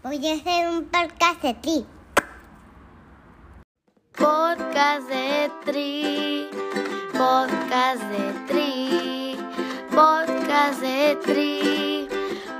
Voy 0.00 0.24
a 0.28 0.34
hacer 0.34 0.68
un 0.68 0.84
podcast 0.84 1.42
de 1.42 1.54
ti. 1.54 1.86
Podcast 4.12 5.08
de 5.08 5.50
Tri, 5.64 6.48
podcast 7.12 8.02
de 8.04 8.32
Tri, 8.46 9.36
podcast 9.90 10.80
de 10.80 11.16
Tri, 11.24 12.08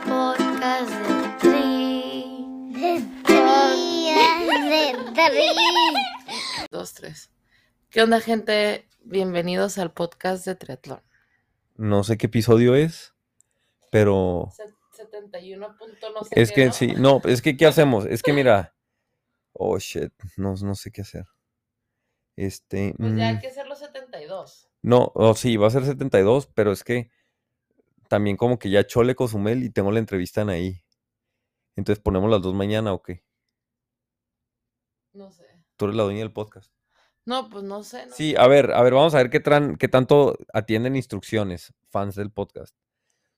podcast 0.05 0.91
de 0.91 1.39
Tri. 1.39 2.73
De 2.73 3.03
tri, 3.23 4.13
de 5.15 5.31
tri. 5.31 6.67
Dos, 6.73 6.95
tres. 6.95 7.31
¿Qué 7.91 8.03
onda, 8.03 8.21
gente? 8.21 8.89
Bienvenidos 9.05 9.79
al 9.79 9.93
podcast 9.93 10.45
de 10.45 10.57
Triatlón. 10.57 11.03
No 11.77 12.03
sé 12.03 12.19
qué 12.19 12.27
episodio 12.27 12.75
es, 12.75 13.15
pero 13.93 14.51
71 14.99 15.77
punto 15.79 16.11
no 16.13 16.23
sé 16.25 16.41
es 16.43 16.51
qué, 16.51 16.55
que 16.55 16.67
¿no? 16.67 16.73
sí, 16.73 16.87
no, 16.99 17.21
es 17.25 17.43
que 17.43 17.57
¿qué 17.57 17.67
hacemos? 17.67 18.05
Es 18.07 18.23
que 18.23 18.33
mira, 18.33 18.75
oh 19.53 19.79
shit, 19.79 20.13
no, 20.37 20.55
no 20.55 20.75
sé 20.75 20.91
qué 20.93 21.01
hacer. 21.03 21.27
Este, 22.37 22.95
Pues 22.97 23.17
ya 23.17 23.29
hay 23.29 23.37
mm, 23.37 23.41
que 23.41 23.49
hacer 23.49 23.67
los 23.67 23.79
72. 23.81 24.69
no, 24.83 25.11
oh, 25.15 25.35
sí, 25.35 25.57
va 25.57 25.67
a 25.67 25.71
ser 25.71 25.85
72, 25.85 26.47
pero 26.55 26.71
es 26.73 26.85
que 26.85 27.11
también 28.09 28.37
como 28.37 28.59
que 28.59 28.71
ya 28.71 28.87
Chole 28.87 29.15
Cozumel 29.15 29.63
y 29.65 29.71
tengo 29.71 29.91
la 29.91 29.99
entrevista 29.99 30.43
en 30.43 30.51
ahí. 30.51 30.83
Entonces 31.77 32.03
ponemos 32.03 32.31
las 32.31 32.41
dos 32.43 32.55
mañana 32.55 32.93
o 32.93 33.03
qué? 33.03 33.23
No 35.13 35.31
sé. 35.31 35.45
Tú 35.77 35.87
eres 35.87 35.97
la 35.97 36.05
dueña 36.05 36.21
del 36.21 36.33
podcast. 36.33 36.73
No, 37.25 37.49
pues 37.51 37.63
no 37.65 37.83
sé. 37.83 38.07
no 38.07 38.15
Sí, 38.15 38.35
a 38.39 38.47
ver, 38.47 38.73
a 38.73 38.83
ver, 38.83 38.95
vamos 38.95 39.15
a 39.15 39.19
ver 39.19 39.31
qué, 39.31 39.43
tran- 39.43 39.77
qué 39.77 39.89
tanto 39.89 40.37
atienden 40.53 40.97
instrucciones, 40.97 41.75
fans 41.91 42.15
del 42.15 42.31
podcast. 42.31 42.75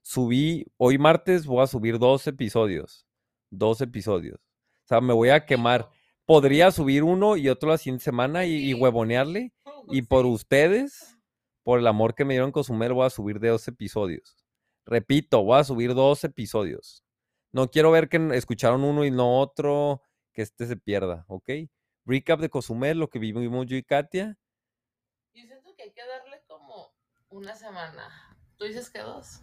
Subí, 0.01 0.65
hoy 0.77 0.97
martes 0.97 1.45
voy 1.45 1.63
a 1.63 1.67
subir 1.67 1.99
dos 1.99 2.25
episodios. 2.27 3.05
Dos 3.49 3.81
episodios. 3.81 4.39
O 4.83 4.87
sea, 4.87 5.01
me 5.01 5.13
voy 5.13 5.29
a 5.29 5.45
quemar. 5.45 5.89
Podría 6.25 6.71
subir 6.71 7.03
uno 7.03 7.37
y 7.37 7.49
otro 7.49 7.69
la 7.69 7.77
siguiente 7.77 8.03
semana 8.03 8.45
y, 8.45 8.73
huevonearle. 8.73 9.53
Y 9.89 10.03
por 10.03 10.25
ustedes, 10.25 11.17
por 11.63 11.79
el 11.79 11.87
amor 11.87 12.15
que 12.15 12.25
me 12.25 12.33
dieron 12.33 12.51
Cozumel, 12.51 12.93
voy 12.93 13.05
a 13.05 13.09
subir 13.09 13.39
de 13.39 13.49
dos 13.49 13.67
episodios. 13.67 14.37
Repito, 14.85 15.43
voy 15.43 15.59
a 15.59 15.63
subir 15.63 15.93
dos 15.93 16.23
episodios. 16.23 17.03
No 17.51 17.69
quiero 17.69 17.91
ver 17.91 18.09
que 18.09 18.17
escucharon 18.33 18.83
uno 18.83 19.05
y 19.05 19.11
no 19.11 19.39
otro, 19.39 20.01
que 20.33 20.41
este 20.41 20.65
se 20.65 20.77
pierda, 20.77 21.25
¿ok? 21.27 21.49
Recap 22.05 22.39
de 22.39 22.49
Cozumel, 22.49 22.97
lo 22.97 23.09
que 23.09 23.19
vivimos 23.19 23.65
yo 23.67 23.75
y 23.75 23.83
Katia. 23.83 24.37
Yo 25.33 25.45
siento 25.45 25.75
que 25.75 25.83
hay 25.83 25.91
que 25.91 26.05
darle 26.05 26.41
como 26.47 26.93
una 27.29 27.55
semana. 27.55 28.37
¿Tú 28.57 28.65
dices 28.65 28.89
que 28.89 28.99
dos? 28.99 29.41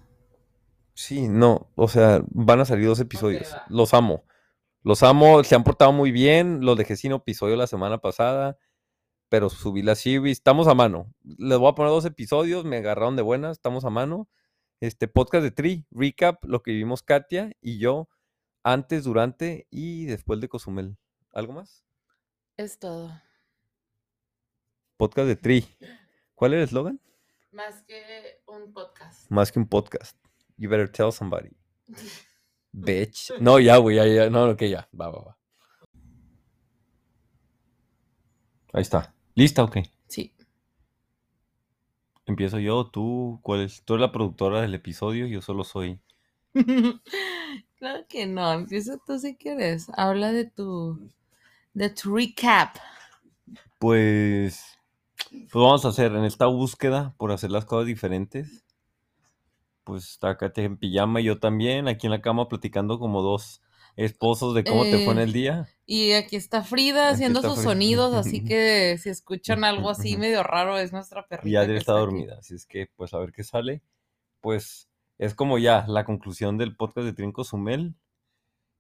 Sí, 0.99 1.29
no, 1.29 1.71
o 1.77 1.87
sea, 1.87 2.25
van 2.29 2.59
a 2.59 2.65
salir 2.65 2.89
dos 2.89 2.99
episodios. 2.99 3.55
Los 3.69 3.95
amo. 3.95 4.25
Los 4.83 5.05
amo, 5.05 5.45
se 5.45 5.55
han 5.55 5.63
portado 5.63 5.93
muy 5.93 6.11
bien. 6.11 6.65
Los 6.65 6.77
dejé 6.77 6.97
sin 6.97 7.13
episodio 7.13 7.55
la 7.55 7.69
semana 7.69 7.99
pasada, 7.99 8.59
pero 9.29 9.49
subí 9.49 9.83
la 9.83 9.95
series. 9.95 10.39
Estamos 10.39 10.67
a 10.67 10.75
mano. 10.75 11.15
Les 11.23 11.57
voy 11.57 11.71
a 11.71 11.77
poner 11.77 11.93
dos 11.93 12.05
episodios, 12.05 12.65
me 12.65 12.79
agarraron 12.79 13.15
de 13.15 13.23
buenas, 13.23 13.53
estamos 13.53 13.85
a 13.85 13.91
mano. 13.91 14.29
Este 14.81 15.07
podcast 15.07 15.45
de 15.45 15.53
Tri, 15.53 15.87
recap, 15.93 16.45
lo 16.45 16.65
que 16.65 16.73
vivimos 16.73 17.05
Katia 17.05 17.53
y 17.61 17.79
yo 17.79 18.09
antes, 18.65 19.05
durante 19.05 19.69
y 19.71 20.07
después 20.07 20.41
de 20.41 20.49
Cozumel. 20.49 20.99
¿Algo 21.33 21.53
más? 21.53 21.85
Es 22.57 22.81
todo. 22.81 23.13
Podcast 24.97 25.29
de 25.29 25.37
Tri. 25.37 25.65
¿Cuál 26.35 26.55
era 26.55 26.63
el 26.63 26.69
eslogan? 26.69 27.01
Más 27.53 27.85
que 27.85 28.43
un 28.49 28.73
podcast. 28.73 29.31
Más 29.31 29.53
que 29.53 29.61
un 29.61 29.69
podcast. 29.69 30.19
You 30.59 30.69
better 30.69 30.91
tell 30.91 31.13
somebody. 31.13 31.57
Bitch. 32.73 33.33
No, 33.41 33.59
ya, 33.59 33.79
güey, 33.79 33.97
ya, 33.97 34.07
ya. 34.07 34.31
No, 34.31 34.51
ok, 34.51 34.63
ya. 34.63 34.89
Va, 34.93 35.09
va, 35.09 35.21
va. 35.21 35.39
Ahí 38.73 38.83
está. 38.83 39.15
¿Lista 39.35 39.65
o 39.65 39.71
qué? 39.71 39.91
Sí. 40.09 40.35
Empiezo 42.27 42.59
yo, 42.59 42.87
tú, 42.87 43.41
¿cuál 43.43 43.63
es? 43.63 43.83
Tú 43.85 43.95
eres 43.95 44.03
la 44.03 44.13
productora 44.13 44.61
del 44.61 44.75
episodio, 44.75 45.27
yo 45.27 45.41
solo 45.41 45.65
soy. 45.65 46.01
claro 47.79 48.05
que 48.09 48.27
no. 48.27 48.53
Empieza 48.53 48.99
tú 49.07 49.19
si 49.19 49.37
quieres. 49.37 49.87
Habla 49.97 50.33
de 50.33 50.45
tu. 50.45 51.09
de 51.73 51.89
tu 51.91 52.15
recap. 52.15 52.77
Pues, 53.79 54.65
pues 55.31 55.51
vamos 55.53 55.85
a 55.85 55.89
hacer 55.89 56.13
en 56.13 56.25
esta 56.25 56.47
búsqueda 56.47 57.15
por 57.17 57.33
hacer 57.33 57.51
las 57.51 57.65
cosas 57.65 57.87
diferentes. 57.87 58.65
Pues 59.89 60.05
está 60.11 60.37
Katia 60.37 60.65
en 60.65 60.77
pijama 60.77 61.21
y 61.21 61.25
yo 61.25 61.41
también, 61.41 61.89
aquí 61.89 62.07
en 62.09 62.11
la 62.13 62.21
cama 62.21 62.49
platicando 62.49 62.99
como 62.99 63.23
dos 63.23 63.63
esposos 63.97 64.55
de 64.55 64.65
cómo 64.65 64.87
te 64.91 64.99
fue 64.99 65.15
en 65.15 65.21
Eh, 65.21 65.23
el 65.25 65.33
día. 65.33 65.69
Y 65.87 66.13
aquí 66.13 66.37
está 66.37 66.63
Frida 66.63 67.11
Aquí 67.13 67.15
haciendo 67.15 67.41
está 67.41 67.49
sus 67.49 67.61
Frida. 67.61 67.71
sonidos, 67.73 68.15
así 68.15 68.45
que 68.45 68.99
si 68.99 69.09
escuchan 69.09 69.65
algo 69.65 69.91
así 69.91 70.17
medio 70.19 70.43
raro, 70.43 70.79
es 70.79 70.93
nuestra 70.93 71.27
perrita. 71.27 71.49
Y 71.49 71.57
Adri 71.57 71.77
está 71.77 71.95
aquí. 71.95 72.01
dormida, 72.01 72.37
así 72.39 72.55
es 72.55 72.67
que 72.67 72.89
pues 72.97 73.15
a 73.15 73.19
ver 73.19 73.33
qué 73.33 73.45
sale. 73.45 73.83
Pues 74.41 74.89
es 75.19 75.35
como 75.35 75.59
ya 75.59 75.87
la 75.89 76.05
conclusión 76.05 76.59
del 76.59 76.77
podcast 76.77 77.07
de 77.07 77.15
Trinco 77.15 77.45
Sumel. 77.45 77.95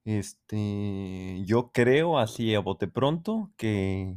Este, 0.04 1.42
yo 1.46 1.70
creo 1.72 2.18
así 2.18 2.54
a 2.54 2.60
bote 2.60 2.88
pronto 2.88 3.50
que 3.56 4.16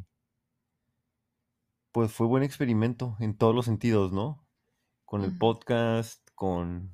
pues 1.91 2.11
fue 2.13 2.27
buen 2.27 2.43
experimento 2.43 3.17
en 3.19 3.37
todos 3.37 3.55
los 3.55 3.65
sentidos, 3.65 4.11
¿no? 4.13 4.45
Con 5.05 5.23
el 5.23 5.37
podcast, 5.37 6.21
con 6.41 6.91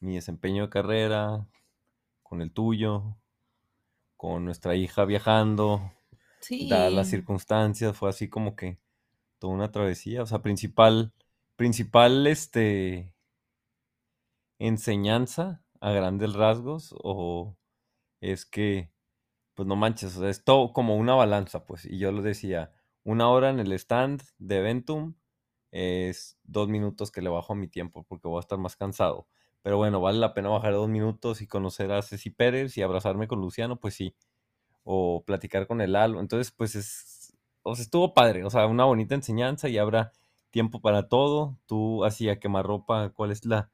mi 0.00 0.16
desempeño 0.16 0.64
de 0.64 0.68
carrera, 0.68 1.46
con 2.24 2.42
el 2.42 2.50
tuyo, 2.50 3.16
con 4.16 4.44
nuestra 4.44 4.74
hija 4.74 5.04
viajando, 5.04 5.92
Sí. 6.40 6.68
dadas 6.68 6.92
las 6.92 7.06
circunstancias, 7.06 7.96
fue 7.96 8.10
así 8.10 8.28
como 8.28 8.56
que 8.56 8.80
toda 9.38 9.54
una 9.54 9.70
travesía, 9.70 10.24
o 10.24 10.26
sea, 10.26 10.42
principal, 10.42 11.12
principal, 11.54 12.26
este, 12.26 13.14
enseñanza 14.58 15.62
a 15.80 15.92
grandes 15.92 16.34
rasgos, 16.34 16.96
o 16.98 17.56
es 18.20 18.44
que, 18.44 18.90
pues 19.54 19.68
no 19.68 19.76
manches, 19.76 20.16
o 20.16 20.20
sea, 20.20 20.30
es 20.30 20.42
todo 20.42 20.72
como 20.72 20.96
una 20.96 21.14
balanza, 21.14 21.64
pues, 21.64 21.84
y 21.84 21.98
yo 21.98 22.10
lo 22.10 22.22
decía, 22.22 22.72
una 23.04 23.28
hora 23.28 23.50
en 23.50 23.60
el 23.60 23.70
stand 23.74 24.24
de 24.38 24.58
Eventum 24.58 25.14
es 25.74 26.38
dos 26.44 26.68
minutos 26.68 27.10
que 27.10 27.20
le 27.22 27.28
bajo 27.30 27.52
a 27.52 27.56
mi 27.56 27.68
tiempo, 27.68 28.04
porque 28.04 28.28
voy 28.28 28.38
a 28.38 28.40
estar 28.40 28.58
más 28.58 28.76
cansado, 28.76 29.26
pero 29.62 29.76
bueno, 29.78 30.00
vale 30.00 30.18
la 30.18 30.34
pena 30.34 30.50
bajar 30.50 30.72
dos 30.74 30.88
minutos 30.88 31.42
y 31.42 31.46
conocer 31.48 31.90
a 31.92 32.02
Ceci 32.02 32.30
Pérez 32.30 32.76
y 32.78 32.82
abrazarme 32.82 33.28
con 33.28 33.40
Luciano, 33.40 33.80
pues 33.80 33.94
sí, 33.94 34.14
o 34.84 35.24
platicar 35.24 35.66
con 35.66 35.80
el 35.80 35.92
Lalo. 35.92 36.20
Entonces, 36.20 36.52
pues 36.52 36.74
es, 36.76 37.36
o 37.62 37.74
sea, 37.74 37.82
estuvo 37.84 38.14
padre, 38.14 38.44
o 38.44 38.50
sea, 38.50 38.66
una 38.66 38.84
bonita 38.84 39.14
enseñanza 39.14 39.68
y 39.68 39.78
habrá 39.78 40.12
tiempo 40.50 40.80
para 40.80 41.08
todo. 41.08 41.58
Tú, 41.66 42.04
así 42.04 42.28
a 42.28 42.38
quemarropa, 42.40 43.10
¿cuál 43.10 43.32
es 43.32 43.44
la 43.46 43.70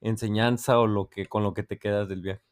enseñanza 0.00 0.78
o 0.80 0.86
lo 0.86 1.10
que 1.10 1.26
con 1.26 1.42
lo 1.44 1.54
que 1.54 1.64
te 1.64 1.78
quedas 1.78 2.08
del 2.08 2.22
viaje? 2.22 2.42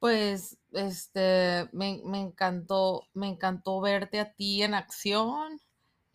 Pues, 0.00 0.58
este, 0.72 1.68
me, 1.72 2.00
me 2.04 2.20
encantó, 2.20 3.02
me 3.14 3.28
encantó 3.28 3.80
verte 3.80 4.20
a 4.20 4.32
ti 4.32 4.62
en 4.62 4.74
acción. 4.74 5.60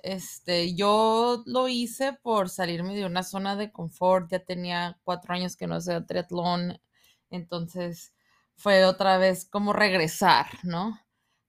Este, 0.03 0.75
yo 0.75 1.43
lo 1.45 1.69
hice 1.69 2.13
por 2.13 2.49
salirme 2.49 2.93
de 2.93 3.05
una 3.05 3.23
zona 3.23 3.55
de 3.55 3.71
confort. 3.71 4.29
Ya 4.29 4.39
tenía 4.39 4.99
cuatro 5.03 5.33
años 5.33 5.55
que 5.55 5.65
no 5.65 5.75
hacía 5.75 6.05
triatlón. 6.05 6.79
Entonces, 7.29 8.13
fue 8.55 8.85
otra 8.85 9.17
vez 9.17 9.45
como 9.45 9.73
regresar, 9.73 10.45
¿no? 10.63 10.99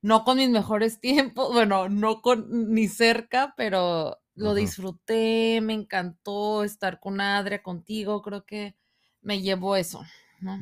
No 0.01 0.25
con 0.25 0.39
mis 0.39 0.49
mejores 0.49 1.01
tiempos, 1.01 1.53
bueno, 1.53 1.89
no 1.89 2.23
con 2.23 2.73
ni 2.73 2.89
cerca, 2.89 3.55
pero 3.57 4.19
lo 4.35 4.55
disfruté, 4.55 5.61
me 5.61 5.75
encantó 5.75 6.65
estar 6.65 6.99
con 7.01 7.21
Adria, 7.21 7.63
contigo, 7.63 8.23
creo 8.23 8.45
que 8.45 8.77
me 9.23 9.41
llevó 9.43 9.77
eso, 9.77 10.03
¿no? 10.41 10.61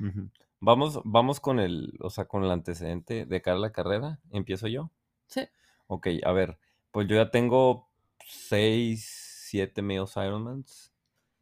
Vamos, 0.60 1.00
vamos 1.04 1.40
con 1.40 1.58
el, 1.58 1.98
o 2.00 2.10
sea, 2.10 2.26
con 2.26 2.44
el 2.44 2.50
antecedente 2.50 3.26
de 3.26 3.42
cara 3.42 3.56
a 3.56 3.60
la 3.60 3.72
carrera. 3.72 4.20
¿Empiezo 4.30 4.68
yo? 4.68 4.90
Sí. 5.26 5.48
Ok, 5.88 6.08
a 6.24 6.32
ver, 6.32 6.58
pues 6.92 7.08
yo 7.08 7.16
ya 7.16 7.30
tengo 7.30 7.88
seis, 8.24 9.46
siete 9.48 9.82
medios 9.82 10.16
Ironmans. 10.16 10.92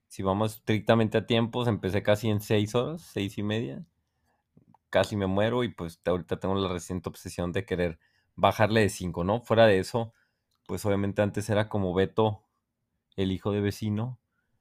Si 0.09 0.23
vamos 0.23 0.57
estrictamente 0.57 1.19
a 1.19 1.27
tiempos, 1.27 1.69
empecé 1.69 2.03
casi 2.03 2.31
en 2.31 2.41
seis 2.41 2.75
horas, 2.75 3.03
seis 3.03 3.37
y 3.37 3.43
media. 3.43 3.85
Casi 4.89 5.17
me 5.17 5.27
muero 5.27 5.63
y 5.63 5.69
pues 5.69 6.01
ahorita 6.05 6.41
tengo 6.41 6.55
la 6.55 6.69
reciente 6.69 7.09
obsesión 7.09 7.53
de 7.53 7.65
querer 7.65 7.99
bajarle 8.37 8.81
de 8.81 8.89
cinco, 8.89 9.23
¿no? 9.25 9.41
Fuera 9.41 9.67
de 9.67 9.79
eso, 9.79 10.13
pues 10.67 10.85
obviamente 10.87 11.23
antes 11.23 11.49
era 11.51 11.69
como 11.69 11.95
Beto, 11.95 12.45
el 13.17 13.33
hijo 13.33 13.53
de 13.53 13.61
vecino, 13.61 14.19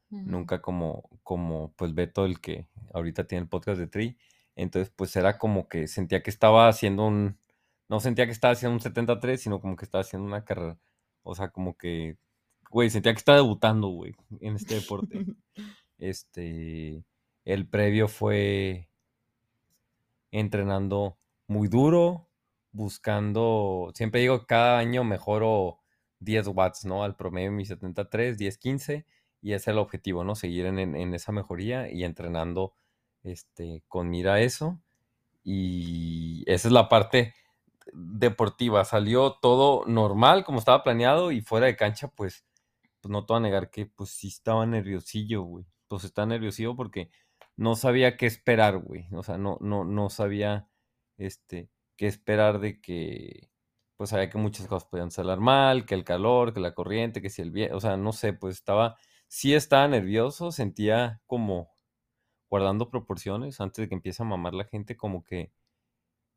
nunca 0.09 0.61
como, 0.61 1.09
como 1.23 1.71
pues 1.75 1.93
Beto 1.93 2.25
el 2.25 2.41
que 2.41 2.67
ahorita 2.93 3.25
tiene 3.25 3.43
el 3.43 3.49
podcast 3.49 3.79
de 3.79 3.87
Tri. 3.87 4.17
Entonces, 4.55 4.91
pues 4.95 5.15
era 5.15 5.37
como 5.37 5.69
que 5.69 5.87
sentía 5.87 6.21
que 6.21 6.29
estaba 6.29 6.67
haciendo 6.67 7.05
un, 7.05 7.37
no 7.89 7.99
sentía 7.99 8.25
que 8.25 8.31
estaba 8.31 8.53
haciendo 8.53 8.75
un 8.75 8.81
73, 8.81 9.41
sino 9.41 9.59
como 9.61 9.75
que 9.75 9.85
estaba 9.85 10.01
haciendo 10.03 10.27
una 10.27 10.45
carrera. 10.45 10.77
O 11.23 11.35
sea, 11.35 11.49
como 11.49 11.75
que, 11.77 12.17
güey, 12.71 12.89
sentía 12.89 13.13
que 13.13 13.19
estaba 13.19 13.37
debutando, 13.37 13.87
güey, 13.89 14.15
en 14.41 14.55
este 14.55 14.75
deporte. 14.75 15.25
Este, 16.01 17.03
el 17.43 17.67
previo 17.67 18.07
fue 18.07 18.87
entrenando 20.31 21.17
muy 21.47 21.67
duro, 21.67 22.27
buscando, 22.71 23.91
siempre 23.95 24.21
digo, 24.21 24.45
cada 24.45 24.77
año 24.79 25.03
mejoro 25.03 25.79
10 26.19 26.47
watts, 26.49 26.85
¿no? 26.85 27.03
Al 27.03 27.15
promedio 27.15 27.49
de 27.49 27.55
mi 27.57 27.65
73, 27.65 28.37
10, 28.37 28.57
15, 28.57 29.05
y 29.41 29.53
ese 29.53 29.55
es 29.55 29.67
el 29.69 29.77
objetivo, 29.79 30.23
¿no? 30.23 30.35
Seguir 30.35 30.65
en, 30.67 30.79
en- 30.79 30.95
en 30.95 31.13
esa 31.13 31.31
mejoría 31.31 31.91
y 31.91 32.03
entrenando 32.03 32.73
este, 33.23 33.83
con 33.87 34.09
mira 34.09 34.35
a 34.35 34.41
eso. 34.41 34.79
Y 35.43 36.43
esa 36.47 36.67
es 36.67 36.71
la 36.73 36.89
parte 36.89 37.33
deportiva. 37.93 38.85
Salió 38.85 39.33
todo 39.41 39.85
normal, 39.85 40.43
como 40.45 40.59
estaba 40.59 40.83
planeado, 40.83 41.31
y 41.31 41.41
fuera 41.41 41.67
de 41.67 41.75
cancha, 41.75 42.09
pues, 42.09 42.45
pues 43.01 43.11
no 43.11 43.25
te 43.25 43.33
voy 43.33 43.39
a 43.39 43.41
negar 43.41 43.69
que 43.71 43.85
pues 43.85 44.11
sí 44.11 44.27
estaba 44.27 44.65
nerviosillo, 44.65 45.43
güey. 45.43 45.65
Pues 45.87 46.03
estaba 46.03 46.27
nerviosillo 46.27 46.75
porque 46.75 47.11
no 47.57 47.75
sabía 47.75 48.17
qué 48.17 48.25
esperar, 48.25 48.77
güey. 48.79 49.07
O 49.13 49.23
sea, 49.23 49.37
no, 49.37 49.57
no, 49.61 49.83
no 49.85 50.09
sabía 50.09 50.69
este, 51.17 51.69
qué 51.97 52.07
esperar 52.07 52.59
de 52.59 52.81
que, 52.81 53.51
pues 53.97 54.11
sabía 54.11 54.29
que 54.29 54.37
muchas 54.37 54.67
cosas 54.67 54.87
podían 54.89 55.11
salir 55.11 55.37
mal, 55.37 55.85
que 55.85 55.95
el 55.95 56.05
calor, 56.05 56.53
que 56.53 56.61
la 56.61 56.73
corriente, 56.73 57.21
que 57.21 57.29
si 57.29 57.41
el 57.41 57.51
viento, 57.51 57.77
o 57.77 57.81
sea, 57.81 57.97
no 57.97 58.13
sé, 58.13 58.33
pues 58.33 58.55
estaba, 58.55 58.97
sí 59.27 59.53
estaba 59.53 59.87
nervioso, 59.89 60.51
sentía 60.51 61.21
como 61.27 61.71
guardando 62.49 62.89
proporciones 62.89 63.59
antes 63.61 63.83
de 63.83 63.89
que 63.89 63.95
empiece 63.95 64.23
a 64.23 64.25
mamar 64.25 64.53
la 64.53 64.65
gente, 64.65 64.97
como 64.97 65.23
que, 65.23 65.51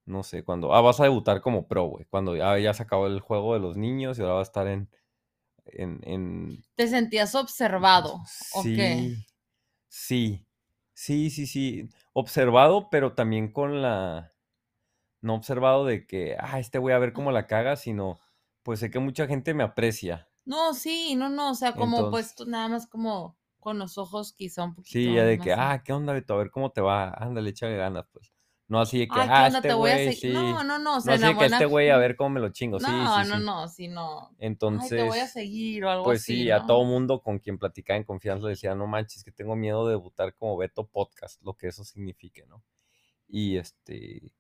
no 0.07 0.23
sé, 0.23 0.45
cuando, 0.45 0.75
ah, 0.75 0.81
vas 0.81 1.01
a 1.01 1.05
debutar 1.05 1.41
como 1.41 1.67
pro, 1.69 1.85
güey, 1.85 2.05
cuando 2.07 2.37
ya, 2.37 2.59
ya 2.59 2.75
se 2.75 2.83
acabó 2.83 3.07
el 3.07 3.21
juego 3.21 3.55
de 3.55 3.61
los 3.61 3.77
niños 3.77 4.19
y 4.19 4.23
ahora 4.23 4.35
va 4.35 4.41
a 4.41 4.43
estar 4.45 4.67
en, 4.67 4.91
en, 5.67 6.01
en 6.05 6.63
¿Te 6.77 6.89
sentías 6.89 7.35
observado? 7.35 8.21
Sí, 8.27 9.27
sí, 9.89 10.47
sí, 10.95 11.31
sí, 11.31 11.47
sí. 11.47 11.89
Observado, 12.13 12.91
pero 12.91 13.15
también 13.15 13.53
con 13.53 13.83
la. 13.83 14.33
No 15.23 15.35
observado 15.35 15.85
de 15.87 16.07
que, 16.07 16.37
ah, 16.39 16.59
este 16.61 16.79
voy 16.79 16.93
a 16.93 16.99
ver 16.99 17.13
cómo 17.13 17.33
la 17.33 17.47
caga, 17.47 17.77
sino, 17.77 18.19
pues 18.63 18.81
sé 18.81 18.91
que 18.91 18.99
mucha 18.99 19.27
gente 19.27 19.55
me 19.55 19.63
aprecia. 19.65 20.29
No, 20.45 20.75
sí, 20.75 21.15
no, 21.17 21.29
no, 21.29 21.51
o 21.51 21.55
sea, 21.55 21.73
como 21.77 21.97
Entonces- 21.99 22.35
pues 22.37 22.49
nada 22.49 22.69
más 22.69 22.87
como 22.87 23.37
con 23.61 23.79
los 23.79 23.99
ojos 23.99 24.33
quizá 24.33 24.65
un 24.65 24.75
poquito. 24.75 24.99
Sí, 24.99 25.15
ya 25.15 25.25
de 25.25 25.39
que, 25.39 25.53
así. 25.53 25.61
ah, 25.61 25.83
¿qué 25.85 25.93
onda, 25.93 26.13
Beto? 26.13 26.35
A 26.35 26.39
ver 26.39 26.51
cómo 26.51 26.71
te 26.73 26.81
va. 26.81 27.11
Ándale, 27.11 27.51
échale 27.51 27.77
ganas, 27.77 28.07
pues. 28.13 28.32
No 28.73 28.81
así 28.81 29.01
de 29.01 29.07
que, 29.07 29.21
Ay, 29.21 29.27
¿qué 29.27 29.35
ah, 29.35 29.47
este 29.49 29.71
a 29.71 29.75
güey, 29.75 30.15
sí. 30.15 30.31
No, 30.33 30.65
no, 30.65 30.79
no, 30.79 30.79
No 30.79 30.97
o 30.97 31.01
sea, 31.03 31.13
así 31.13 31.23
la 31.23 31.29
de 31.29 31.37
que 31.37 31.45
este 31.45 31.67
güey 31.67 31.91
a 31.91 31.99
ver 31.99 32.17
cómo 32.17 32.31
me 32.31 32.41
lo 32.41 32.49
chingo. 32.49 32.81
Sí, 32.81 32.87
No, 32.89 33.23
sí, 33.23 33.29
no, 33.29 33.37
sí. 33.37 33.45
no, 33.45 33.69
sí, 33.69 33.89
no. 33.89 34.29
Ay, 34.31 34.37
Entonces, 34.39 34.89
te 34.89 35.03
voy 35.03 35.19
a 35.19 35.27
seguir 35.27 35.85
o 35.85 35.91
algo 35.91 36.05
pues 36.05 36.23
así. 36.23 36.45
sí, 36.45 36.51
a 36.51 36.61
¿no? 36.61 36.67
todo 36.69 36.85
mundo 36.87 37.21
con 37.21 37.39
quien 37.39 37.59
platicaba 37.59 37.99
en 37.99 38.05
confianza 38.05 38.45
le 38.47 38.53
decía, 38.53 38.75
no 38.75 38.87
manches, 38.87 39.25
que 39.25 39.31
tengo 39.31 39.57
miedo 39.57 39.87
de 39.87 39.91
debutar 39.93 40.35
como 40.37 40.57
Beto 40.57 40.87
Podcast, 40.87 41.43
lo 41.43 41.53
que 41.53 41.67
eso 41.67 41.85
signifique, 41.85 42.47
¿no? 42.47 42.65
Y 43.29 43.59
este, 43.59 44.33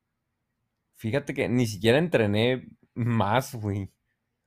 fíjate 0.95 1.35
que 1.35 1.51
ni 1.51 1.67
siquiera 1.67 1.99
entrené 1.99 2.71
más, 2.95 3.55
güey. 3.55 3.93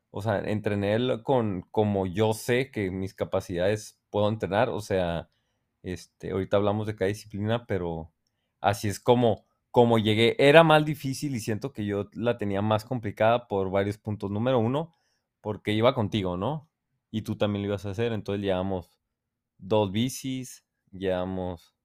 O 0.10 0.24
sea, 0.24 0.40
entrené 0.40 1.22
con 1.22 1.62
como 1.70 2.08
yo 2.08 2.34
sé 2.34 2.72
que 2.72 2.90
mis 2.90 3.14
capacidades 3.14 4.00
puedo 4.10 4.30
entrenar. 4.30 4.70
O 4.70 4.82
sea, 4.82 5.30
este, 5.84 6.32
ahorita 6.32 6.58
hablamos 6.58 6.88
de 6.88 6.96
cada 6.96 7.10
disciplina, 7.10 7.68
pero 7.68 8.12
así 8.62 8.88
es 8.88 9.00
como, 9.00 9.46
como 9.76 10.00
llegué. 10.00 10.38
Era 10.40 10.64
más 10.64 10.86
difícil 10.86 11.36
y 11.36 11.42
siento 11.42 11.74
que 11.74 11.86
yo 11.86 12.08
la 12.14 12.38
tenía 12.38 12.62
más 12.62 12.86
complicada 12.86 13.50
por 13.50 13.70
varios 13.70 13.98
puntos. 13.98 14.32
Número 14.32 14.58
uno, 14.58 14.96
porque 15.42 15.74
iba 15.74 15.94
contigo, 15.94 16.38
¿no? 16.38 16.70
Y 17.12 17.24
tú 17.24 17.36
también 17.36 17.64
lo 17.64 17.68
ibas 17.68 17.86
a 17.86 17.90
hacer. 17.90 18.14
Entonces 18.14 18.42
llevamos 18.42 18.98
dos 19.58 19.92
bicis, 19.92 20.64
llevamos 20.94 21.76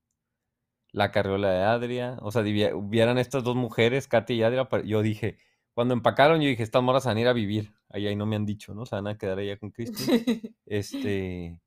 la 0.93 1.11
carriola 1.11 1.51
de 1.51 1.65
Adria. 1.65 2.17
O 2.23 2.31
sea, 2.31 2.43
hubieran 2.43 3.19
estas 3.19 3.43
dos 3.43 3.57
mujeres, 3.57 4.07
Katy 4.07 4.35
y 4.35 4.45
Adria. 4.45 4.69
Yo 4.85 5.03
dije, 5.03 5.39
cuando 5.75 5.93
empacaron, 5.93 6.41
yo 6.41 6.47
dije, 6.47 6.63
estas 6.63 6.85
moras 6.85 7.07
van 7.07 7.17
a 7.17 7.21
ir 7.23 7.27
a 7.27 7.33
vivir. 7.33 7.75
Ahí, 7.89 8.07
ahí 8.07 8.15
no 8.15 8.25
me 8.25 8.37
han 8.37 8.47
dicho, 8.47 8.73
¿no? 8.73 8.87
Se 8.87 8.95
van 8.95 9.09
a 9.09 9.19
quedar 9.19 9.41
allá 9.41 9.57
con 9.57 9.73
Cristi. 9.73 10.05
Este, 10.65 11.61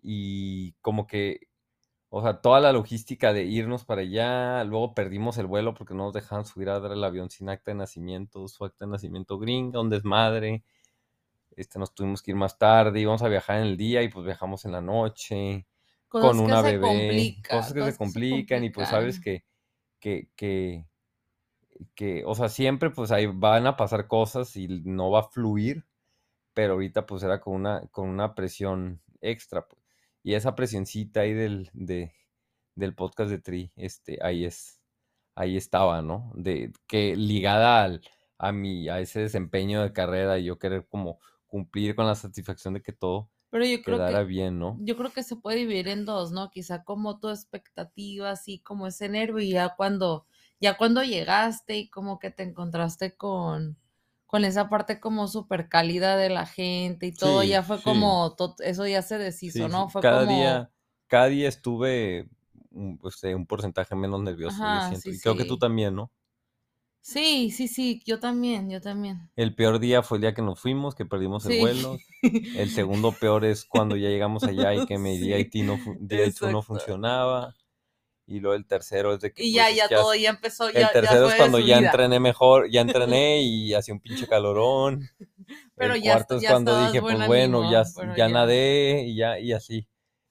y 0.00 0.74
como 0.74 1.08
que, 1.08 1.48
o 2.16 2.22
sea, 2.22 2.40
toda 2.40 2.60
la 2.60 2.72
logística 2.72 3.32
de 3.32 3.42
irnos 3.42 3.84
para 3.84 4.02
allá, 4.02 4.62
luego 4.62 4.94
perdimos 4.94 5.36
el 5.38 5.46
vuelo 5.48 5.74
porque 5.74 5.94
no 5.94 6.04
nos 6.04 6.12
dejaban 6.12 6.44
subir 6.44 6.68
a 6.68 6.78
dar 6.78 6.92
el 6.92 7.02
avión 7.02 7.28
sin 7.28 7.48
acta 7.48 7.72
de 7.72 7.76
nacimiento, 7.76 8.46
su 8.46 8.64
acta 8.64 8.84
de 8.84 8.92
nacimiento 8.92 9.36
gringa, 9.36 9.80
un 9.80 9.90
desmadre. 9.90 10.62
Este, 11.56 11.80
nos 11.80 11.92
tuvimos 11.92 12.22
que 12.22 12.30
ir 12.30 12.36
más 12.36 12.56
tarde, 12.56 13.00
íbamos 13.00 13.22
a 13.22 13.28
viajar 13.28 13.56
en 13.56 13.64
el 13.64 13.76
día 13.76 14.02
y 14.04 14.08
pues 14.10 14.24
viajamos 14.24 14.64
en 14.64 14.70
la 14.70 14.80
noche 14.80 15.66
Cosas 16.08 16.30
con 16.30 16.38
una 16.38 16.62
bebé, 16.62 17.36
cosas 17.50 17.72
que 17.72 17.82
se 17.82 17.96
complican 17.96 18.62
y 18.62 18.70
pues 18.70 18.88
sabes 18.88 19.18
que, 19.18 19.44
que, 19.98 20.28
que, 20.36 20.86
que, 21.96 22.22
o 22.24 22.36
sea, 22.36 22.48
siempre 22.48 22.90
pues 22.90 23.10
ahí 23.10 23.26
van 23.26 23.66
a 23.66 23.76
pasar 23.76 24.06
cosas 24.06 24.54
y 24.56 24.68
no 24.84 25.10
va 25.10 25.20
a 25.20 25.28
fluir, 25.30 25.84
pero 26.54 26.74
ahorita 26.74 27.06
pues 27.06 27.24
era 27.24 27.40
con 27.40 27.54
una, 27.54 27.88
con 27.88 28.08
una 28.08 28.34
presión 28.36 29.02
extra, 29.20 29.66
pues. 29.66 29.83
Y 30.24 30.34
esa 30.34 30.54
presioncita 30.56 31.20
ahí 31.20 31.34
del, 31.34 31.70
de, 31.74 32.12
del 32.74 32.94
podcast 32.94 33.30
de 33.30 33.38
Tri, 33.38 33.72
este, 33.76 34.18
ahí 34.22 34.46
es, 34.46 34.80
ahí 35.34 35.56
estaba, 35.58 36.00
¿no? 36.00 36.32
De, 36.34 36.72
que 36.88 37.14
ligada 37.14 37.84
al, 37.84 38.00
a 38.38 38.50
mi, 38.50 38.88
a 38.88 39.00
ese 39.00 39.20
desempeño 39.20 39.82
de 39.82 39.92
carrera 39.92 40.38
y 40.38 40.46
yo 40.46 40.58
querer 40.58 40.86
como 40.88 41.20
cumplir 41.46 41.94
con 41.94 42.06
la 42.06 42.14
satisfacción 42.14 42.72
de 42.72 42.82
que 42.82 42.94
todo 42.94 43.30
Pero 43.50 43.66
yo 43.66 43.82
creo 43.82 43.98
quedara 43.98 44.20
que 44.20 44.24
bien, 44.24 44.58
¿no? 44.58 44.78
yo 44.80 44.96
creo 44.96 45.12
que 45.12 45.22
se 45.22 45.36
puede 45.36 45.58
dividir 45.58 45.88
en 45.88 46.06
dos, 46.06 46.32
¿no? 46.32 46.50
Quizá 46.50 46.84
como 46.84 47.20
tu 47.20 47.28
expectativa, 47.28 48.30
así 48.30 48.60
como 48.60 48.86
ese 48.86 49.10
nervio, 49.10 49.40
y 49.40 49.50
ya 49.50 49.76
cuando, 49.76 50.26
ya 50.58 50.78
cuando 50.78 51.04
llegaste 51.04 51.76
y 51.76 51.90
como 51.90 52.18
que 52.18 52.30
te 52.30 52.44
encontraste 52.44 53.14
con, 53.14 53.76
con 54.34 54.44
esa 54.44 54.68
parte 54.68 54.98
como 55.00 55.28
súper 55.28 55.68
cálida 55.68 56.16
de 56.16 56.28
la 56.28 56.44
gente 56.46 57.06
y 57.06 57.12
todo, 57.16 57.44
Sí, 57.44 57.44
ya 57.44 57.62
fue 57.62 57.82
sí. 57.84 57.84
como, 57.84 58.34
to- 58.36 58.56
eso 58.64 58.84
ya 58.86 59.00
se 59.02 59.16
deshizo, 59.16 59.68
sí, 59.68 59.68
¿no? 59.68 59.88
Fue 59.90 60.06
cada 60.06 60.26
como, 60.26 60.26
día, 60.26 60.70
cada 61.06 61.26
día 61.26 61.48
estuve 61.48 62.28
un, 62.70 62.98
pues, 62.98 63.22
eh, 63.24 63.34
un 63.34 63.46
porcentaje 63.46 63.94
menos 63.96 64.20
nervioso, 64.22 64.68
yo 64.68 64.80
siento. 64.80 65.12
Y 65.12 65.20
creo 65.20 65.36
que 65.36 65.44
tú 65.44 65.58
también, 65.58 65.94
¿no? 65.94 66.12
sí, 67.02 67.52
sí, 67.52 67.68
sí, 67.68 68.02
yo 68.04 68.18
también, 68.18 68.68
yo 68.68 68.80
también. 68.80 69.30
El 69.36 69.54
peor 69.54 69.78
día 69.78 70.02
fue 70.02 70.18
el 70.18 70.22
día 70.22 70.34
que 70.34 70.42
nos 70.42 70.58
fuimos, 70.60 70.94
que 70.96 71.06
perdimos 71.06 71.46
el 71.46 71.52
vuelo. 71.54 72.02
El 72.52 72.70
segundo 72.70 73.18
peor 73.18 73.44
es 73.44 73.64
cuando 73.64 73.96
ya 73.96 74.08
llegamos 74.08 74.46
allá 74.48 74.74
y 74.74 74.84
que 74.84 74.98
mi 74.98 75.18
Sí, 75.20 75.28
DIT 75.28 75.62
no, 75.64 75.80
DIT 76.00 76.48
no 76.48 76.62
funcionaba. 76.62 77.54
Y 78.26 78.40
luego 78.40 78.54
el 78.54 78.66
tercero 78.66 79.12
es 79.12 79.20
de 79.20 79.32
que 79.32 79.42
Y 79.42 79.52
pues, 79.52 79.54
ya, 79.54 79.70
es 79.70 79.76
ya 79.76 79.88
que 79.88 79.94
todo, 79.96 80.14
ya 80.14 80.30
empezó, 80.30 80.68
El 80.68 80.74
ya, 80.74 80.80
ya 80.80 80.92
tercero 80.92 81.24
fue 81.26 81.34
es 81.34 81.36
cuando 81.36 81.58
ya 81.58 81.78
entrené 81.78 82.20
mejor, 82.20 82.70
ya 82.70 82.80
entrené 82.80 83.42
y 83.42 83.74
hacía 83.74 83.92
un 83.92 84.00
pinche 84.00 84.26
calorón. 84.26 85.08
Pero 85.76 85.94
el 85.94 86.02
ya 86.02 86.12
cuarto 86.12 86.36
es 86.36 86.42
ya 86.42 86.50
cuando 86.50 86.86
dije, 86.86 87.00
pues 87.00 87.18
ya, 87.18 87.26
bueno, 87.26 87.70
ya 87.70 87.84
ya. 88.16 88.28
nadé 88.28 89.04
y 89.06 89.16
ya, 89.16 89.38
y 89.38 89.52
así. 89.52 89.88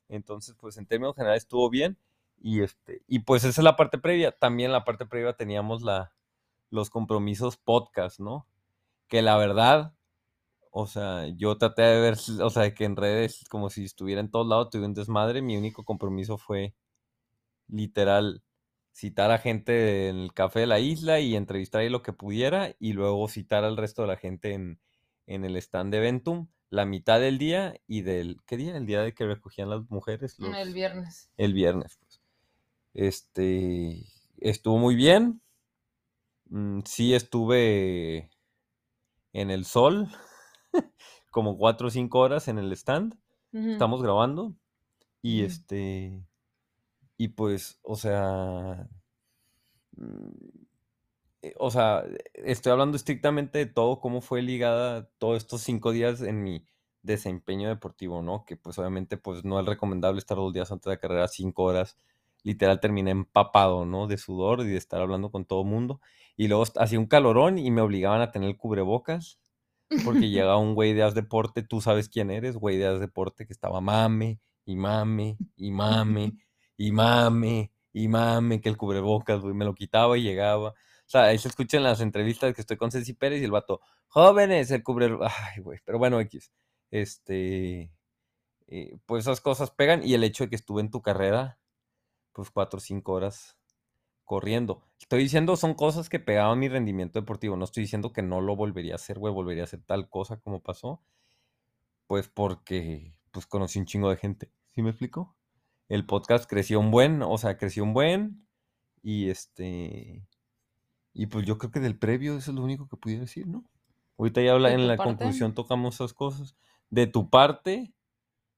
Entonces, 0.09 0.55
pues 0.59 0.77
en 0.77 0.87
términos 0.87 1.15
generales 1.15 1.43
estuvo 1.43 1.69
bien. 1.69 1.97
Y 2.39 2.61
este, 2.61 3.03
y 3.07 3.19
pues 3.19 3.43
esa 3.43 3.61
es 3.61 3.63
la 3.63 3.75
parte 3.75 3.97
previa. 3.97 4.31
También 4.31 4.71
la 4.71 4.83
parte 4.83 5.05
previa 5.05 5.33
teníamos 5.33 5.83
la, 5.83 6.13
los 6.69 6.89
compromisos 6.89 7.57
podcast, 7.57 8.19
¿no? 8.19 8.47
Que 9.07 9.21
la 9.21 9.37
verdad, 9.37 9.93
o 10.71 10.87
sea, 10.87 11.27
yo 11.27 11.57
traté 11.57 11.83
de 11.83 12.01
ver, 12.01 12.17
o 12.41 12.49
sea, 12.49 12.73
que 12.73 12.85
en 12.85 12.95
redes, 12.95 13.45
como 13.49 13.69
si 13.69 13.85
estuviera 13.85 14.19
en 14.19 14.31
todos 14.31 14.47
lados, 14.47 14.71
tuve 14.71 14.85
un 14.85 14.93
desmadre. 14.95 15.41
Mi 15.41 15.55
único 15.57 15.85
compromiso 15.85 16.37
fue 16.37 16.73
literal 17.67 18.43
citar 18.91 19.31
a 19.31 19.37
gente 19.39 20.09
en 20.09 20.17
el 20.17 20.33
café 20.33 20.61
de 20.61 20.67
la 20.67 20.79
isla 20.79 21.19
y 21.19 21.35
entrevistar 21.35 21.81
ahí 21.81 21.89
lo 21.89 22.03
que 22.03 22.13
pudiera 22.13 22.75
y 22.79 22.93
luego 22.93 23.27
citar 23.27 23.63
al 23.63 23.77
resto 23.77 24.03
de 24.03 24.07
la 24.09 24.17
gente 24.17 24.53
en, 24.53 24.79
en 25.25 25.45
el 25.45 25.55
stand 25.57 25.91
de 25.91 25.99
Ventum 25.99 26.47
la 26.69 26.85
mitad 26.85 27.19
del 27.19 27.37
día 27.37 27.75
y 27.87 28.01
del 28.01 28.37
¿qué 28.45 28.57
día? 28.57 28.75
El 28.77 28.85
día 28.85 29.01
de 29.01 29.13
que 29.13 29.25
recogían 29.25 29.69
las 29.69 29.89
mujeres 29.89 30.37
los- 30.39 30.55
El 30.55 30.73
viernes. 30.73 31.29
el 31.37 31.53
viernes 31.53 31.97
pues. 31.99 32.21
este 32.93 34.05
estuvo 34.37 34.77
muy 34.77 34.95
bien 34.95 35.39
Mm, 36.49 36.81
sí 36.85 37.15
estuve 37.15 38.29
en 39.31 39.49
el 39.49 39.65
sol 39.65 40.07
como 41.31 41.57
cuatro 41.57 41.87
o 41.87 41.89
cinco 41.89 42.19
horas 42.19 42.47
en 42.47 42.59
el 42.59 42.71
stand 42.73 43.15
estamos 43.53 44.03
grabando 44.03 44.53
y 45.21 45.43
este 45.43 46.21
y 47.23 47.29
pues 47.29 47.79
o 47.83 47.95
sea 47.95 48.87
mm, 49.97 50.29
eh, 51.41 51.53
o 51.57 51.71
sea 51.71 52.03
estoy 52.33 52.71
hablando 52.71 52.97
estrictamente 52.97 53.59
de 53.59 53.65
todo 53.65 53.99
cómo 53.99 54.21
fue 54.21 54.41
ligada 54.41 55.09
todos 55.19 55.37
estos 55.37 55.61
cinco 55.61 55.91
días 55.91 56.21
en 56.21 56.43
mi 56.43 56.65
desempeño 57.01 57.69
deportivo 57.69 58.21
no 58.21 58.45
que 58.45 58.57
pues 58.57 58.77
obviamente 58.79 59.17
pues 59.17 59.43
no 59.45 59.59
es 59.59 59.65
recomendable 59.65 60.19
estar 60.19 60.37
dos 60.37 60.53
días 60.53 60.71
antes 60.71 60.85
de 60.85 60.91
la 60.91 60.99
carrera 60.99 61.27
cinco 61.27 61.63
horas 61.63 61.97
literal 62.43 62.79
terminé 62.79 63.11
empapado 63.11 63.85
no 63.85 64.07
de 64.07 64.17
sudor 64.17 64.61
y 64.61 64.67
de 64.67 64.77
estar 64.77 65.01
hablando 65.01 65.31
con 65.31 65.45
todo 65.45 65.61
el 65.61 65.67
mundo. 65.67 66.01
Y 66.35 66.47
luego 66.47 66.65
hacía 66.77 66.99
un 66.99 67.07
calorón 67.07 67.57
y 67.57 67.71
me 67.71 67.81
obligaban 67.81 68.21
a 68.21 68.31
tener 68.31 68.49
el 68.49 68.57
cubrebocas 68.57 69.39
porque 70.03 70.29
llegaba 70.29 70.57
un 70.57 70.75
güey 70.75 70.93
de 70.93 71.03
Haz 71.03 71.15
Deporte, 71.15 71.63
tú 71.63 71.81
sabes 71.81 72.09
quién 72.09 72.31
eres, 72.31 72.57
güey 72.57 72.77
de 72.77 72.87
Haz 72.87 72.99
Deporte, 72.99 73.45
que 73.45 73.53
estaba 73.53 73.81
mame, 73.81 74.39
y 74.65 74.75
mame, 74.75 75.37
y 75.55 75.71
mame, 75.71 76.33
y 76.87 76.91
mame, 76.91 77.71
y 77.93 78.07
mame, 78.07 78.61
que 78.61 78.69
el 78.69 78.77
cubrebocas, 78.77 79.41
güey, 79.41 79.53
me 79.53 79.65
lo 79.65 79.73
quitaba 79.75 80.17
y 80.17 80.23
llegaba. 80.23 80.69
O 80.71 80.75
sea, 81.07 81.23
ahí 81.25 81.37
se 81.37 81.47
escucha 81.49 81.77
en 81.77 81.83
las 81.83 82.01
entrevistas 82.01 82.53
que 82.55 82.61
estoy 82.61 82.77
con 82.77 82.91
Ceci 82.91 83.13
Pérez 83.13 83.41
y 83.41 83.45
el 83.45 83.51
vato, 83.51 83.81
jóvenes, 84.07 84.71
el 84.71 84.83
cubre... 84.83 85.17
Ay, 85.21 85.61
güey, 85.61 85.79
pero 85.85 85.99
bueno, 85.99 86.19
X. 86.21 86.51
Este... 86.91 87.91
eh, 88.67 88.97
pues 89.05 89.25
esas 89.25 89.41
cosas 89.41 89.71
pegan 89.71 90.03
y 90.03 90.13
el 90.13 90.23
hecho 90.23 90.45
de 90.45 90.49
que 90.49 90.55
estuve 90.55 90.81
en 90.81 90.91
tu 90.91 91.01
carrera, 91.01 91.59
pues 92.33 92.51
cuatro 92.51 92.77
o 92.79 92.81
cinco 92.81 93.13
horas 93.13 93.57
corriendo. 94.25 94.83
Estoy 94.99 95.23
diciendo 95.23 95.55
son 95.57 95.73
cosas 95.75 96.09
que 96.09 96.19
pegaban 96.19 96.59
mi 96.59 96.69
rendimiento 96.69 97.19
deportivo. 97.19 97.57
No 97.57 97.65
estoy 97.65 97.83
diciendo 97.83 98.13
que 98.13 98.23
no 98.23 98.41
lo 98.41 98.55
volvería 98.55 98.93
a 98.93 98.95
hacer, 98.95 99.19
güey, 99.19 99.33
volvería 99.33 99.63
a 99.63 99.65
hacer 99.65 99.81
tal 99.83 100.09
cosa 100.09 100.37
como 100.39 100.61
pasó. 100.61 101.01
Pues 102.07 102.29
porque, 102.29 103.15
pues 103.31 103.45
conocí 103.47 103.79
un 103.79 103.85
chingo 103.85 104.09
de 104.09 104.17
gente. 104.17 104.51
¿Sí 104.73 104.81
me 104.81 104.91
explico? 104.91 105.35
El 105.89 106.05
podcast 106.05 106.49
creció 106.49 106.79
un 106.79 106.91
buen, 106.91 107.21
o 107.21 107.37
sea, 107.37 107.57
creció 107.57 107.83
un 107.83 107.93
buen. 107.93 108.47
Y 109.01 109.29
este. 109.29 110.27
Y 111.13 111.27
pues 111.27 111.45
yo 111.45 111.57
creo 111.57 111.71
que 111.71 111.79
del 111.79 111.99
previo 111.99 112.37
eso 112.37 112.51
es 112.51 112.55
lo 112.55 112.63
único 112.63 112.87
que 112.87 112.97
pudiera 112.97 113.21
decir, 113.21 113.47
¿no? 113.47 113.63
Ahorita 114.17 114.41
ya 114.41 114.53
habla, 114.53 114.69
¿De 114.69 114.75
en 114.75 114.87
la 114.87 114.97
parte? 114.97 115.11
conclusión 115.11 115.53
tocamos 115.53 115.95
esas 115.95 116.13
cosas. 116.13 116.55
De 116.89 117.07
tu 117.07 117.29
parte, 117.29 117.93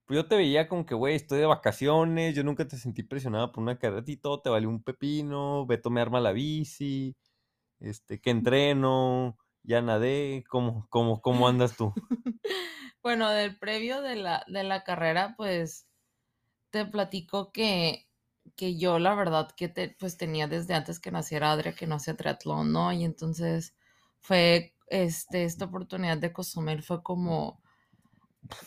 pues 0.06 0.18
yo 0.18 0.28
te 0.28 0.36
veía 0.36 0.68
como 0.68 0.86
que, 0.86 0.96
güey, 0.96 1.16
estoy 1.16 1.40
de 1.40 1.46
vacaciones, 1.46 2.36
yo 2.36 2.44
nunca 2.44 2.68
te 2.68 2.78
sentí 2.78 3.04
presionada 3.04 3.52
por 3.52 3.64
una 3.64 3.80
carrera 3.80 4.04
y 4.06 4.18
todo, 4.18 4.42
te 4.42 4.50
valió 4.50 4.70
un 4.70 4.84
pepino, 4.84 5.66
Beto 5.66 5.90
me 5.90 6.02
arma 6.02 6.20
la 6.20 6.32
bici, 6.32 7.16
este, 7.80 8.22
que 8.22 8.30
entreno, 8.32 9.38
ya 9.64 9.82
nadé, 9.82 10.44
¿cómo, 10.50 10.88
cómo, 10.90 11.22
cómo 11.22 11.48
andas 11.48 11.76
tú? 11.78 11.94
Bueno, 13.04 13.30
del 13.30 13.56
previo 13.60 14.02
de 14.02 14.16
la, 14.16 14.44
de 14.48 14.64
la 14.64 14.84
carrera, 14.84 15.36
pues 15.38 15.88
te 16.70 16.86
platico 16.86 17.52
que, 17.52 18.08
que 18.56 18.78
yo 18.78 19.00
la 19.00 19.16
verdad 19.16 19.50
que 19.56 19.70
te, 19.70 19.90
pues 20.00 20.18
tenía 20.18 20.48
desde 20.48 20.74
antes 20.74 21.00
que 21.00 21.12
naciera 21.12 21.52
Adria 21.52 21.74
que 21.74 21.88
no 21.88 21.96
hacía 21.96 22.16
triatlón, 22.18 22.72
¿no? 22.72 22.92
Y 22.92 23.04
entonces 23.04 23.76
fue 24.20 24.76
este, 24.88 25.46
esta 25.46 25.66
oportunidad 25.66 26.18
de 26.18 26.34
Cozumel 26.34 26.84
fue 26.84 27.02
como, 27.04 27.62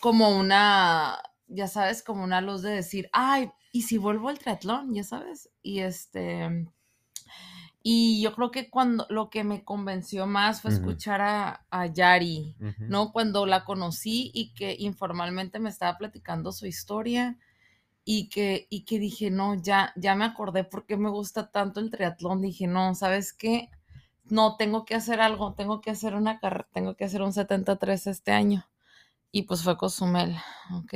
como 0.01 0.31
una, 0.31 1.19
ya 1.47 1.69
sabes, 1.69 2.03
como 2.03 2.25
una 2.25 2.41
luz 2.41 2.63
de 2.63 2.71
decir, 2.71 3.09
ay, 3.13 3.51
¿y 3.73 3.83
si 3.83 3.99
vuelvo 3.99 4.29
al 4.29 4.39
triatlón? 4.39 4.95
Ya 4.95 5.05
sabes. 5.05 5.51
Y 5.63 5.81
este, 5.81 6.69
y 7.83 8.21
yo 8.21 8.35
creo 8.35 8.51
que 8.51 8.71
cuando 8.71 9.07
lo 9.09 9.31
que 9.31 9.45
me 9.45 9.65
convenció 9.65 10.27
más 10.27 10.61
fue 10.61 10.73
escuchar 10.73 11.21
a, 11.21 11.67
a 11.71 11.87
Yari. 11.87 12.57
¿no? 12.81 13.13
Cuando 13.13 13.47
la 13.47 13.65
conocí 13.65 14.31
y 14.35 14.53
que 14.55 14.77
informalmente 14.79 15.59
me 15.61 15.71
estaba 15.71 15.97
platicando 15.97 16.53
su 16.53 16.67
historia 16.67 17.39
y 18.11 18.29
que, 18.31 18.67
y 18.71 18.85
que 18.87 18.99
dije, 18.99 19.31
no, 19.31 19.55
ya, 19.55 19.93
ya 19.97 20.15
me 20.15 20.25
acordé 20.25 20.65
por 20.65 20.87
qué 20.87 20.97
me 20.97 21.11
gusta 21.11 21.51
tanto 21.51 21.81
el 21.81 21.91
triatlón. 21.91 22.41
Dije, 22.43 22.67
no, 22.67 22.95
¿sabes 22.95 23.33
qué? 23.35 23.71
No, 24.31 24.57
tengo 24.57 24.85
que 24.87 24.95
hacer 24.95 25.21
algo, 25.21 25.55
tengo 25.55 25.81
que 25.83 25.91
hacer 25.91 26.15
una 26.15 26.41
carrera, 26.41 26.69
tengo 26.73 26.97
que 26.97 27.05
hacer 27.07 27.23
un 27.23 27.33
73 27.35 28.07
este 28.09 28.33
año. 28.33 28.67
Y 29.33 29.45
pues 29.45 29.63
fue 29.65 29.77
Cozumel, 29.79 30.37
¿ok? 30.75 30.95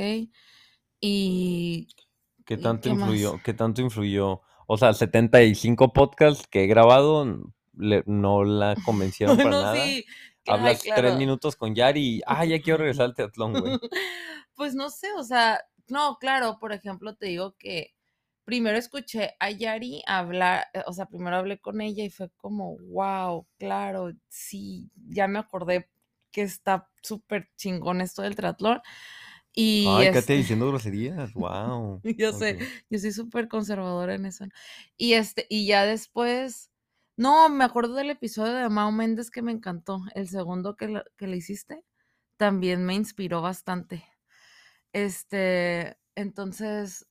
Y 1.01 1.89
¿Qué 2.45 2.57
¿Y 2.57 2.59
tanto 2.59 2.89
qué 2.89 2.95
más? 2.95 3.15
influyó? 3.15 3.43
¿Qué 3.43 3.55
tanto 3.55 3.83
influyó? 3.83 4.41
O 4.67 4.77
sea, 4.77 4.93
75 4.95 5.93
podcasts 5.93 6.47
que 6.51 6.65
he 6.65 6.67
grabado 6.67 7.27
le- 7.75 8.03
no 8.07 8.45
la 8.45 8.77
convencieron 8.83 9.41
para 9.41 9.55
nada. 9.57 9.97
sí, 9.97 10.05
ay, 10.47 10.47
Hablas 10.47 10.83
tres 10.95 11.15
minutos 11.15 11.57
con 11.57 11.75
Yari 11.75 12.19
y, 12.19 12.23
ah, 12.27 12.45
ya 12.45 12.61
quiero 12.61 12.79
regresar 12.79 13.07
al 13.07 13.15
teatlón, 13.15 13.59
güey. 13.59 13.81
Pues 14.55 14.75
no 14.75 14.91
sé, 14.91 15.09
o 15.17 15.25
sea, 15.25 15.61
no, 15.93 16.19
claro, 16.19 16.59
por 16.61 16.73
ejemplo, 16.73 17.17
te 17.17 17.27
digo 17.27 17.57
que 17.59 17.95
primero 18.45 18.79
escuché 18.79 19.35
a 19.41 19.51
Yari 19.51 20.03
hablar, 20.07 20.67
eh, 20.75 20.83
o 20.87 20.93
sea, 20.93 21.07
primero 21.07 21.37
hablé 21.37 21.61
con 21.61 21.81
ella 21.81 22.05
y 22.05 22.11
fue 22.11 22.31
como, 22.39 22.77
wow, 22.79 23.47
claro, 23.59 24.13
sí, 24.29 24.91
ya 25.09 25.29
me 25.29 25.39
acordé 25.41 25.91
que 26.33 26.43
está 26.43 26.91
súper 27.03 27.51
chingón 27.57 28.01
esto 28.01 28.23
del 28.23 28.37
triatlón. 28.37 28.81
Y 29.55 30.03
Ay, 30.03 30.09
Katia 30.11 30.35
este, 30.35 30.37
diciendo 30.37 30.69
groserías, 30.69 31.33
wow. 31.35 32.03
yo 32.19 32.33
sé, 32.33 32.59
yo 32.91 32.99
soy 32.99 33.13
súper 33.13 33.49
conservadora 33.49 34.15
en 34.15 34.27
eso. 34.27 34.47
Y 34.97 35.15
este, 35.15 35.47
y 35.49 35.67
ya 35.67 35.85
después, 35.87 36.71
no, 37.17 37.49
me 37.49 37.65
acuerdo 37.65 37.95
del 37.95 38.11
episodio 38.11 38.55
de 38.55 38.69
Mao 38.69 38.93
Méndez 38.93 39.31
que 39.31 39.43
me 39.43 39.53
encantó, 39.53 40.03
el 40.15 40.29
segundo 40.29 40.77
que, 40.77 40.89
la- 40.89 41.05
que 41.17 41.27
le 41.27 41.37
hiciste, 41.39 41.85
también 42.39 42.85
me 42.87 42.95
inspiró 42.95 43.43
bastante. 43.43 44.05
Este, 44.93 45.97
entonces, 46.15 47.07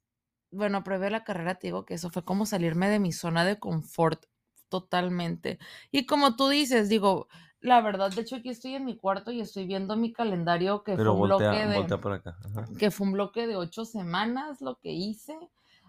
bueno, 0.51 0.83
previo 0.83 1.07
a 1.07 1.11
la 1.11 1.23
carrera 1.23 1.55
te 1.55 1.67
digo 1.67 1.85
que 1.85 1.95
eso 1.95 2.09
fue 2.09 2.23
como 2.23 2.45
salirme 2.45 2.89
de 2.89 2.99
mi 2.99 3.11
zona 3.11 3.45
de 3.45 3.59
confort 3.59 4.25
totalmente. 4.69 5.59
Y 5.91 6.05
como 6.05 6.35
tú 6.35 6.49
dices, 6.49 6.89
digo, 6.89 7.27
la 7.59 7.81
verdad, 7.81 8.11
de 8.11 8.21
hecho 8.21 8.37
aquí 8.37 8.49
estoy 8.49 8.75
en 8.75 8.85
mi 8.85 8.97
cuarto 8.97 9.31
y 9.31 9.41
estoy 9.41 9.67
viendo 9.67 9.95
mi 9.95 10.11
calendario 10.13 10.83
que 10.83 10.95
Pero 10.95 11.11
fue 11.11 11.21
un 11.21 11.27
bloque 11.27 11.67
de 11.67 11.75
voltea 11.75 12.01
por 12.01 12.13
acá. 12.13 12.37
ajá. 12.43 12.67
que 12.79 12.89
fue 12.89 13.07
un 13.07 13.13
bloque 13.13 13.45
de 13.47 13.55
ocho 13.55 13.85
semanas 13.85 14.61
lo 14.61 14.79
que 14.79 14.91
hice. 14.91 15.37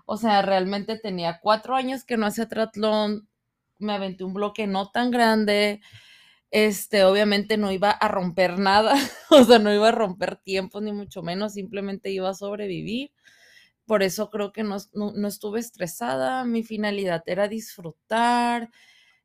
O 0.05 0.17
sea, 0.17 0.43
realmente 0.43 0.99
tenía 0.99 1.41
cuatro 1.41 1.75
años 1.75 2.05
que 2.05 2.17
no 2.17 2.27
hacía 2.27 2.49
triatlón, 2.49 3.29
me 3.79 3.95
aventé 3.95 4.25
un 4.25 4.35
bloque 4.35 4.67
no 4.67 4.91
tan 4.91 5.11
grande. 5.11 5.81
Este, 6.53 7.05
obviamente 7.05 7.57
no 7.59 7.73
iba 7.73 7.91
a 7.91 8.09
romper 8.09 8.59
nada, 8.59 8.95
o 9.31 9.45
sea, 9.45 9.59
no 9.59 9.75
iba 9.75 9.89
a 9.89 9.93
romper 9.93 10.37
tiempos 10.37 10.83
ni 10.83 10.93
mucho 10.93 11.23
menos, 11.23 11.55
simplemente 11.55 12.11
iba 12.11 12.31
a 12.31 12.35
sobrevivir. 12.35 13.13
Por 13.87 14.03
eso 14.03 14.31
creo 14.31 14.53
que 14.53 14.63
no, 14.65 14.77
no, 14.95 15.13
no 15.13 15.29
estuve 15.29 15.61
estresada, 15.61 16.45
mi 16.45 16.63
finalidad 16.63 17.23
era 17.27 17.49
disfrutar, 17.49 18.71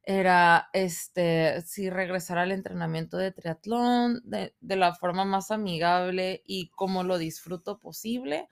era, 0.03 0.69
este, 0.73 1.61
sí, 1.63 1.89
regresar 1.89 2.37
al 2.39 2.51
entrenamiento 2.53 3.17
de 3.17 3.31
triatlón 3.33 4.21
de, 4.25 4.55
de 4.61 4.75
la 4.77 4.95
forma 4.95 5.25
más 5.25 5.51
amigable 5.51 6.41
y 6.45 6.69
como 6.71 7.03
lo 7.03 7.17
disfruto 7.19 7.79
posible. 7.79 8.49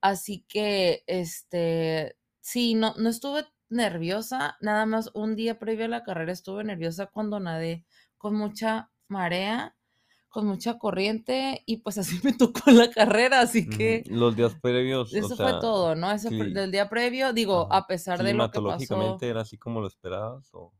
Así 0.00 0.44
que, 0.48 1.04
este, 1.06 2.16
sí, 2.40 2.74
no, 2.74 2.94
no 2.98 3.08
estuve 3.10 3.44
nerviosa, 3.70 4.56
nada 4.60 4.86
más 4.86 5.10
un 5.14 5.36
día 5.36 5.58
previo 5.58 5.86
a 5.86 5.88
la 5.88 6.04
carrera 6.04 6.32
estuve 6.32 6.64
nerviosa 6.64 7.06
cuando 7.06 7.40
nadé 7.40 7.84
con 8.18 8.34
mucha 8.36 8.90
marea, 9.08 9.76
con 10.28 10.46
mucha 10.46 10.78
corriente 10.78 11.62
y 11.66 11.78
pues 11.78 11.98
así 11.98 12.20
me 12.24 12.32
tocó 12.34 12.70
la 12.70 12.90
carrera, 12.90 13.40
así 13.40 13.68
que 13.68 14.02
Los 14.06 14.36
días 14.36 14.54
previos, 14.60 15.12
o 15.12 15.16
eso 15.16 15.36
fue 15.36 15.52
todo, 15.60 15.94
¿no? 15.94 16.10
Eso 16.12 16.28
fue 16.30 16.48
cli- 16.48 16.52
del 16.52 16.70
día 16.72 16.88
previo, 16.88 17.32
digo, 17.32 17.68
ajá, 17.70 17.78
a 17.78 17.86
pesar 17.86 18.22
de 18.22 18.34
lo 18.34 18.50
que 18.50 18.60
pasó. 18.60 19.18
era 19.20 19.40
así 19.42 19.56
como 19.58 19.80
lo 19.80 19.86
esperabas 19.88 20.48
o 20.52 20.72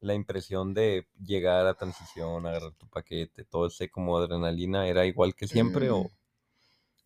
la 0.00 0.14
impresión 0.14 0.74
de 0.74 1.08
llegar 1.24 1.66
a 1.66 1.74
transición, 1.74 2.46
agarrar 2.46 2.74
tu 2.74 2.88
paquete, 2.88 3.44
todo 3.44 3.66
ese 3.68 3.88
como 3.90 4.18
adrenalina 4.18 4.86
era 4.86 5.06
igual 5.06 5.34
que 5.34 5.46
siempre 5.48 5.90
Mm. 5.90 5.94
o 5.94 6.10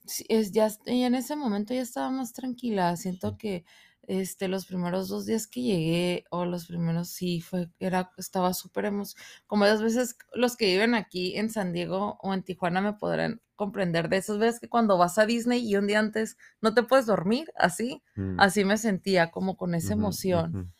Sí, 0.06 0.24
es 0.28 0.52
ya 0.52 0.68
y 0.86 1.02
en 1.02 1.14
ese 1.14 1.34
momento 1.36 1.74
ya 1.74 1.82
estaba 1.82 2.10
más 2.10 2.32
tranquila. 2.32 2.96
Siento 2.96 3.30
Sí. 3.32 3.36
que 3.38 3.64
este 4.08 4.48
los 4.48 4.66
primeros 4.66 5.08
dos 5.08 5.26
días 5.26 5.46
que 5.46 5.62
llegué, 5.62 6.24
o 6.30 6.44
los 6.44 6.66
primeros 6.66 7.08
sí 7.10 7.40
fue, 7.40 7.68
era, 7.78 8.10
estaba 8.18 8.54
súper 8.54 8.86
emocionada. 8.86 9.28
Como 9.46 9.64
esas 9.64 9.82
veces 9.82 10.16
los 10.34 10.56
que 10.56 10.66
viven 10.66 10.94
aquí 10.94 11.36
en 11.36 11.50
San 11.50 11.72
Diego 11.72 12.18
o 12.22 12.34
en 12.34 12.42
Tijuana 12.42 12.80
me 12.80 12.94
podrán 12.94 13.40
comprender 13.54 14.08
de 14.08 14.18
esas 14.18 14.38
veces 14.38 14.60
que 14.60 14.68
cuando 14.68 14.98
vas 14.98 15.18
a 15.18 15.26
Disney 15.26 15.66
y 15.66 15.76
un 15.76 15.86
día 15.86 15.98
antes 15.98 16.36
no 16.60 16.74
te 16.74 16.82
puedes 16.82 17.06
dormir, 17.06 17.50
así, 17.56 18.02
Mm, 18.16 18.40
así 18.40 18.64
me 18.64 18.76
sentía, 18.78 19.30
como 19.30 19.56
con 19.56 19.74
esa 19.74 19.94
emoción. 19.94 20.72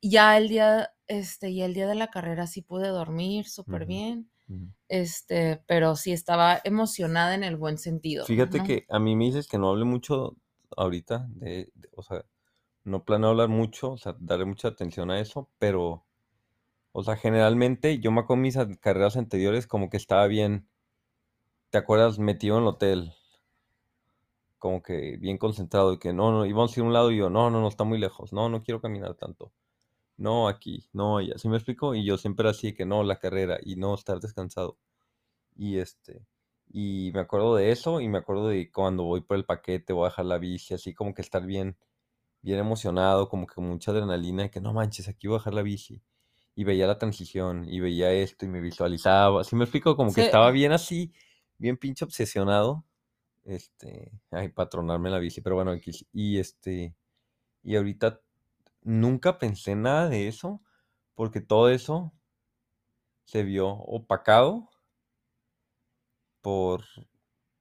Ya 0.00 0.36
el 0.36 0.48
día, 0.48 0.90
este, 1.06 1.50
y 1.50 1.62
el 1.62 1.74
día 1.74 1.86
de 1.86 1.94
la 1.94 2.08
carrera 2.08 2.46
sí 2.46 2.62
pude 2.62 2.88
dormir 2.88 3.46
súper 3.48 3.86
bien, 3.86 4.30
este, 4.88 5.62
pero 5.66 5.96
sí 5.96 6.12
estaba 6.12 6.60
emocionada 6.64 7.34
en 7.34 7.44
el 7.44 7.56
buen 7.56 7.78
sentido, 7.78 8.26
Fíjate 8.26 8.58
¿no? 8.58 8.64
que 8.64 8.84
a 8.90 8.98
mí 8.98 9.16
me 9.16 9.26
dices 9.26 9.46
que 9.48 9.58
no 9.58 9.70
hable 9.70 9.84
mucho 9.84 10.36
ahorita, 10.76 11.26
de, 11.30 11.70
de- 11.74 11.88
o 11.96 12.02
sea, 12.02 12.24
no 12.84 13.04
planeo 13.04 13.30
hablar 13.30 13.48
mucho, 13.48 13.92
o 13.92 13.98
sea, 13.98 14.16
darle 14.18 14.44
mucha 14.44 14.68
atención 14.68 15.10
a 15.10 15.20
eso, 15.20 15.48
pero, 15.58 16.04
o 16.92 17.02
sea, 17.04 17.16
generalmente 17.16 18.00
yo 18.00 18.12
me 18.12 18.20
acuerdo 18.20 18.42
mis 18.42 18.56
carreras 18.80 19.16
anteriores 19.16 19.66
como 19.66 19.90
que 19.90 19.96
estaba 19.96 20.26
bien, 20.26 20.68
¿te 21.70 21.78
acuerdas? 21.78 22.18
Metido 22.18 22.56
en 22.56 22.62
el 22.62 22.68
hotel, 22.68 23.12
como 24.58 24.82
que 24.82 25.16
bien 25.18 25.38
concentrado 25.38 25.92
y 25.92 25.98
que 25.98 26.12
no, 26.12 26.30
no, 26.32 26.46
íbamos 26.46 26.76
a 26.76 26.80
ir 26.80 26.84
a 26.84 26.86
un 26.86 26.92
lado 26.92 27.10
y 27.10 27.18
yo, 27.18 27.30
no, 27.30 27.50
no, 27.50 27.60
no, 27.60 27.68
está 27.68 27.84
muy 27.84 27.98
lejos, 27.98 28.32
no, 28.32 28.48
no 28.48 28.62
quiero 28.62 28.80
caminar 28.80 29.14
tanto, 29.14 29.52
no, 30.16 30.48
aquí, 30.48 30.88
no, 30.92 31.18
allá, 31.18 31.38
¿sí 31.38 31.48
me 31.48 31.56
explico? 31.56 31.94
Y 31.94 32.04
yo 32.04 32.18
siempre 32.18 32.48
así 32.48 32.74
que 32.74 32.86
no, 32.86 33.02
la 33.04 33.18
carrera 33.18 33.58
y 33.62 33.76
no 33.76 33.94
estar 33.94 34.20
descansado. 34.20 34.78
Y 35.56 35.78
este, 35.78 36.26
y 36.72 37.10
me 37.14 37.20
acuerdo 37.20 37.56
de 37.56 37.70
eso 37.70 38.00
y 38.00 38.08
me 38.08 38.18
acuerdo 38.18 38.48
de 38.48 38.70
cuando 38.70 39.04
voy 39.04 39.20
por 39.22 39.36
el 39.36 39.44
paquete, 39.44 39.92
voy 39.92 40.06
a 40.06 40.10
dejar 40.10 40.26
la 40.26 40.38
bici, 40.38 40.74
así 40.74 40.94
como 40.94 41.14
que 41.14 41.22
estar 41.22 41.44
bien, 41.44 41.76
bien 42.42 42.58
emocionado, 42.58 43.28
como 43.28 43.46
que 43.46 43.54
con 43.54 43.64
mucha 43.68 43.92
adrenalina, 43.92 44.50
que 44.50 44.60
no 44.60 44.72
manches, 44.72 45.08
aquí 45.08 45.28
voy 45.28 45.36
a 45.36 45.38
dejar 45.38 45.54
la 45.54 45.62
bici. 45.62 46.02
Y 46.54 46.64
veía 46.64 46.86
la 46.86 46.98
transición 46.98 47.66
y 47.66 47.80
veía 47.80 48.12
esto 48.12 48.44
y 48.44 48.48
me 48.48 48.60
visualizaba, 48.60 49.40
así 49.40 49.56
me 49.56 49.64
explico, 49.64 49.96
como 49.96 50.12
que 50.12 50.22
estaba 50.22 50.50
bien 50.50 50.72
así, 50.72 51.12
bien 51.56 51.78
pinche 51.78 52.04
obsesionado, 52.04 52.84
este, 53.44 54.12
ay, 54.30 54.48
patronarme 54.50 55.08
la 55.08 55.18
bici, 55.18 55.40
pero 55.40 55.56
bueno, 55.56 55.72
X. 55.72 56.06
Y 56.12 56.38
este, 56.38 56.94
y 57.62 57.76
ahorita 57.76 58.20
nunca 58.82 59.38
pensé 59.38 59.74
nada 59.76 60.08
de 60.08 60.28
eso, 60.28 60.60
porque 61.14 61.40
todo 61.40 61.70
eso 61.70 62.12
se 63.24 63.44
vio 63.44 63.68
opacado 63.68 64.68
por, 66.40 66.84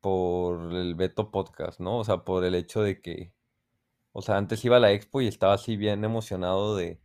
por 0.01 0.73
el 0.73 0.95
Beto 0.95 1.31
Podcast, 1.31 1.79
¿no? 1.79 1.99
O 1.99 2.03
sea, 2.03 2.25
por 2.25 2.43
el 2.43 2.55
hecho 2.55 2.81
de 2.81 3.01
que, 3.01 3.33
o 4.11 4.21
sea, 4.21 4.37
antes 4.37 4.63
iba 4.65 4.77
a 4.77 4.79
la 4.79 4.91
expo 4.91 5.21
y 5.21 5.27
estaba 5.27 5.53
así 5.53 5.77
bien 5.77 6.03
emocionado 6.03 6.75
de, 6.75 6.99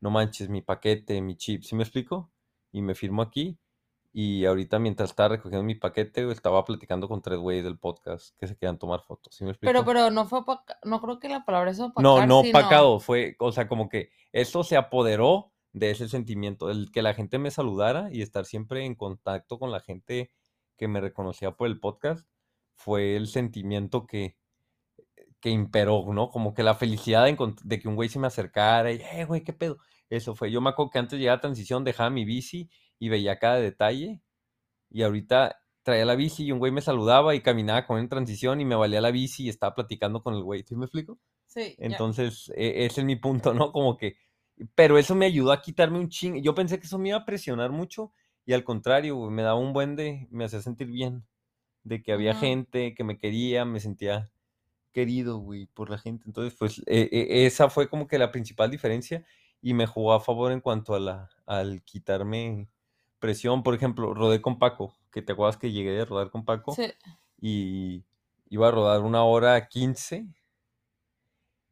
no 0.00 0.10
manches, 0.10 0.48
mi 0.48 0.62
paquete, 0.62 1.20
mi 1.22 1.36
chip, 1.36 1.62
¿sí 1.62 1.74
me 1.74 1.82
explico? 1.82 2.30
Y 2.72 2.82
me 2.82 2.94
firmo 2.94 3.22
aquí. 3.22 3.58
Y 4.14 4.44
ahorita 4.44 4.78
mientras 4.78 5.08
estaba 5.10 5.30
recogiendo 5.30 5.64
mi 5.64 5.74
paquete, 5.74 6.30
estaba 6.30 6.62
platicando 6.66 7.08
con 7.08 7.22
tres 7.22 7.38
güeyes 7.38 7.64
del 7.64 7.78
podcast 7.78 8.36
que 8.38 8.46
se 8.46 8.56
quedan 8.56 8.78
tomar 8.78 9.00
fotos, 9.00 9.34
¿sí 9.34 9.42
me 9.44 9.50
explico? 9.52 9.72
Pero, 9.72 9.84
pero 9.86 10.10
no 10.10 10.26
fue 10.26 10.40
opaca- 10.40 10.78
no 10.84 11.00
creo 11.00 11.18
que 11.18 11.30
la 11.30 11.44
palabra 11.46 11.70
es 11.70 11.80
opacar. 11.80 12.02
No, 12.02 12.26
no 12.26 12.42
sino- 12.42 12.58
opacado, 12.58 13.00
fue, 13.00 13.36
o 13.38 13.52
sea, 13.52 13.68
como 13.68 13.88
que 13.88 14.10
esto 14.32 14.64
se 14.64 14.76
apoderó 14.76 15.52
de 15.72 15.90
ese 15.90 16.10
sentimiento, 16.10 16.68
el 16.70 16.90
que 16.92 17.00
la 17.00 17.14
gente 17.14 17.38
me 17.38 17.50
saludara 17.50 18.10
y 18.12 18.20
estar 18.20 18.44
siempre 18.44 18.84
en 18.84 18.94
contacto 18.94 19.58
con 19.58 19.70
la 19.70 19.80
gente 19.80 20.30
que 20.76 20.88
me 20.88 21.00
reconocía 21.00 21.52
por 21.52 21.68
el 21.68 21.80
podcast, 21.80 22.28
fue 22.74 23.16
el 23.16 23.26
sentimiento 23.28 24.06
que, 24.06 24.36
que 25.42 25.50
imperó, 25.50 26.06
¿no? 26.14 26.30
Como 26.30 26.54
que 26.54 26.64
la 26.64 26.76
felicidad 26.76 27.26
de, 27.26 27.36
de 27.64 27.80
que 27.80 27.88
un 27.88 27.96
güey 27.96 28.08
se 28.10 28.20
me 28.20 28.28
acercara 28.28 28.92
y, 28.92 29.02
eh, 29.02 29.26
güey, 29.26 29.44
¿qué 29.44 29.54
pedo? 29.54 29.78
Eso 30.10 30.36
fue. 30.36 30.52
Yo 30.52 30.62
me 30.62 30.70
acuerdo 30.70 30.90
que 30.92 31.00
antes 31.00 31.20
llegaba 31.20 31.38
a 31.38 31.42
transición, 31.42 31.84
dejaba 31.84 32.10
mi 32.10 32.24
bici 32.26 32.70
y 33.00 33.10
veía 33.10 33.40
cada 33.40 33.56
detalle. 33.56 34.22
Y 34.90 35.02
ahorita 35.02 35.56
traía 35.82 36.04
la 36.04 36.14
bici 36.16 36.44
y 36.44 36.52
un 36.52 36.58
güey 36.58 36.72
me 36.72 36.80
saludaba 36.80 37.34
y 37.34 37.42
caminaba 37.42 37.86
con 37.86 37.98
él 37.98 38.04
en 38.04 38.08
transición 38.10 38.60
y 38.60 38.64
me 38.64 38.74
valía 38.76 39.00
la 39.00 39.10
bici 39.10 39.44
y 39.44 39.48
estaba 39.48 39.74
platicando 39.74 40.22
con 40.22 40.34
el 40.34 40.42
güey. 40.42 40.64
¿Sí 40.64 40.76
me 40.76 40.84
explico? 40.86 41.18
Sí. 41.46 41.78
Entonces, 41.78 42.50
e- 42.56 42.86
ese 42.86 43.00
es 43.02 43.06
mi 43.06 43.16
punto, 43.16 43.54
¿no? 43.54 43.72
Como 43.72 43.96
que, 43.96 44.16
pero 44.74 44.98
eso 44.98 45.14
me 45.14 45.26
ayudó 45.26 45.52
a 45.52 45.62
quitarme 45.62 45.98
un 45.98 46.08
ching. 46.08 46.42
Yo 46.42 46.54
pensé 46.54 46.78
que 46.80 46.86
eso 46.86 46.98
me 46.98 47.10
iba 47.10 47.18
a 47.18 47.24
presionar 47.26 47.70
mucho 47.72 48.12
y 48.46 48.52
al 48.54 48.64
contrario, 48.64 49.16
güey, 49.16 49.30
me 49.32 49.42
daba 49.42 49.58
un 49.58 49.72
buen 49.72 49.96
de, 49.96 50.28
me 50.30 50.44
hacía 50.44 50.60
sentir 50.62 50.88
bien, 50.88 51.26
de 51.84 52.02
que 52.02 52.12
había 52.12 52.34
gente 52.34 52.94
que 52.94 53.04
me 53.04 53.18
quería, 53.18 53.64
me 53.64 53.80
sentía 53.80 54.32
querido, 54.92 55.38
güey, 55.38 55.66
por 55.66 55.90
la 55.90 55.98
gente. 55.98 56.24
Entonces, 56.26 56.54
pues, 56.58 56.80
e- 56.86 57.08
e- 57.10 57.46
esa 57.46 57.68
fue 57.70 57.88
como 57.88 58.06
que 58.06 58.18
la 58.18 58.30
principal 58.30 58.70
diferencia 58.70 59.24
y 59.60 59.74
me 59.74 59.86
jugó 59.86 60.12
a 60.12 60.20
favor 60.20 60.52
en 60.52 60.60
cuanto 60.60 60.94
a 60.94 61.00
la, 61.00 61.30
al 61.46 61.82
quitarme 61.82 62.68
presión. 63.18 63.62
Por 63.62 63.74
ejemplo, 63.74 64.14
rodé 64.14 64.40
con 64.42 64.58
Paco, 64.58 64.94
que 65.10 65.22
te 65.22 65.32
acuerdas 65.32 65.56
que 65.56 65.72
llegué 65.72 66.00
a 66.00 66.04
rodar 66.04 66.30
con 66.30 66.44
Paco 66.44 66.74
Sí. 66.74 66.92
y 67.40 68.04
iba 68.48 68.68
a 68.68 68.70
rodar 68.70 69.00
una 69.02 69.24
hora 69.24 69.68
quince 69.68 70.26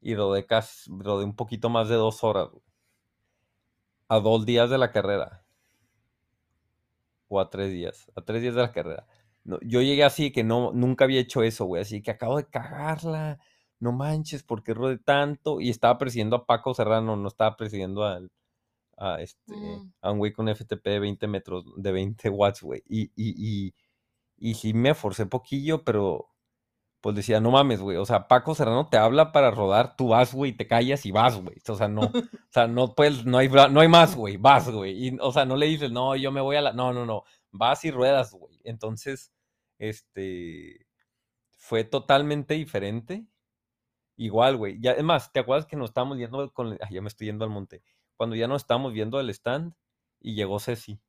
y 0.00 0.14
rodé 0.14 0.46
casi, 0.46 0.90
rodé 0.98 1.24
un 1.24 1.36
poquito 1.36 1.68
más 1.68 1.88
de 1.88 1.96
dos 1.96 2.24
horas, 2.24 2.48
güey. 2.50 2.62
A 4.08 4.18
dos 4.20 4.44
días 4.46 4.70
de 4.70 4.78
la 4.78 4.90
carrera. 4.90 5.44
O 7.28 7.38
a 7.38 7.48
tres 7.50 7.70
días. 7.70 8.10
A 8.16 8.22
tres 8.22 8.42
días 8.42 8.54
de 8.54 8.62
la 8.62 8.72
carrera. 8.72 9.06
No, 9.44 9.59
yo 9.62 9.80
llegué 9.82 10.04
así 10.04 10.32
que 10.32 10.44
no, 10.44 10.73
nunca 10.73 11.04
había 11.04 11.20
hecho 11.20 11.42
eso, 11.42 11.64
güey. 11.66 11.82
Así 11.82 12.02
que 12.02 12.11
acabo 12.12 12.37
de 12.38 12.47
cagarla. 12.49 13.38
No 13.80 13.92
manches, 13.92 14.42
¿por 14.42 14.62
qué 14.62 14.75
rodé 14.75 14.99
tanto? 14.99 15.61
Y 15.61 15.70
estaba 15.70 15.99
persiguiendo 15.99 16.37
a 16.37 16.47
Paco 16.47 16.75
Serrano, 16.75 17.16
no 17.16 17.28
estaba 17.28 17.56
persiguiendo 17.56 18.04
al, 18.04 18.30
a, 18.99 19.20
este, 19.23 19.54
Mm. 19.54 19.92
a 20.02 20.12
un 20.12 20.18
güey 20.18 20.32
con 20.32 20.49
FTP 20.49 20.87
de 20.90 20.99
20 21.00 21.26
metros, 21.28 21.64
de 21.76 21.92
20 21.92 22.28
watts, 22.30 22.62
güey. 22.62 22.82
Y, 22.88 23.04
y, 23.16 23.68
y, 23.68 23.75
y 24.38 24.54
sí 24.54 24.75
me 24.75 24.94
forcé 24.94 25.26
poquillo, 25.26 25.85
pero 25.85 26.28
pues 27.00 27.16
decía, 27.16 27.40
no 27.40 27.50
mames, 27.50 27.80
güey. 27.80 27.97
O 27.97 28.04
sea, 28.06 28.28
Paco 28.28 28.54
Serrano 28.54 28.88
te 28.90 28.99
habla 28.99 29.32
para 29.32 29.50
rodar, 29.50 29.97
tú 29.97 30.09
vas, 30.09 30.35
güey, 30.35 30.52
te 30.52 30.66
callas 30.66 31.06
y 31.06 31.12
vas, 31.12 31.40
güey. 31.42 31.56
O 31.68 31.75
sea, 31.76 31.88
no, 31.88 32.02
o 32.02 32.12
sea, 32.50 32.66
no 32.68 32.94
puedes, 32.94 33.25
no 33.25 33.38
hay, 33.38 33.49
no 33.49 33.80
hay 33.80 33.88
más, 33.88 34.16
güey, 34.16 34.37
vas, 34.37 34.68
güey. 34.70 35.09
Y, 35.09 35.18
o 35.20 35.32
sea, 35.32 35.44
no 35.47 35.56
le 35.56 35.66
dices, 35.66 35.90
no, 35.92 36.14
yo 36.16 36.30
me 36.32 36.40
voy 36.42 36.56
a 36.56 36.62
la. 36.62 36.73
No, 36.75 36.92
no, 36.92 37.06
no. 37.06 37.25
Vas 37.52 37.85
y 37.85 37.90
ruedas, 37.90 38.32
güey. 38.32 38.50
Entonces, 38.64 39.33
este. 39.79 40.87
Fue 41.59 41.85
totalmente 41.85 42.55
diferente. 42.55 43.27
Igual, 44.16 44.57
güey. 44.57 44.79
Ya, 44.81 44.92
es 44.92 45.05
más, 45.05 45.33
¿te 45.33 45.40
acuerdas 45.40 45.66
que 45.66 45.77
nos 45.77 45.90
estábamos 45.90 46.18
yendo 46.18 46.53
con. 46.53 46.73
Ay, 46.81 46.94
ya 46.94 47.03
me 47.03 47.09
estoy 47.09 47.29
yendo 47.29 47.44
al 47.44 47.51
monte. 47.51 47.83
Cuando 48.16 48.37
ya 48.37 48.49
nos 48.49 48.62
estábamos 48.62 48.92
viendo 48.92 49.20
el 49.20 49.31
stand 49.31 49.75
y 50.20 50.35
llegó 50.35 50.61
Ceci. 50.61 51.01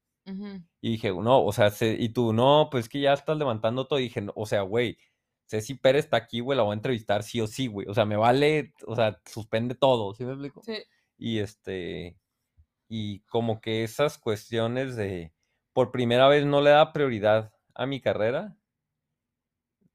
Y 0.81 0.91
dije, 0.91 1.11
no, 1.11 1.43
o 1.43 1.51
sea, 1.51 1.71
y 1.81 2.09
tú, 2.09 2.31
no, 2.33 2.69
pues 2.71 2.87
que 2.89 3.01
ya 3.01 3.13
estás 3.13 3.37
levantando 3.37 3.87
todo. 3.87 3.99
Y 3.99 4.03
dije, 4.03 4.21
"No, 4.21 4.31
o 4.35 4.45
sea, 4.45 4.61
güey, 4.61 4.97
Ceci 5.47 5.73
Pérez 5.75 6.05
está 6.05 6.17
aquí, 6.17 6.39
güey, 6.39 6.55
la 6.57 6.63
voy 6.63 6.71
a 6.71 6.75
entrevistar 6.75 7.23
sí 7.23 7.41
o 7.41 7.47
sí, 7.47 7.67
güey. 7.67 7.87
O 7.89 7.93
sea, 7.93 8.05
me 8.05 8.15
vale, 8.15 8.73
o 8.87 8.95
sea, 8.95 9.19
suspende 9.25 9.75
todo, 9.75 10.13
¿sí 10.13 10.23
me 10.23 10.31
explico? 10.31 10.61
Sí. 10.63 10.77
Y 11.17 11.39
este, 11.39 12.17
y 12.87 13.21
como 13.21 13.61
que 13.61 13.83
esas 13.83 14.17
cuestiones 14.17 14.95
de, 14.95 15.33
por 15.73 15.91
primera 15.91 16.27
vez 16.27 16.45
no 16.45 16.61
le 16.61 16.71
da 16.71 16.93
prioridad 16.93 17.53
a 17.73 17.85
mi 17.85 18.01
carrera, 18.01 18.57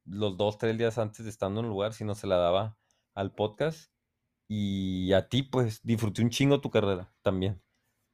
los 0.05 0.37
dos, 0.37 0.59
tres 0.59 0.79
días 0.79 0.99
antes 0.99 1.25
de 1.25 1.31
estando 1.31 1.61
en 1.61 1.67
un 1.67 1.73
lugar, 1.73 1.93
sino 1.93 2.15
se 2.15 2.27
la 2.27 2.37
daba 2.37 2.79
al 3.15 3.35
podcast. 3.35 3.91
Y 4.49 5.12
a 5.12 5.29
ti, 5.29 5.43
pues, 5.43 5.83
disfruté 5.83 6.23
un 6.23 6.31
chingo 6.31 6.61
tu 6.61 6.71
carrera 6.71 7.12
también, 7.23 7.62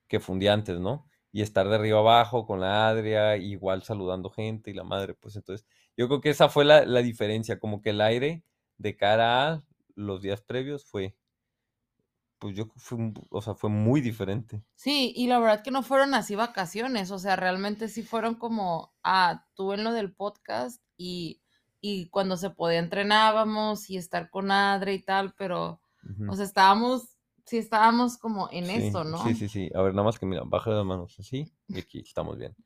que 0.09 0.21
fue 0.21 0.35
un 0.35 0.41
día 0.41 0.55
antes, 0.55 0.81
¿no? 0.81 1.07
Y 1.33 1.43
estar 1.43 1.69
de 1.69 1.77
arriba 1.77 2.01
abajo 2.01 2.47
con 2.47 2.61
la 2.61 2.89
Adria, 2.89 3.37
igual 3.37 3.83
saludando 3.83 4.31
gente 4.31 4.71
y 4.71 4.75
la 4.75 4.85
madre, 4.85 5.15
pues 5.15 5.37
entonces, 5.37 5.67
yo 5.97 6.09
creo 6.09 6.21
que 6.21 6.31
esa 6.31 6.49
fue 6.49 6.65
la, 6.65 6.85
la 6.87 7.03
diferencia, 7.03 7.59
como 7.61 7.83
que 7.83 7.91
el 7.91 8.01
aire 8.01 8.45
de 8.79 8.97
cara 8.97 9.53
a 9.53 9.65
los 9.95 10.23
días 10.23 10.43
previos 10.43 10.85
fue, 10.85 11.17
pues 12.43 12.57
yo 12.57 12.67
fue, 12.75 12.99
o 13.31 13.41
sea, 13.41 13.55
fue 13.55 13.71
muy 13.71 14.01
diferente. 14.01 14.65
Sí, 14.75 15.13
y 15.15 15.29
la 15.29 15.39
verdad 15.39 15.63
que 15.63 15.71
no 15.71 15.85
fueron 15.85 16.13
así 16.13 16.35
vacaciones, 16.35 17.13
o 17.13 17.21
sea, 17.21 17.37
realmente 17.37 17.87
sí 17.87 18.03
fueron 18.03 18.35
como, 18.35 18.93
ah, 19.05 19.47
tú 19.55 19.73
en 19.73 19.85
lo 19.85 19.93
del 19.93 20.13
podcast 20.13 20.83
y, 20.97 21.41
y 21.81 22.09
cuando 22.09 22.37
se 22.37 22.51
podía 22.51 22.81
entrenábamos 22.81 23.89
y 23.91 23.97
estar 23.97 24.29
con 24.29 24.51
Adre 24.51 24.93
y 24.95 25.05
tal, 25.05 25.35
pero, 25.39 25.81
o 26.29 26.35
sea, 26.35 26.45
estábamos, 26.45 27.17
sí 27.47 27.59
estábamos 27.59 28.19
como 28.19 28.49
en 28.51 28.67
Sí, 28.67 28.73
eso, 28.89 29.05
¿no? 29.05 29.19
Sí, 29.19 29.37
sí, 29.37 29.49
sí. 29.49 29.71
A 29.73 29.83
ver, 29.83 29.95
nada 29.95 30.07
más 30.07 30.19
que 30.19 30.27
mira, 30.27 30.43
baja 30.45 30.71
las 30.71 30.85
manos 30.85 31.15
así 31.21 31.47
y 31.69 31.79
aquí 31.79 32.01
estamos 32.01 32.39
bien. 32.39 32.57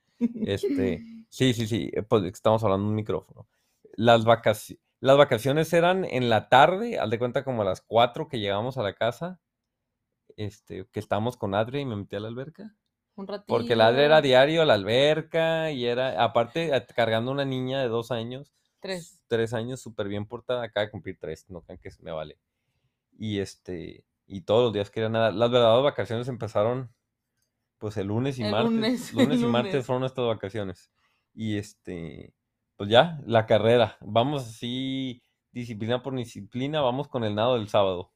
Este, 0.46 1.02
sí, 1.28 1.52
sí, 1.52 1.66
sí, 1.66 1.90
eh, 1.92 2.02
pues 2.02 2.24
estamos 2.24 2.64
hablando 2.64 2.84
de 2.84 2.90
un 2.92 2.96
micrófono. 2.96 3.46
Las 3.94 4.24
vacaciones, 4.24 4.82
las 5.00 5.18
vacaciones 5.18 5.70
eran 5.74 6.06
en 6.06 6.30
la 6.30 6.48
tarde, 6.48 6.98
haz 6.98 7.10
de 7.10 7.18
cuenta 7.18 7.44
como 7.44 7.60
a 7.60 7.66
las 7.66 7.82
4 7.82 8.28
que 8.28 8.40
llegamos 8.40 8.78
a 8.78 8.82
la 8.82 8.94
casa, 8.94 9.38
este, 10.36 10.86
que 10.92 11.00
estábamos 11.00 11.36
con 11.36 11.54
Adri 11.54 11.80
y 11.80 11.84
me 11.86 11.96
metí 11.96 12.16
a 12.16 12.20
la 12.20 12.28
alberca. 12.28 12.74
Un 13.14 13.26
ratito. 13.26 13.46
Porque 13.48 13.72
el 13.72 13.80
Adri 13.80 14.02
era 14.02 14.20
diario 14.20 14.62
a 14.62 14.66
la 14.66 14.74
alberca 14.74 15.70
y 15.70 15.86
era, 15.86 16.22
aparte, 16.22 16.70
cargando 16.94 17.30
una 17.32 17.44
niña 17.44 17.80
de 17.80 17.88
dos 17.88 18.10
años, 18.10 18.52
Tres. 18.80 19.22
tres 19.26 19.54
años, 19.54 19.80
súper 19.80 20.06
bien 20.08 20.26
portada, 20.26 20.62
acaba 20.64 20.84
de 20.84 20.90
cumplir 20.92 21.18
tres, 21.18 21.48
no 21.48 21.62
crean 21.62 21.78
que 21.80 21.90
me 22.00 22.12
vale. 22.12 22.38
Y 23.18 23.38
este, 23.38 24.04
y 24.26 24.42
todos 24.42 24.64
los 24.64 24.72
días 24.72 24.90
quería 24.90 25.08
nada. 25.08 25.30
Las 25.32 25.50
verdaderas 25.50 25.82
vacaciones 25.84 26.28
empezaron, 26.28 26.92
pues 27.78 27.96
el 27.96 28.08
lunes 28.08 28.38
y 28.38 28.42
El 28.44 28.50
martes. 28.52 28.70
lunes, 28.72 29.12
lunes 29.14 29.40
y 29.40 29.46
martes 29.46 29.86
fueron 29.86 30.00
nuestras 30.00 30.26
vacaciones. 30.26 30.90
Y 31.32 31.56
este, 31.56 32.34
pues 32.76 32.90
ya, 32.90 33.18
la 33.26 33.46
carrera. 33.46 33.96
Vamos 34.00 34.42
así, 34.46 35.22
disciplina 35.52 36.02
por 36.02 36.14
disciplina, 36.14 36.80
vamos 36.82 37.08
con 37.08 37.24
el 37.24 37.34
nado 37.34 37.54
del 37.54 37.68
sábado. 37.68 38.12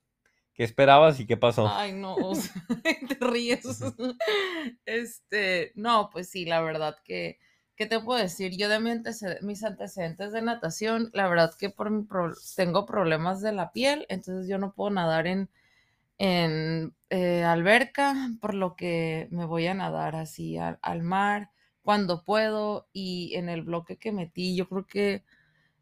¿Qué 0.60 0.64
esperabas 0.64 1.18
y 1.18 1.26
qué 1.26 1.38
pasó? 1.38 1.64
Ay, 1.64 1.92
no, 1.92 2.18
o 2.20 2.34
sea, 2.34 2.52
te 3.08 3.16
ríes. 3.20 3.64
Este, 4.84 5.72
no, 5.74 6.10
pues 6.12 6.28
sí, 6.28 6.44
la 6.44 6.60
verdad 6.60 6.96
que, 7.02 7.38
¿qué 7.76 7.86
te 7.86 7.98
puedo 7.98 8.20
decir? 8.20 8.58
Yo 8.58 8.68
de 8.68 8.78
mi 8.78 8.90
mis 9.40 9.64
antecedentes 9.64 10.32
de 10.32 10.42
natación, 10.42 11.10
la 11.14 11.28
verdad 11.28 11.54
que 11.58 11.70
por 11.70 11.90
mi 11.90 12.02
pro- 12.04 12.34
tengo 12.56 12.84
problemas 12.84 13.40
de 13.40 13.52
la 13.52 13.72
piel, 13.72 14.04
entonces 14.10 14.48
yo 14.48 14.58
no 14.58 14.74
puedo 14.74 14.90
nadar 14.90 15.26
en, 15.26 15.48
en 16.18 16.94
eh, 17.10 17.44
alberca, 17.44 18.14
por 18.40 18.54
lo 18.54 18.76
que 18.76 19.28
me 19.30 19.46
voy 19.46 19.66
a 19.66 19.74
nadar 19.74 20.16
así 20.16 20.58
al, 20.58 20.78
al 20.82 21.02
mar 21.02 21.50
cuando 21.82 22.24
puedo 22.24 22.88
y 22.92 23.34
en 23.36 23.48
el 23.48 23.62
bloque 23.62 23.96
que 23.98 24.12
metí, 24.12 24.54
yo 24.56 24.68
creo 24.68 24.86
que 24.86 25.24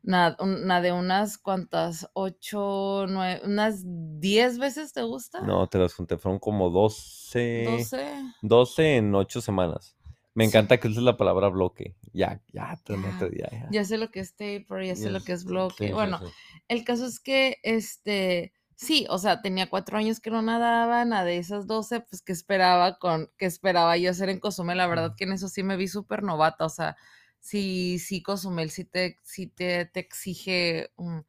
na- 0.08 0.36
un- 0.40 0.66
nadé 0.66 0.90
unas 0.92 1.36
cuantas, 1.38 2.08
ocho, 2.14 3.06
nueve, 3.08 3.42
unas 3.44 3.82
diez 3.84 4.58
veces, 4.58 4.92
¿te 4.92 5.02
gusta? 5.02 5.40
No, 5.42 5.66
te 5.68 5.78
las 5.78 5.92
junté, 5.94 6.16
fueron 6.18 6.38
como 6.38 6.70
12, 6.70 7.64
12. 7.66 8.22
12 8.42 8.96
en 8.96 9.14
8 9.14 9.40
semanas. 9.40 9.96
Me 10.34 10.44
Sí. 10.44 10.48
encanta 10.50 10.78
que 10.78 10.88
uses 10.88 11.02
la 11.02 11.16
palabra 11.16 11.48
bloque. 11.48 11.94
Ya, 12.12 12.40
ya, 12.52 12.78
te 12.84 12.94
Ya, 12.94 12.98
metes, 12.98 13.30
ya, 13.36 13.50
ya. 13.50 13.66
Ya 13.70 13.84
sé 13.84 13.98
lo 13.98 14.10
que 14.10 14.20
es 14.20 14.34
taper, 14.34 14.84
ya 14.86 14.96
sé 14.96 15.10
lo 15.10 15.20
que 15.20 15.32
es 15.32 15.44
bloque. 15.44 15.88
sí, 15.88 15.92
bueno, 15.92 16.18
sí. 16.18 16.24
el 16.68 16.84
caso 16.84 17.04
es 17.06 17.20
que, 17.20 17.56
este, 17.62 18.52
sí, 18.76 19.06
o 19.10 19.18
sea, 19.18 19.42
tenía 19.42 19.68
cuatro 19.68 19.98
años 19.98 20.20
que 20.20 20.30
no 20.30 20.40
nadaba, 20.40 21.04
nadé 21.04 21.36
esas 21.38 21.66
12, 21.66 22.00
pues 22.00 22.22
que 22.22 22.32
esperaba 22.32 22.98
con, 22.98 23.30
que 23.36 23.46
esperaba 23.46 23.96
yo 23.98 24.10
hacer 24.10 24.28
en 24.30 24.40
Cozumel. 24.40 24.78
La 24.78 24.86
verdad 24.86 25.14
que 25.16 25.24
en 25.24 25.32
eso 25.32 25.48
sí 25.48 25.62
me 25.62 25.76
vi 25.76 25.88
súper 25.88 26.22
novata, 26.22 26.64
o 26.64 26.68
sea, 26.70 26.96
sí, 27.40 27.98
sí, 27.98 28.22
Cozumel 28.22 28.70
sí 28.70 28.84
te, 28.84 29.18
sí 29.24 29.46
te, 29.48 29.86
te 29.86 30.00
exige, 30.00 30.90
mm, 30.96 31.20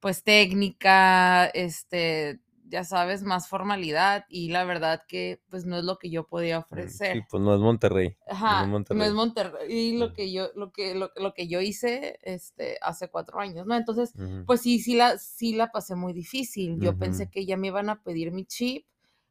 pues 0.00 0.24
técnica, 0.24 1.46
este, 1.48 2.40
ya 2.68 2.84
sabes, 2.84 3.22
más 3.24 3.48
formalidad 3.48 4.26
y 4.28 4.50
la 4.50 4.64
verdad 4.64 5.02
que 5.08 5.42
pues 5.50 5.66
no 5.66 5.78
es 5.78 5.84
lo 5.84 5.98
que 5.98 6.10
yo 6.10 6.26
podía 6.28 6.58
Mm, 6.70 7.00
Sí, 7.02 7.20
ofrecer. 7.20 7.22
pues 7.22 7.42
no 7.42 7.52
es 7.54 7.60
Monterrey. 7.60 8.16
No 8.46 8.66
Ajá, 8.66 8.76
no 8.90 9.04
es 9.04 9.12
Monterrey. 9.14 9.72
Y 9.72 9.98
lo 9.98 10.12
Mm. 10.12 10.12
que 10.12 10.32
yo, 10.32 10.48
lo 10.56 10.72
que, 10.72 10.94
lo, 10.94 11.10
lo 11.16 11.32
que 11.34 11.46
yo 11.48 11.60
hice 11.60 12.18
este, 12.22 12.78
hace 12.82 13.08
cuatro 13.08 13.38
años, 13.40 13.66
¿no? 13.66 13.76
Entonces, 13.76 14.14
pues 14.44 14.60
sí, 14.62 14.80
sí 14.80 14.96
la, 14.96 15.16
sí 15.18 15.54
la 15.54 15.70
pasé 15.70 15.94
muy 15.94 16.12
difícil. 16.12 16.80
Yo 16.80 16.96
pensé 16.98 17.28
que 17.30 17.46
ya 17.46 17.56
me 17.56 17.68
iban 17.68 17.88
a 17.90 18.02
pedir 18.02 18.32
mi 18.32 18.44
chip. 18.44 18.86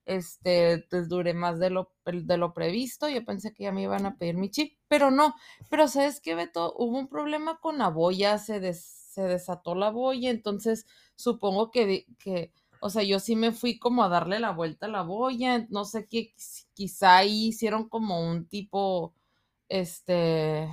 Este, 0.06 0.86
pues 0.90 1.10
duré 1.10 1.34
más 1.34 1.60
de 1.60 1.70
lo, 1.72 1.92
de 2.06 2.38
lo 2.38 2.54
previsto. 2.54 3.10
Yo 3.10 3.26
pensé 3.26 3.54
que 3.54 3.64
ya 3.64 3.72
me 3.72 3.84
iban 3.84 4.06
a 4.06 4.18
pedir 4.18 4.36
mi 4.38 4.50
chip, 4.52 4.78
pero 4.88 5.12
no. 5.12 5.36
Pero 5.70 5.88
¿sabes 5.88 6.22
qué, 6.22 6.36
Beto? 6.36 6.74
Hubo 6.78 6.98
un 6.98 7.08
problema 7.08 7.60
con 7.60 7.78
la 7.80 7.90
boya, 7.90 8.38
se, 8.38 8.60
des- 8.60 8.84
se 8.86 9.24
desató 9.24 9.76
la 9.76 9.90
boya, 9.92 10.30
entonces 10.30 10.86
supongo 11.16 11.72
que, 11.72 12.06
que, 12.20 12.52
o 12.82 12.90
sea, 12.90 13.04
yo 13.04 13.20
sí 13.20 13.36
me 13.36 13.52
fui 13.52 13.80
como 13.80 14.04
a 14.04 14.10
darle 14.10 14.40
la 14.40 14.52
vuelta 14.52 14.86
a 14.88 14.90
la 14.90 15.02
boya, 15.04 15.66
no 15.70 15.86
sé 15.86 16.08
qué, 16.08 16.34
quiz- 16.36 16.68
quizá 16.74 17.18
ahí 17.18 17.48
hicieron 17.48 17.88
como 17.90 18.22
un 18.30 18.48
tipo, 18.48 19.14
este, 19.70 20.70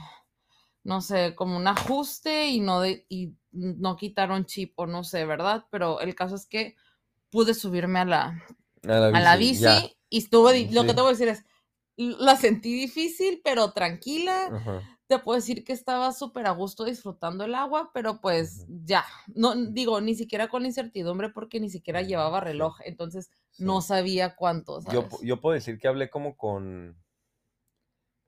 no 0.84 1.00
sé, 1.00 1.34
como 1.36 1.56
un 1.56 1.66
ajuste 1.68 2.48
y 2.48 2.60
no, 2.60 2.80
de- 2.80 3.06
y 3.08 3.34
no 3.52 3.96
quitaron 3.96 4.46
chip 4.46 4.72
o 4.78 4.86
no 4.86 5.04
sé, 5.04 5.24
¿verdad? 5.26 5.66
Pero 5.70 6.00
el 6.00 6.14
caso 6.14 6.34
es 6.36 6.46
que 6.46 6.76
pude 7.30 7.54
subirme 7.54 8.00
a 8.00 8.04
la, 8.06 8.44
A 8.84 8.86
la 8.88 9.06
a 9.08 9.20
la 9.20 9.36
bici, 9.36 9.60
ya. 9.62 9.82
y 10.08 10.18
estuvo, 10.18 10.50
lo 10.50 10.84
que 10.84 10.94
te 10.94 11.00
voy 11.00 11.08
a 11.08 11.12
decir 11.16 11.28
es, 11.28 11.44
la 11.96 12.36
sentí 12.36 12.72
difícil, 12.72 13.40
pero 13.44 13.72
tranquila. 13.72 14.46
Ajá. 14.52 14.82
Te 15.06 15.18
puedo 15.18 15.36
decir 15.36 15.62
que 15.62 15.72
estaba 15.74 16.10
súper 16.12 16.46
a 16.46 16.52
gusto 16.52 16.84
disfrutando 16.84 17.44
el 17.44 17.54
agua, 17.54 17.90
pero 17.92 18.20
pues 18.20 18.64
ya, 18.84 19.04
no 19.34 19.54
digo, 19.54 20.00
ni 20.00 20.14
siquiera 20.14 20.48
con 20.48 20.64
incertidumbre 20.64 21.28
porque 21.28 21.60
ni 21.60 21.68
siquiera 21.68 22.00
llevaba 22.00 22.40
reloj, 22.40 22.78
entonces 22.84 23.30
Sí. 23.50 23.64
no 23.64 23.82
sabía 23.82 24.34
cuánto, 24.34 24.80
Yo, 24.90 25.06
yo 25.22 25.38
puedo 25.40 25.52
decir 25.52 25.78
que 25.78 25.86
hablé 25.86 26.08
como 26.08 26.34
con, 26.38 26.96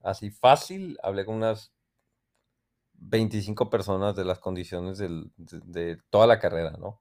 así 0.03 0.31
fácil, 0.31 0.99
hablé 1.03 1.25
con 1.25 1.37
unas 1.37 1.73
25 2.93 3.71
personas 3.71 4.15
de 4.15 4.25
las 4.27 4.39
condiciones 4.39 4.99
del- 4.99 5.33
de, 5.37 5.61
de 5.65 5.99
toda 6.11 6.27
la 6.27 6.39
carrera, 6.39 6.73
¿no? 6.79 7.01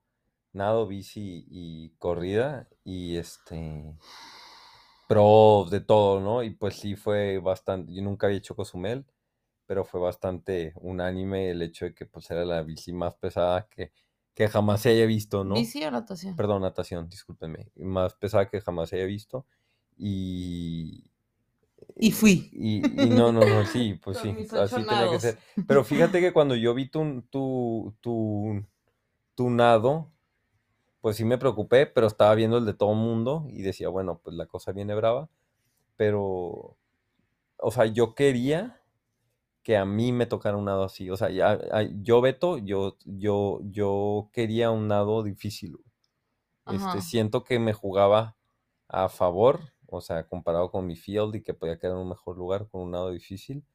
Nado, 0.53 0.87
bici 0.87 1.45
y 1.49 1.89
corrida 1.97 2.67
y 2.83 3.17
este, 3.17 3.95
pro 5.07 5.65
de 5.69 5.81
todo, 5.81 6.19
¿no? 6.21 6.43
Y 6.43 6.51
pues 6.51 6.75
sí 6.75 6.95
fue 6.95 7.39
bastante, 7.39 7.93
yo 7.93 8.01
nunca 8.01 8.27
había 8.27 8.37
hecho 8.37 8.55
Cozumel, 8.55 9.05
pero 9.65 9.85
fue 9.85 9.99
bastante 9.99 10.73
unánime 10.75 11.49
el 11.49 11.61
hecho 11.61 11.85
de 11.85 11.93
que 11.93 12.05
pues 12.05 12.29
era 12.31 12.45
la 12.45 12.61
bici 12.63 12.93
más 12.93 13.15
pesada 13.15 13.67
que, 13.67 13.91
que 14.33 14.47
jamás 14.47 14.81
se 14.81 14.89
haya 14.89 15.05
visto, 15.05 15.43
¿no? 15.43 15.55
¿Bici 15.55 15.83
o 15.83 15.91
natación? 15.91 16.35
Perdón, 16.35 16.61
natación, 16.61 17.09
discúlpenme. 17.09 17.67
Más 17.75 18.13
pesada 18.15 18.49
que 18.49 18.61
jamás 18.61 18.91
haya 18.93 19.05
visto. 19.05 19.45
Y. 19.97 21.11
Y 21.97 22.11
fui. 22.11 22.49
Y, 22.53 23.05
y 23.05 23.09
no, 23.09 23.31
no, 23.31 23.41
no, 23.41 23.65
sí, 23.65 23.99
pues 24.03 24.17
sí, 24.17 24.35
así 24.57 24.83
tenía 24.85 25.09
que 25.09 25.19
ser. 25.19 25.37
Pero 25.67 25.83
fíjate 25.83 26.19
que 26.21 26.33
cuando 26.33 26.55
yo 26.55 26.73
vi 26.73 26.89
tu, 26.89 27.21
tu, 27.29 27.93
tu, 28.01 28.65
tu 29.35 29.49
nado, 29.49 30.12
pues 31.03 31.17
sí 31.17 31.25
me 31.25 31.37
preocupé, 31.37 31.85
pero 31.85 32.07
estaba 32.07 32.33
viendo 32.33 32.57
el 32.57 32.65
de 32.65 32.73
todo 32.73 32.93
mundo 32.93 33.45
y 33.49 33.61
decía, 33.61 33.89
bueno, 33.89 34.21
pues 34.23 34.37
la 34.37 34.45
cosa 34.45 34.71
viene 34.71 34.95
brava. 34.95 35.29
Pero, 35.97 36.77
o 37.57 37.71
sea, 37.71 37.87
yo 37.87 38.15
quería 38.15 38.81
que 39.63 39.75
a 39.75 39.83
mí 39.83 40.13
me 40.13 40.27
tocara 40.27 40.55
un 40.55 40.63
nado 40.63 40.85
así. 40.85 41.09
O 41.09 41.17
sea, 41.17 41.29
ya, 41.29 41.59
yo, 42.01 42.21
Beto, 42.21 42.57
yo, 42.57 42.95
yo, 43.03 43.59
yo 43.63 44.29
quería 44.31 44.71
un 44.71 44.87
nado 44.87 45.23
difícil. 45.23 45.77
Este, 46.67 47.01
siento 47.01 47.43
que 47.43 47.59
me 47.59 47.73
jugaba 47.73 48.37
a 48.87 49.09
favor, 49.09 49.73
o 49.87 49.99
sea, 49.99 50.25
comparado 50.29 50.71
con 50.71 50.87
mi 50.87 50.95
field 50.95 51.35
y 51.35 51.43
que 51.43 51.53
podía 51.53 51.77
quedar 51.77 51.97
en 51.97 52.03
un 52.03 52.09
mejor 52.09 52.37
lugar 52.37 52.69
con 52.69 52.79
un 52.81 52.91
nado 52.91 53.11
difícil. 53.11 53.65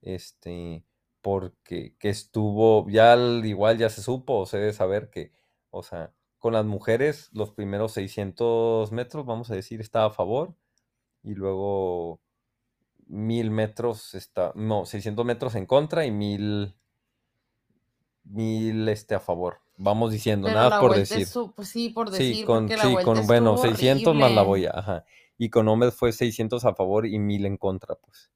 Este, 0.00 0.82
porque 1.20 1.94
que 1.98 2.08
estuvo, 2.08 2.88
ya 2.88 3.12
al 3.12 3.44
igual 3.44 3.76
ya 3.76 3.90
se 3.90 4.00
supo, 4.00 4.38
o 4.38 4.46
se 4.46 4.56
debe 4.56 4.72
saber 4.72 5.10
que, 5.10 5.34
o 5.68 5.82
sea, 5.82 6.14
con 6.40 6.54
las 6.54 6.66
mujeres 6.66 7.30
los 7.32 7.52
primeros 7.52 7.92
600 7.92 8.92
metros, 8.92 9.26
vamos 9.26 9.50
a 9.52 9.54
decir, 9.56 9.80
estaba 9.80 10.06
a 10.06 10.10
favor 10.10 10.56
y 11.22 11.34
luego 11.34 12.20
1000 13.06 13.50
metros 13.50 14.14
está, 14.14 14.52
no, 14.56 14.86
600 14.86 15.26
metros 15.26 15.54
en 15.56 15.66
contra 15.66 16.06
y 16.06 16.10
1000 16.12 16.76
1000 18.24 18.88
este 18.88 19.14
a 19.14 19.20
favor. 19.20 19.58
Vamos 19.76 20.12
diciendo, 20.12 20.46
Pero 20.48 20.54
nada 20.56 20.70
la 20.70 20.80
por 20.80 20.94
decir. 20.94 21.26
su- 21.26 21.52
pues 21.52 21.68
sí, 21.68 21.88
por 21.90 22.10
Sí, 22.10 22.18
decir, 22.18 22.46
con, 22.46 22.64
porque 22.68 22.76
la 22.76 22.82
sí, 22.84 22.94
con, 23.04 23.26
bueno, 23.26 23.54
estuvo 23.54 23.56
600 23.76 24.14
más 24.14 24.30
la 24.32 24.42
boya, 24.42 24.70
ajá. 24.74 25.04
Y 25.38 25.48
con 25.50 25.68
hombres 25.68 25.94
fue 25.94 26.12
600 26.12 26.64
a 26.66 26.74
favor 26.74 27.06
y 27.06 27.18
1000 27.18 27.46
en 27.46 27.56
contra, 27.56 27.94
pues. 27.94 28.30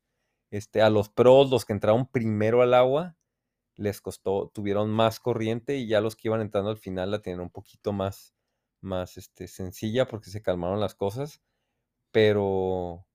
Este, 0.51 0.81
a 0.83 0.91
los 0.91 1.09
pros, 1.11 1.51
los 1.51 1.65
que 1.65 1.75
entraron 1.75 2.07
primero 2.07 2.63
al 2.63 2.75
agua, 2.75 3.17
les 3.77 4.01
costó, 4.01 4.51
tuvieron 4.55 4.91
más 4.91 5.21
corriente 5.21 5.77
y 5.77 5.89
ya 5.89 6.01
los 6.01 6.17
que 6.17 6.29
iban 6.29 6.41
entrando 6.41 6.71
al 6.71 6.79
final 6.79 7.11
la 7.11 7.21
tenían 7.23 7.41
un 7.41 7.51
poquito 7.51 7.93
más, 7.93 8.35
más, 8.81 9.17
este, 9.17 9.49
sencilla 9.49 10.07
porque 10.07 10.31
se 10.31 10.43
calmaron 10.43 10.81
las 10.81 10.95
cosas. 10.95 11.43
Pero 12.13 13.07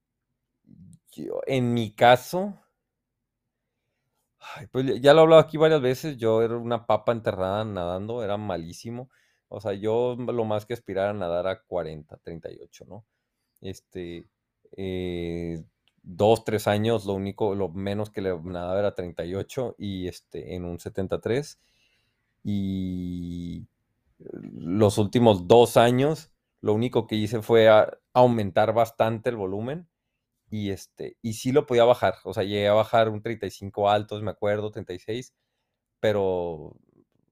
yo, 1.12 1.40
en 1.46 1.74
mi 1.74 1.94
caso, 1.94 2.58
pues 4.72 4.86
ya 4.86 4.94
ya 4.96 5.14
lo 5.14 5.20
he 5.20 5.22
hablado 5.22 5.40
aquí 5.42 5.56
varias 5.56 5.80
veces, 5.80 6.16
yo 6.16 6.42
era 6.42 6.56
una 6.56 6.86
papa 6.86 7.12
enterrada 7.12 7.64
nadando, 7.64 8.22
era 8.22 8.36
malísimo. 8.36 9.10
O 9.48 9.60
sea, 9.60 9.72
yo 9.74 10.16
lo 10.16 10.44
más 10.44 10.64
que 10.66 10.74
aspiraba 10.74 11.10
a 11.10 11.14
nadar 11.14 11.46
a 11.48 11.62
40, 11.62 12.16
38, 12.18 12.84
¿no? 12.86 13.04
Este, 13.60 14.26
eh, 14.76 15.64
dos, 16.02 16.44
tres 16.44 16.66
años, 16.66 17.04
lo 17.06 17.14
único, 17.14 17.54
lo 17.54 17.68
menos 17.68 18.10
que 18.10 18.22
le 18.22 18.36
nadaba 18.38 18.78
era 18.78 18.94
38 18.94 19.76
y 19.78 20.08
este, 20.08 20.54
en 20.54 20.64
un 20.64 20.78
73. 20.78 21.58
Y 22.44 23.66
los 24.18 24.98
últimos 24.98 25.46
dos 25.48 25.76
años, 25.76 26.30
lo 26.60 26.74
único 26.74 27.06
que 27.06 27.16
hice 27.16 27.42
fue 27.42 27.68
aumentar 28.12 28.72
bastante 28.74 29.30
el 29.30 29.36
volumen 29.36 29.88
y 30.50 30.70
este, 30.70 31.16
y 31.22 31.34
sí 31.34 31.52
lo 31.52 31.66
podía 31.66 31.84
bajar, 31.84 32.16
o 32.24 32.34
sea, 32.34 32.42
llegué 32.44 32.68
a 32.68 32.74
bajar 32.74 33.08
un 33.08 33.22
35 33.22 33.88
altos, 33.90 34.22
me 34.22 34.32
acuerdo, 34.32 34.70
36, 34.72 35.34
pero 36.00 36.76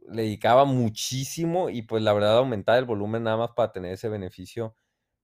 le 0.08 0.22
dedicaba 0.22 0.64
muchísimo 0.64 1.70
y 1.70 1.82
pues 1.82 2.02
la 2.02 2.12
verdad 2.12 2.38
aumentaba 2.38 2.78
el 2.78 2.84
volumen 2.84 3.24
nada 3.24 3.36
más 3.36 3.50
para 3.52 3.72
tener 3.72 3.92
ese 3.92 4.08
beneficio 4.08 4.74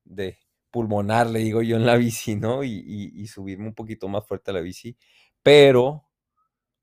de 0.05 0.39
pulmonar, 0.75 1.29
le 1.31 1.41
digo 1.41 1.63
yo 1.63 1.77
en 1.77 1.87
la 1.87 1.97
bici, 1.97 2.37
¿no? 2.37 2.65
Y, 2.65 2.71
y- 2.87 3.23
y 3.23 3.29
subirme 3.29 3.69
un 3.69 3.75
poquito 3.75 4.09
más 4.09 4.27
fuerte 4.27 4.51
a 4.53 4.55
la 4.55 4.61
bici, 4.61 4.97
pero, 5.43 6.05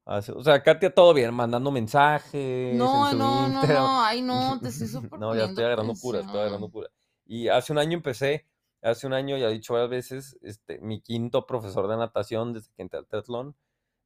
o 0.05 0.43
sea, 0.43 0.63
Katia 0.63 0.93
todo 0.93 1.13
bien, 1.13 1.33
mandando 1.33 1.71
mensajes 1.71 2.33
en 2.35 2.77
No, 2.77 3.13
no, 3.13 3.49
no, 3.49 3.67
no, 3.67 4.03
ay 4.03 4.21
no, 4.21 4.59
te 4.61 4.69
estoy 4.69 4.87
súper 4.87 5.11
No, 5.21 5.35
ya 5.35 5.45
estoy 5.45 5.65
agarrando 5.65 5.95
cura, 5.95 6.19
estoy 6.21 6.41
agarrando 6.41 6.69
cura. 6.71 6.89
Y 7.25 7.47
hace 7.49 7.73
un 7.73 7.79
año 7.79 7.97
empecé, 7.97 8.47
hace 8.81 9.07
un 9.07 9.13
año, 9.13 9.37
ya 9.37 9.47
he 9.49 9.53
dicho 9.53 9.73
varias 9.73 9.89
veces, 9.91 10.37
este, 10.41 10.79
mi 10.81 11.01
quinto 11.01 11.45
profesor 11.45 11.87
de 11.89 11.97
natación 11.97 12.53
desde 12.53 12.71
que 12.75 12.81
entré 12.83 12.99
al 12.99 13.07
triatlón, 13.07 13.55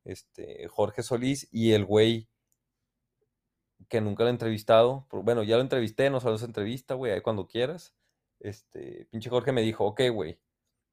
este, 0.06 0.68
Jorge 0.70 1.04
Solís, 1.04 1.48
y 1.52 1.74
el 1.74 1.86
güey 1.86 2.30
que 3.90 4.02
nunca 4.02 4.24
lo 4.24 4.30
he 4.30 4.32
entrevistado, 4.32 5.08
bueno, 5.12 5.44
ya 5.44 5.56
lo 5.58 5.62
entrevisté, 5.62 6.10
no 6.10 6.18
esa 6.18 6.46
entrevista, 6.46 6.96
güey, 6.96 7.12
ahí 7.14 7.22
cuando 7.22 7.48
quieras. 7.48 7.94
Este, 8.40 9.08
pinche 9.12 9.30
Jorge 9.30 9.52
me 9.52 9.62
dijo, 9.62 9.86
ok, 9.86 10.02
güey, 10.14 10.40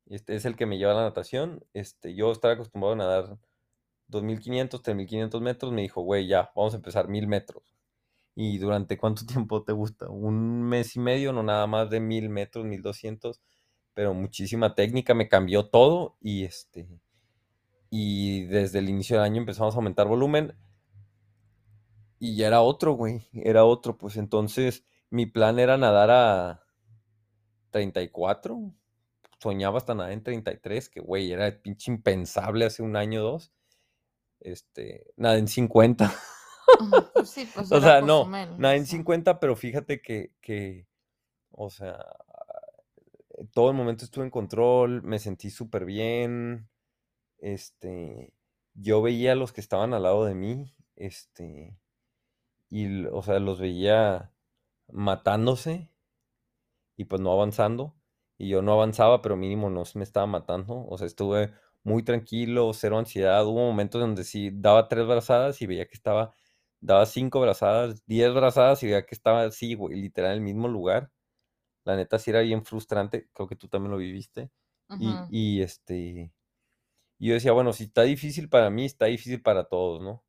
este 0.07 0.35
es 0.35 0.45
el 0.45 0.57
que 0.57 0.67
me 0.67 0.79
lleva 0.79 0.93
a 0.93 0.97
la 0.97 1.03
natación, 1.03 1.65
este, 1.75 2.15
yo 2.15 2.33
estaba 2.33 2.55
acostumbrado 2.55 2.95
a 2.95 2.97
nadar 2.97 3.39
2500, 4.09 4.83
3500 4.83 5.41
metros, 5.41 5.73
me 5.73 5.83
dijo, 5.83 6.03
güey, 6.03 6.27
ya, 6.27 6.53
vamos 6.55 6.75
a 6.75 6.77
empezar 6.77 7.09
1000 7.09 7.27
metros. 7.27 7.75
¿Y 8.35 8.59
durante 8.59 8.99
cuánto 8.99 9.27
tiempo 9.27 9.65
te 9.65 9.73
gusta? 9.73 10.09
Un 10.09 10.63
mes 10.63 10.97
y 10.97 11.01
medio, 11.01 11.33
no 11.33 11.43
nada 11.43 11.67
más 11.67 11.91
de 11.91 12.01
1000 12.01 12.29
metros, 12.29 12.65
1200, 12.65 13.41
pero 13.95 14.15
muchísima 14.15 14.75
técnica, 14.75 15.15
me 15.15 15.29
cambió 15.29 15.69
todo 15.69 16.17
y 16.21 16.45
este, 16.45 16.89
y 17.91 18.45
desde 18.47 18.79
el 18.79 18.89
inicio 18.89 19.17
del 19.17 19.25
año 19.25 19.39
empezamos 19.39 19.75
a 19.75 19.77
aumentar 19.77 20.09
volumen 20.09 20.55
y 22.19 22.37
ya 22.37 22.47
era 22.47 22.63
otro, 22.63 22.93
güey, 22.93 23.29
era 23.33 23.65
otro, 23.65 23.99
pues 23.99 24.17
entonces 24.17 24.85
mi 25.11 25.27
plan 25.27 25.59
era 25.59 25.77
nadar 25.77 26.11
a 26.11 26.62
34, 27.73 28.73
soñaba 29.41 29.79
hasta 29.79 29.95
nadar 29.95 30.13
en 30.13 30.23
33, 30.23 30.89
que 30.91 31.01
güey, 31.01 31.33
era 31.33 31.51
pinche 31.63 31.91
impensable 31.91 32.65
hace 32.67 32.83
un 32.83 32.97
año 32.97 33.23
o 33.23 33.33
dos, 33.33 33.53
este, 34.41 35.13
nada 35.17 35.39
en 35.39 35.49
50. 35.49 36.13
Ujú, 36.81 37.11
Pues 37.15 37.31
sí, 37.31 37.49
pues 37.55 37.73
O 37.73 37.81
sea, 37.81 38.01
no, 38.03 38.21
Cozumel, 38.21 38.59
nada 38.59 38.77
en 38.77 38.87
sea. 38.87 38.99
50, 38.99 39.41
pero 39.41 39.57
fíjate 39.57 40.03
que, 40.03 40.33
que, 40.41 40.87
o 41.51 41.71
sea, 41.71 41.99
eh, 43.39 43.47
todo 43.53 43.71
el 43.71 43.77
momento 43.77 44.05
estuve 44.05 44.25
en 44.25 44.31
control, 44.31 45.03
me 45.03 45.19
sentí 45.19 45.51
súper 45.51 45.85
bien, 45.85 46.69
este, 47.39 48.33
yo 48.75 49.03
veía 49.03 49.33
a 49.33 49.37
los 49.37 49.53
que 49.53 49.61
estaban 49.61 49.95
al 49.95 50.05
lado 50.05 50.25
de 50.25 50.35
mí, 50.35 50.75
este, 50.97 51.77
y, 52.71 53.07
o 53.07 53.23
sea, 53.23 53.39
los 53.41 53.61
veía 53.61 54.33
matándose, 54.91 55.91
y 57.03 57.05
pues 57.05 57.21
no 57.21 57.33
avanzando. 57.33 57.97
Y 58.39 58.49
yo 58.49 58.63
no 58.63 58.73
avanzaba, 58.75 59.23
pero 59.23 59.37
mínimo 59.37 59.71
no 59.71 59.85
me 59.95 60.05
estaba 60.05 60.27
matando. 60.27 60.87
O 60.89 60.99
sea, 60.99 61.07
estuve 61.07 61.53
muy 61.85 62.03
tranquilo, 62.05 62.73
cero 62.75 62.99
ansiedad. 62.99 63.47
Hubo 63.47 63.61
momentos 63.67 64.01
donde 64.01 64.25
sí 64.25 64.51
daba 64.53 64.89
tres 64.89 65.07
brazadas 65.07 65.61
y 65.63 65.67
veía 65.67 65.87
que 65.87 65.95
estaba, 65.95 66.35
daba 66.81 67.07
cinco 67.07 67.41
brazadas, 67.41 68.03
diez 68.07 68.33
brazadas 68.35 68.83
y 68.83 68.87
veía 68.87 69.07
que 69.07 69.15
estaba 69.15 69.45
así, 69.45 69.75
güey, 69.75 70.01
literal 70.01 70.33
en 70.33 70.39
el 70.39 70.43
mismo 70.45 70.69
lugar. 70.69 71.11
La 71.85 71.97
neta 71.97 72.19
sí 72.19 72.31
era 72.31 72.41
bien 72.43 72.65
frustrante, 72.65 73.29
creo 73.35 73.49
que 73.49 73.57
tú 73.57 73.69
también 73.69 73.93
lo 73.93 73.99
viviste. 73.99 74.51
Y, 74.97 75.25
Ujú. 75.25 75.29
y 75.29 75.63
este, 75.63 76.33
y 77.19 77.29
yo 77.29 77.35
decía, 77.35 77.53
bueno, 77.53 77.73
si 77.73 77.85
está 77.85 78.03
difícil 78.03 78.49
para 78.49 78.71
mí, 78.71 78.85
está 78.85 79.07
difícil 79.07 79.43
para 79.43 79.65
todos, 79.65 80.03
¿no? 80.03 80.25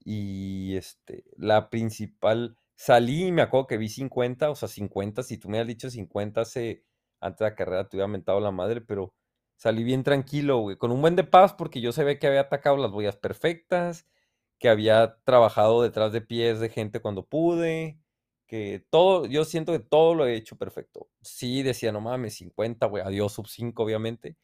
Y 0.00 0.76
este, 0.76 1.24
la 1.36 1.70
principal, 1.70 2.58
salí 2.78 3.26
y 3.26 3.32
me 3.32 3.42
acuerdo 3.42 3.66
que 3.66 3.76
vi 3.76 3.88
50, 3.88 4.50
o 4.50 4.54
sea, 4.54 4.68
50, 4.68 5.22
si 5.24 5.36
tú 5.38 5.48
me 5.48 5.54
hubieras 5.54 5.68
dicho 5.68 5.90
50 5.90 6.42
hace, 6.42 6.84
antes 7.20 7.40
de 7.40 7.44
la 7.46 7.56
carrera 7.56 7.88
te 7.88 7.96
hubiera 7.96 8.06
mentado 8.08 8.38
la 8.40 8.52
madre, 8.52 8.80
pero 8.80 9.14
salí 9.56 9.82
bien 9.84 10.04
tranquilo, 10.04 10.58
güey, 10.60 10.76
con 10.76 10.92
un 10.92 11.00
buen 11.02 11.16
de 11.16 11.24
paz 11.24 11.54
porque 11.54 11.80
yo 11.80 11.92
sabía 11.92 12.18
que 12.20 12.28
había 12.28 12.42
atacado 12.42 12.76
las 12.78 12.92
boyas 12.92 13.16
perfectas, 13.16 14.06
que 14.60 14.68
había 14.68 15.18
trabajado 15.24 15.82
detrás 15.82 16.12
de 16.12 16.20
pies 16.22 16.60
de 16.60 16.68
gente 16.70 17.00
cuando 17.00 17.26
pude, 17.26 17.98
que 18.46 18.84
todo, 18.90 19.26
yo 19.26 19.44
siento 19.44 19.72
que 19.72 19.80
todo 19.80 20.14
lo 20.14 20.26
he 20.26 20.34
hecho 20.36 20.56
perfecto. 20.56 21.08
Sí, 21.22 21.62
decía, 21.64 21.90
no 21.92 22.00
mames, 22.00 22.34
50, 22.36 22.86
güey, 22.86 23.02
adiós 23.04 23.32
sub 23.32 23.48
5, 23.48 23.82
obviamente, 23.84 24.36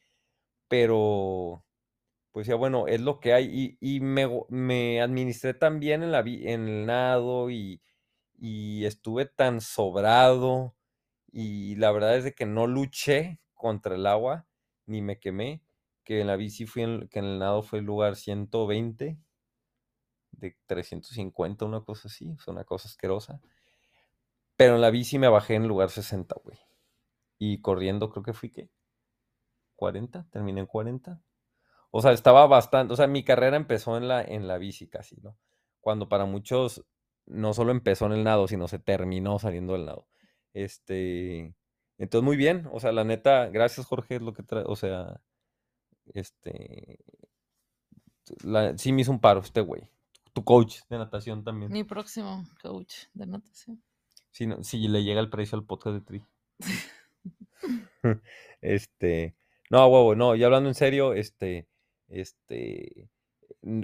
pero 0.67 1.63
pues 2.31 2.47
ya 2.47 2.55
bueno, 2.55 2.87
es 2.87 3.01
lo 3.01 3.19
que 3.19 3.33
hay. 3.33 3.77
Y, 3.81 3.97
y 3.97 3.99
me, 4.01 4.27
me 4.49 5.01
administré 5.01 5.53
tan 5.53 5.79
bien 5.79 6.03
en, 6.03 6.11
la, 6.11 6.19
en 6.21 6.67
el 6.67 6.85
nado 6.85 7.49
y, 7.49 7.81
y 8.47 8.85
estuve 8.85 9.25
tan 9.25 9.59
sobrado. 9.59 10.75
Y 11.31 11.77
la 11.77 11.91
verdad 11.91 12.15
es 12.15 12.23
de 12.23 12.35
que 12.35 12.45
no 12.45 12.67
luché 12.67 13.39
contra 13.55 13.95
el 13.95 14.05
agua 14.05 14.45
ni 14.85 15.01
me 15.01 15.19
quemé. 15.19 15.63
Que 16.03 16.21
en 16.21 16.27
la 16.27 16.35
bici 16.35 16.67
fui 16.67 16.83
en, 16.83 17.07
que 17.07 17.17
en 17.17 17.25
el 17.25 17.39
nado 17.39 17.63
fue 17.63 17.79
el 17.79 17.85
lugar 17.85 18.15
120 18.15 19.17
de 20.33 20.57
350, 20.67 21.65
una 21.65 21.81
cosa 21.81 22.07
así, 22.07 22.37
sea, 22.37 22.53
una 22.53 22.65
cosa 22.65 22.87
asquerosa. 22.87 23.41
Pero 24.55 24.75
en 24.75 24.81
la 24.81 24.91
bici 24.91 25.17
me 25.17 25.27
bajé 25.27 25.55
en 25.55 25.67
lugar 25.67 25.89
60, 25.89 26.35
güey. 26.43 26.59
Y 27.39 27.61
corriendo 27.61 28.11
creo 28.11 28.21
que 28.21 28.33
fui, 28.33 28.51
¿qué? 28.51 28.69
40, 29.75 30.27
terminé 30.29 30.59
en 30.59 30.67
40. 30.67 31.19
O 31.89 31.99
sea, 31.99 32.11
estaba 32.11 32.45
bastante, 32.45 32.93
o 32.93 32.95
sea, 32.95 33.07
mi 33.07 33.23
carrera 33.23 33.57
empezó 33.57 33.97
en 33.97 34.07
la, 34.07 34.21
en 34.21 34.47
la 34.47 34.59
bici 34.59 34.87
casi, 34.87 35.15
¿no? 35.21 35.35
Cuando 35.81 36.07
para 36.09 36.25
muchos 36.25 36.85
no 37.25 37.53
solo 37.53 37.71
empezó 37.71 38.05
en 38.07 38.13
el 38.13 38.23
nado, 38.23 38.47
sino 38.47 38.67
se 38.67 38.79
terminó 38.79 39.39
saliendo 39.39 39.73
del 39.73 39.85
nado. 39.85 40.07
Este, 40.53 41.53
entonces 41.97 42.23
muy 42.25 42.37
bien, 42.37 42.67
o 42.71 42.79
sea, 42.79 42.91
la 42.91 43.03
neta, 43.03 43.47
gracias 43.49 43.85
Jorge, 43.87 44.15
es 44.15 44.21
lo 44.21 44.33
que 44.33 44.43
trae, 44.43 44.63
o 44.65 44.75
sea, 44.75 45.21
este, 46.13 46.99
la- 48.43 48.77
sí 48.77 48.91
me 48.93 49.01
hizo 49.01 49.11
un 49.11 49.19
paro 49.19 49.41
este 49.41 49.61
güey. 49.61 49.83
Tu 50.33 50.43
coach 50.43 50.79
de 50.89 50.97
natación 50.97 51.43
también. 51.43 51.71
Mi 51.71 51.83
próximo 51.83 52.43
coach 52.61 53.05
de 53.13 53.25
natación. 53.25 53.81
Si, 54.31 54.47
no- 54.47 54.63
si 54.63 54.87
le 54.87 55.03
llega 55.03 55.21
el 55.21 55.29
precio 55.29 55.57
al 55.57 55.65
podcast 55.65 55.95
de 55.95 56.01
Tri. 56.01 56.25
este, 58.61 59.35
no, 59.69 59.87
huevo, 59.87 60.15
no, 60.15 60.35
ya 60.35 60.45
hablando 60.45 60.69
en 60.69 60.75
serio, 60.75 61.13
este, 61.13 61.67
este, 62.07 63.09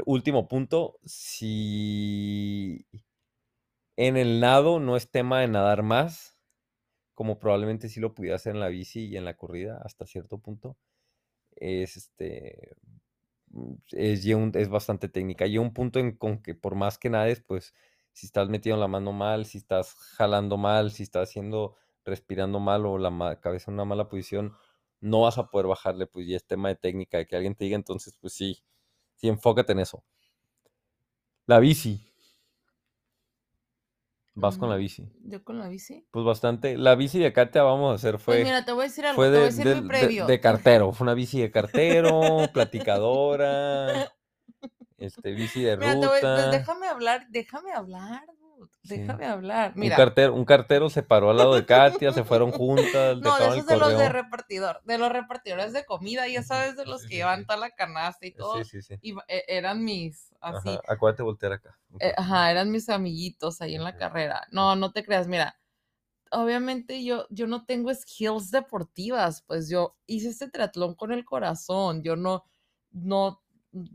último 0.06 0.48
punto, 0.48 1.00
si 1.04 2.86
en 3.98 4.18
el 4.18 4.40
nado 4.40 4.80
no 4.80 4.98
es 4.98 5.10
tema 5.12 5.42
de 5.42 5.48
nadar 5.48 5.84
más, 5.84 6.38
como 7.16 7.40
probablemente 7.40 7.90
sí 7.90 8.00
lo 8.00 8.16
pudiera 8.16 8.38
hacer 8.38 8.56
en 8.56 8.62
la 8.62 8.70
bici 8.70 9.06
y 9.06 9.18
en 9.18 9.26
la 9.26 9.38
corrida 9.38 9.82
hasta 9.84 10.06
cierto 10.06 10.40
punto, 10.40 10.78
es 11.56 11.98
este, 11.98 12.76
mm, 13.52 13.76
es, 13.94 14.70
bastante 14.70 15.10
técnica. 15.10 15.46
Y 15.48 15.58
un 15.58 15.74
punto 15.74 16.00
en 16.00 16.18
con 16.18 16.42
que 16.42 16.56
por 16.56 16.76
más 16.76 16.98
que 16.98 17.10
nades, 17.10 17.42
pues 17.42 17.74
si 18.14 18.26
estás 18.28 18.50
metiendo 18.50 18.80
la 18.82 18.88
mano 18.88 19.14
mal, 19.14 19.46
si 19.46 19.58
estás 19.60 19.94
jalando 20.18 20.58
mal, 20.58 20.92
si 20.92 21.04
estás 21.04 21.30
haciendo, 21.30 21.76
respirando 22.06 22.60
mal 22.60 22.86
o 22.86 22.98
la 22.98 23.40
cabeza 23.42 23.72
en 23.72 23.76
una 23.76 23.86
mala 23.86 24.10
posición, 24.10 24.56
no 25.02 25.22
vas 25.22 25.38
a 25.38 25.50
poder 25.52 25.68
bajarle, 25.68 26.08
pues 26.08 26.30
es 26.30 26.46
tema 26.46 26.70
de 26.70 26.76
técnica, 26.76 27.18
de 27.20 27.28
que 27.28 27.36
alguien 27.36 27.56
te 27.56 27.66
diga, 27.66 27.76
entonces 27.76 28.18
pues 28.22 28.34
sí, 28.34 28.64
sí, 29.16 29.28
enfócate 29.30 29.74
en 29.74 29.80
eso. 29.80 30.04
La 31.48 31.60
bici. 31.60 32.11
Vas 34.34 34.58
con 34.58 34.70
la 34.70 34.78
bici. 34.78 35.10
Yo 35.26 35.44
con 35.44 35.60
la 35.60 35.68
bici. 35.68 36.06
Pues 36.12 36.26
bastante. 36.26 36.78
La 36.78 36.96
bici 36.96 37.20
de 37.20 37.34
Katia 37.34 37.64
vamos 37.64 37.92
a 37.92 37.96
hacer 37.96 38.14
Pues 38.14 38.24
fue, 38.24 38.44
mira, 38.44 38.64
te 38.64 38.72
voy 38.72 38.86
a 38.86 38.88
decir 38.88 39.06
algo, 39.06 39.16
fue 39.18 39.26
te 39.28 39.32
voy 39.32 39.40
a 39.40 39.42
de, 39.42 39.46
decir 39.50 39.66
de- 39.68 39.76
mi 39.76 39.82
de- 39.82 39.88
previo. 39.88 40.26
de 40.26 40.40
cartero. 40.40 40.92
Fue 40.94 41.06
una 41.06 41.14
bici 41.14 41.42
de 41.42 41.52
cartero, 41.52 42.38
platicadora, 42.54 44.10
este, 44.98 45.32
bici 45.34 45.62
de 45.64 45.76
Mira, 45.78 45.92
te 45.92 45.98
voy, 45.98 46.08
pues 46.08 46.22
ruta. 46.22 46.50
déjame 46.50 46.88
hablar, 46.88 47.28
déjame 47.30 47.74
hablar, 47.74 48.24
dude, 48.62 48.72
Sí. 48.84 48.98
déjame 48.98 49.26
hablar. 49.26 49.74
Un 49.76 49.90
cartero, 49.90 50.34
un 50.34 50.46
cartero 50.46 50.90
se 50.90 51.04
paró 51.04 51.30
al 51.30 51.38
lado 51.38 51.56
de 51.56 51.66
Katia, 51.66 52.12
se 52.12 52.24
fueron 52.24 52.52
juntas, 52.62 53.18
no, 53.18 53.38
de 53.38 53.48
esos 53.48 53.66
de 53.68 53.78
los 53.78 53.90
de 53.98 54.10
repartidor, 54.10 54.82
de 54.84 54.98
los 54.98 55.12
repartidores 55.12 55.74
de 55.74 55.86
comida, 55.86 56.28
ya 56.28 56.44
sabes, 56.44 56.76
de 56.78 56.86
los 56.86 57.04
que 57.04 57.16
llevan 57.16 57.46
toda 57.46 57.58
la 57.60 57.70
canasta 57.72 58.26
y 58.26 58.32
todo, 58.32 58.64
Sí, 58.64 58.82
sí, 58.82 58.82
sí. 58.82 58.96
y 59.02 59.16
e- 59.28 59.46
eran 59.48 59.84
mis, 59.84 60.32
así, 60.42 60.70
Ajá, 60.70 60.82
acuérdate 60.88 61.24
voltear 61.24 61.54
acá. 61.54 61.78
eh, 62.00 62.14
ajá, 62.18 62.52
eran 62.52 62.72
mis 62.72 62.90
amiguitos 62.90 63.62
ahí 63.62 63.76
en 63.76 63.84
la 63.84 63.96
carrera. 63.98 64.48
No, 64.52 64.76
no 64.76 64.92
te 64.92 65.04
creas, 65.04 65.28
mira, 65.28 65.56
obviamente 66.32 67.04
yo, 67.04 67.26
yo 67.30 67.48
no 67.48 67.66
tengo 67.66 67.94
skills 67.94 68.52
deportivas, 68.52 69.44
pues 69.44 69.70
yo 69.70 69.96
hice 70.08 70.30
este 70.30 70.50
triatlón 70.50 70.96
con 70.96 71.12
el 71.12 71.26
corazón, 71.26 72.04
yo 72.04 72.16
no, 72.16 72.46
no, 72.92 73.42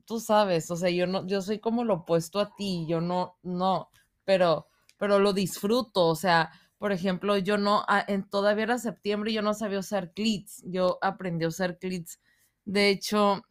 tú 0.07 0.21
sabes, 0.21 0.71
o 0.71 0.77
sea, 0.77 0.91
yo 0.91 1.07
no, 1.07 1.27
yo 1.27 1.41
soy 1.43 1.59
como 1.59 1.85
lo 1.85 1.95
opuesto 1.95 2.41
a 2.41 2.55
ti, 2.57 2.87
yo 2.89 3.01
no, 3.01 3.37
no, 3.43 3.91
pero, 4.27 4.69
pero 4.99 5.21
lo 5.21 5.35
disfruto, 5.35 6.09
o 6.09 6.17
sea, 6.17 6.53
por 6.79 6.93
ejemplo, 6.93 7.39
yo 7.39 7.59
no, 7.59 7.85
ah, 7.89 8.05
en, 8.09 8.29
todavía 8.31 8.65
era 8.65 8.79
septiembre 8.79 9.33
y 9.33 9.35
yo 9.37 9.43
no 9.43 9.55
sabía 9.55 9.81
usar 9.81 10.13
clits, 10.15 10.63
yo 10.67 10.99
aprendí 11.03 11.47
a 11.47 11.51
usar 11.51 11.79
clits, 11.79 12.21
de 12.67 12.91
hecho, 12.91 13.43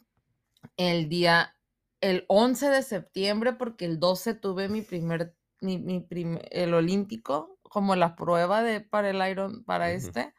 el 0.78 1.10
día, 1.10 1.56
el 2.02 2.26
11 2.28 2.70
de 2.70 2.84
septiembre, 2.84 3.54
porque 3.54 3.86
el 3.86 4.00
12 4.00 4.34
tuve 4.34 4.70
mi 4.70 4.82
primer, 4.82 5.36
mi, 5.62 5.78
mi 5.80 6.02
prim- 6.02 6.40
el 6.52 6.74
olímpico, 6.74 7.60
como 7.64 7.96
la 7.96 8.16
prueba 8.16 8.62
de, 8.64 8.82
para 8.82 9.10
el 9.10 9.30
Iron, 9.32 9.64
para 9.66 9.92
este. 9.92 10.34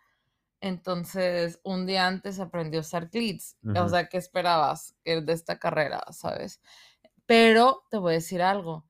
Entonces, 0.61 1.61
un 1.65 1.87
día 1.87 2.07
antes 2.07 2.41
aprendí 2.41 2.79
a 2.79 2.81
usar 2.81 3.11
clits. 3.11 3.59
O 3.75 3.89
sea, 3.89 4.09
¿qué 4.09 4.19
esperabas 4.19 4.97
de 5.05 5.33
esta 5.33 5.59
carrera, 5.59 6.03
sabes? 6.13 6.61
Pero 7.27 7.85
te 7.91 7.99
voy 7.99 8.13
a 8.13 8.17
decir 8.17 8.43
algo. 8.43 8.87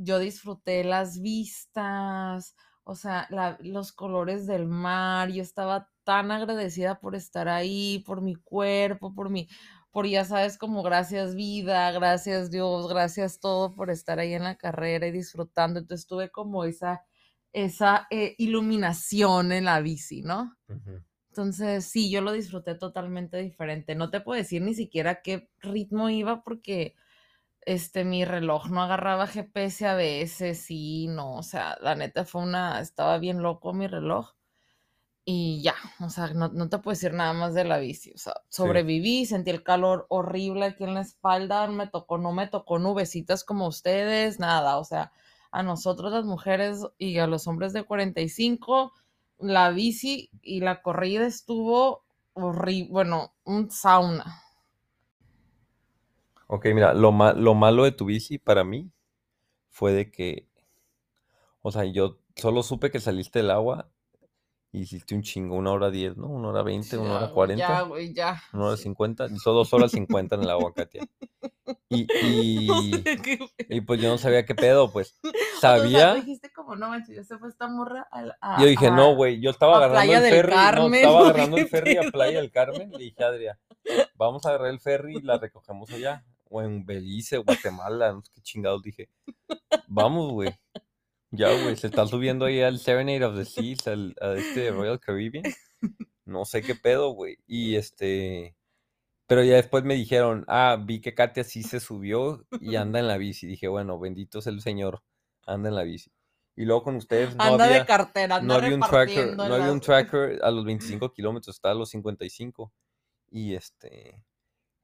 Yo 0.00 0.18
disfruté 0.18 0.84
las 0.84 1.20
vistas, 1.20 2.54
o 2.84 2.94
sea, 2.94 3.26
la- 3.30 3.58
los 3.60 3.92
colores 3.92 4.46
del 4.46 4.66
mar. 4.68 5.30
Yo 5.30 5.42
estaba 5.42 5.90
tan 6.04 6.30
agradecida 6.30 7.00
por 7.00 7.14
estar 7.16 7.48
ahí, 7.48 8.00
por 8.06 8.22
mi 8.22 8.34
cuerpo, 8.36 9.14
por 9.14 9.28
mi, 9.30 9.48
por 9.90 10.06
ya 10.06 10.24
sabes, 10.24 10.56
como 10.58 10.82
gracias 10.82 11.34
vida, 11.34 11.90
gracias 11.92 12.50
Dios, 12.50 12.88
gracias 12.88 13.40
todo 13.40 13.74
por 13.74 13.90
estar 13.90 14.18
ahí 14.20 14.34
en 14.34 14.44
la 14.44 14.56
carrera 14.56 15.06
y 15.08 15.12
disfrutando. 15.12 15.80
Entonces 15.80 16.06
tuve 16.06 16.30
como 16.30 16.64
esa, 16.64 17.04
esa 17.52 18.06
eh, 18.10 18.34
iluminación 18.38 19.52
en 19.52 19.64
la 19.64 19.80
bici, 19.80 20.22
¿no? 20.22 20.54
Entonces, 21.30 21.84
sí, 21.84 22.10
yo 22.10 22.20
lo 22.22 22.32
disfruté 22.32 22.74
totalmente 22.74 23.36
diferente. 23.38 23.94
No 23.94 24.10
te 24.10 24.20
puedo 24.20 24.38
decir 24.38 24.62
ni 24.62 24.74
siquiera 24.74 25.22
qué 25.22 25.50
ritmo 25.60 26.10
iba 26.10 26.42
porque 26.42 26.94
este 27.74 28.04
mi 28.04 28.24
reloj 28.24 28.68
no 28.70 28.82
agarraba 28.82 29.26
GPS 29.26 29.86
a 29.86 29.94
veces, 29.94 30.60
sí, 30.60 31.06
no, 31.08 31.36
o 31.36 31.42
sea, 31.42 31.76
la 31.80 31.94
neta 31.94 32.24
fue 32.24 32.42
una, 32.42 32.80
estaba 32.80 33.18
bien 33.18 33.42
loco 33.42 33.72
mi 33.74 33.86
reloj 33.86 34.32
y 35.24 35.62
ya, 35.62 35.74
o 36.00 36.08
sea, 36.10 36.28
no, 36.34 36.48
no 36.48 36.68
te 36.70 36.78
puedo 36.78 36.94
decir 36.94 37.12
nada 37.12 37.32
más 37.34 37.52
de 37.54 37.64
la 37.64 37.78
bici, 37.78 38.12
o 38.12 38.18
sea, 38.18 38.34
Sí. 38.50 38.68
sobreviví, 38.68 39.26
sentí 39.26 39.50
el 39.50 39.62
calor 39.62 40.06
horrible 40.08 40.66
aquí 40.66 40.84
en 40.84 40.94
la 40.94 41.02
espalda, 41.02 41.66
me 41.68 41.86
tocó, 41.86 42.16
no 42.18 42.32
me 42.32 42.46
tocó 42.48 42.78
nubecitas 42.78 43.44
como 43.44 43.66
ustedes, 43.68 44.40
nada, 44.40 44.78
o 44.78 44.84
sea, 44.84 45.12
a 45.50 45.62
nosotros 45.62 46.12
las 46.12 46.24
mujeres 46.24 46.80
y 46.98 47.18
a 47.18 47.26
los 47.26 47.46
hombres 47.46 47.72
de 47.74 47.84
45, 47.84 48.92
la 49.38 49.70
bici 49.70 50.30
y 50.42 50.60
la 50.60 50.82
corrida 50.82 51.26
estuvo 51.26 52.04
horrible, 52.34 52.90
bueno, 52.90 53.34
un 53.44 53.70
sauna. 53.70 54.42
Ok, 56.48 56.66
mira, 56.74 56.94
lo, 56.94 57.12
ma- 57.12 57.34
lo 57.34 57.54
malo 57.54 57.84
de 57.84 57.92
tu 57.92 58.06
bici 58.06 58.38
para 58.38 58.64
mí 58.64 58.90
fue 59.70 59.92
de 59.92 60.10
que, 60.10 60.48
o 61.62 61.70
sea, 61.70 61.84
yo 61.84 62.18
solo 62.36 62.62
supe 62.62 62.90
que 62.90 63.00
saliste 63.00 63.40
del 63.40 63.50
agua 63.50 63.90
Y 64.72 64.82
hiciste 64.82 65.14
un 65.14 65.22
chingo, 65.22 65.56
una 65.56 65.72
hora 65.72 65.90
diez, 65.90 66.16
¿no? 66.16 66.28
Una 66.28 66.48
hora 66.48 66.62
veinte, 66.62 66.96
una 66.98 67.08
Ya, 67.08 67.16
hora 67.16 67.20
güey, 67.26 67.34
cuarenta. 67.34 67.68
Ya, 67.68 67.82
güey, 67.82 68.14
ya. 68.14 68.42
Una 68.52 68.66
hora 68.66 68.76
sí. 68.76 68.82
cincuenta. 68.84 69.26
Hizo 69.34 69.52
dos 69.52 69.72
horas 69.72 69.92
cincuenta 69.92 70.36
en 70.36 70.42
el 70.42 70.50
agua, 70.50 70.72
Katia. 70.74 71.08
Y, 71.90 72.06
No 72.20 72.24
y, 72.28 72.90
qué 73.22 73.82
pues 73.86 74.00
yo 74.00 74.08
no 74.10 74.18
sabía 74.18 74.44
qué 74.46 74.54
pedo, 74.54 74.90
pues. 74.92 75.18
O 75.58 75.60
sea, 75.60 75.78
Sabía. 75.78 76.14
dijiste 76.14 76.52
como, 76.52 76.76
no 76.76 76.88
manches, 76.88 77.16
ya 77.16 77.24
se 77.24 77.36
fue 77.38 77.48
esta 77.48 77.66
morra 77.68 78.06
al- 78.12 78.36
a, 78.40 78.60
Yo 78.60 78.66
dije, 78.68 78.86
a- 78.86 78.90
no, 78.96 79.16
güey, 79.16 79.40
yo 79.40 79.50
estaba 79.50 79.74
a 79.74 79.76
agarrando 79.78 80.02
Playa 80.04 80.18
el 80.18 80.22
del 80.22 80.34
ferry, 80.34 80.52
no, 80.52 80.56
Carmen, 80.62 80.94
estaba 80.94 81.18
¿o 81.20 81.24
agarrando 81.24 81.56
qué 81.56 81.62
el 81.62 81.68
ferry 81.68 81.96
a 81.96 82.00
pedo? 82.02 82.12
Playa 82.12 82.40
del 82.40 82.50
Carmen. 82.52 82.90
Le 82.92 82.98
dije 82.98 83.24
a 83.24 83.26
Adria, 83.28 83.58
vamos 84.16 84.46
a 84.46 84.50
agarrar 84.50 84.68
el 84.68 84.80
ferry 84.80 85.16
y 85.16 85.22
la 85.22 85.38
recogemos 85.38 85.90
allá. 85.90 86.24
O 86.50 86.62
en 86.62 86.84
Belice, 86.84 87.38
Guatemala, 87.38 88.12
no 88.12 88.22
sé 88.22 88.30
qué 88.34 88.40
chingados 88.40 88.82
dije. 88.82 89.08
Vamos, 89.86 90.32
güey. 90.32 90.54
Ya, 91.30 91.50
güey, 91.62 91.76
se 91.76 91.88
está 91.88 92.06
subiendo 92.06 92.46
ahí 92.46 92.62
al 92.62 92.78
Serenade 92.78 93.24
of 93.24 93.36
the 93.36 93.44
Seas, 93.44 93.86
al, 93.86 94.14
a 94.20 94.32
este 94.34 94.70
Royal 94.70 94.98
Caribbean. 94.98 95.44
No 96.24 96.44
sé 96.44 96.62
qué 96.62 96.74
pedo, 96.74 97.10
güey. 97.10 97.38
Y 97.46 97.76
este... 97.76 98.54
Pero 99.26 99.44
ya 99.44 99.56
después 99.56 99.84
me 99.84 99.94
dijeron, 99.94 100.44
ah, 100.48 100.78
vi 100.82 101.00
que 101.00 101.14
Katia 101.14 101.44
sí 101.44 101.62
se 101.62 101.80
subió 101.80 102.46
y 102.60 102.76
anda 102.76 102.98
en 102.98 103.08
la 103.08 103.18
bici. 103.18 103.46
Dije, 103.46 103.68
bueno, 103.68 103.98
bendito 103.98 104.40
sea 104.40 104.52
el 104.52 104.62
Señor, 104.62 105.02
anda 105.46 105.68
en 105.68 105.74
la 105.74 105.82
bici. 105.82 106.10
Y 106.56 106.64
luego 106.64 106.82
con 106.82 106.96
ustedes 106.96 107.36
no 107.36 107.44
anda 107.44 107.66
había 107.66 107.78
de 107.80 107.86
cartera, 107.86 108.36
anda 108.36 108.46
no 108.46 108.54
había 108.54 108.74
un 108.74 108.80
tracker, 108.80 109.36
no 109.36 109.44
había 109.44 109.70
un 109.70 109.80
tracker 109.80 110.40
a 110.42 110.50
los 110.50 110.64
25 110.64 111.12
kilómetros, 111.12 111.54
estaba 111.54 111.72
a 111.72 111.78
los 111.78 111.90
55. 111.90 112.72
Y 113.30 113.54
este, 113.54 114.24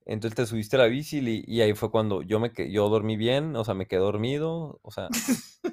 entonces 0.06 0.36
te 0.36 0.46
subiste 0.46 0.76
a 0.76 0.80
la 0.80 0.86
bici 0.86 1.18
y, 1.18 1.44
y 1.46 1.60
ahí 1.62 1.74
fue 1.74 1.90
cuando 1.90 2.22
yo 2.22 2.40
me 2.40 2.52
yo 2.70 2.88
dormí 2.88 3.16
bien, 3.16 3.56
o 3.56 3.64
sea, 3.64 3.74
me 3.74 3.86
quedé 3.86 4.00
dormido, 4.00 4.78
o 4.82 4.90
sea, 4.90 5.08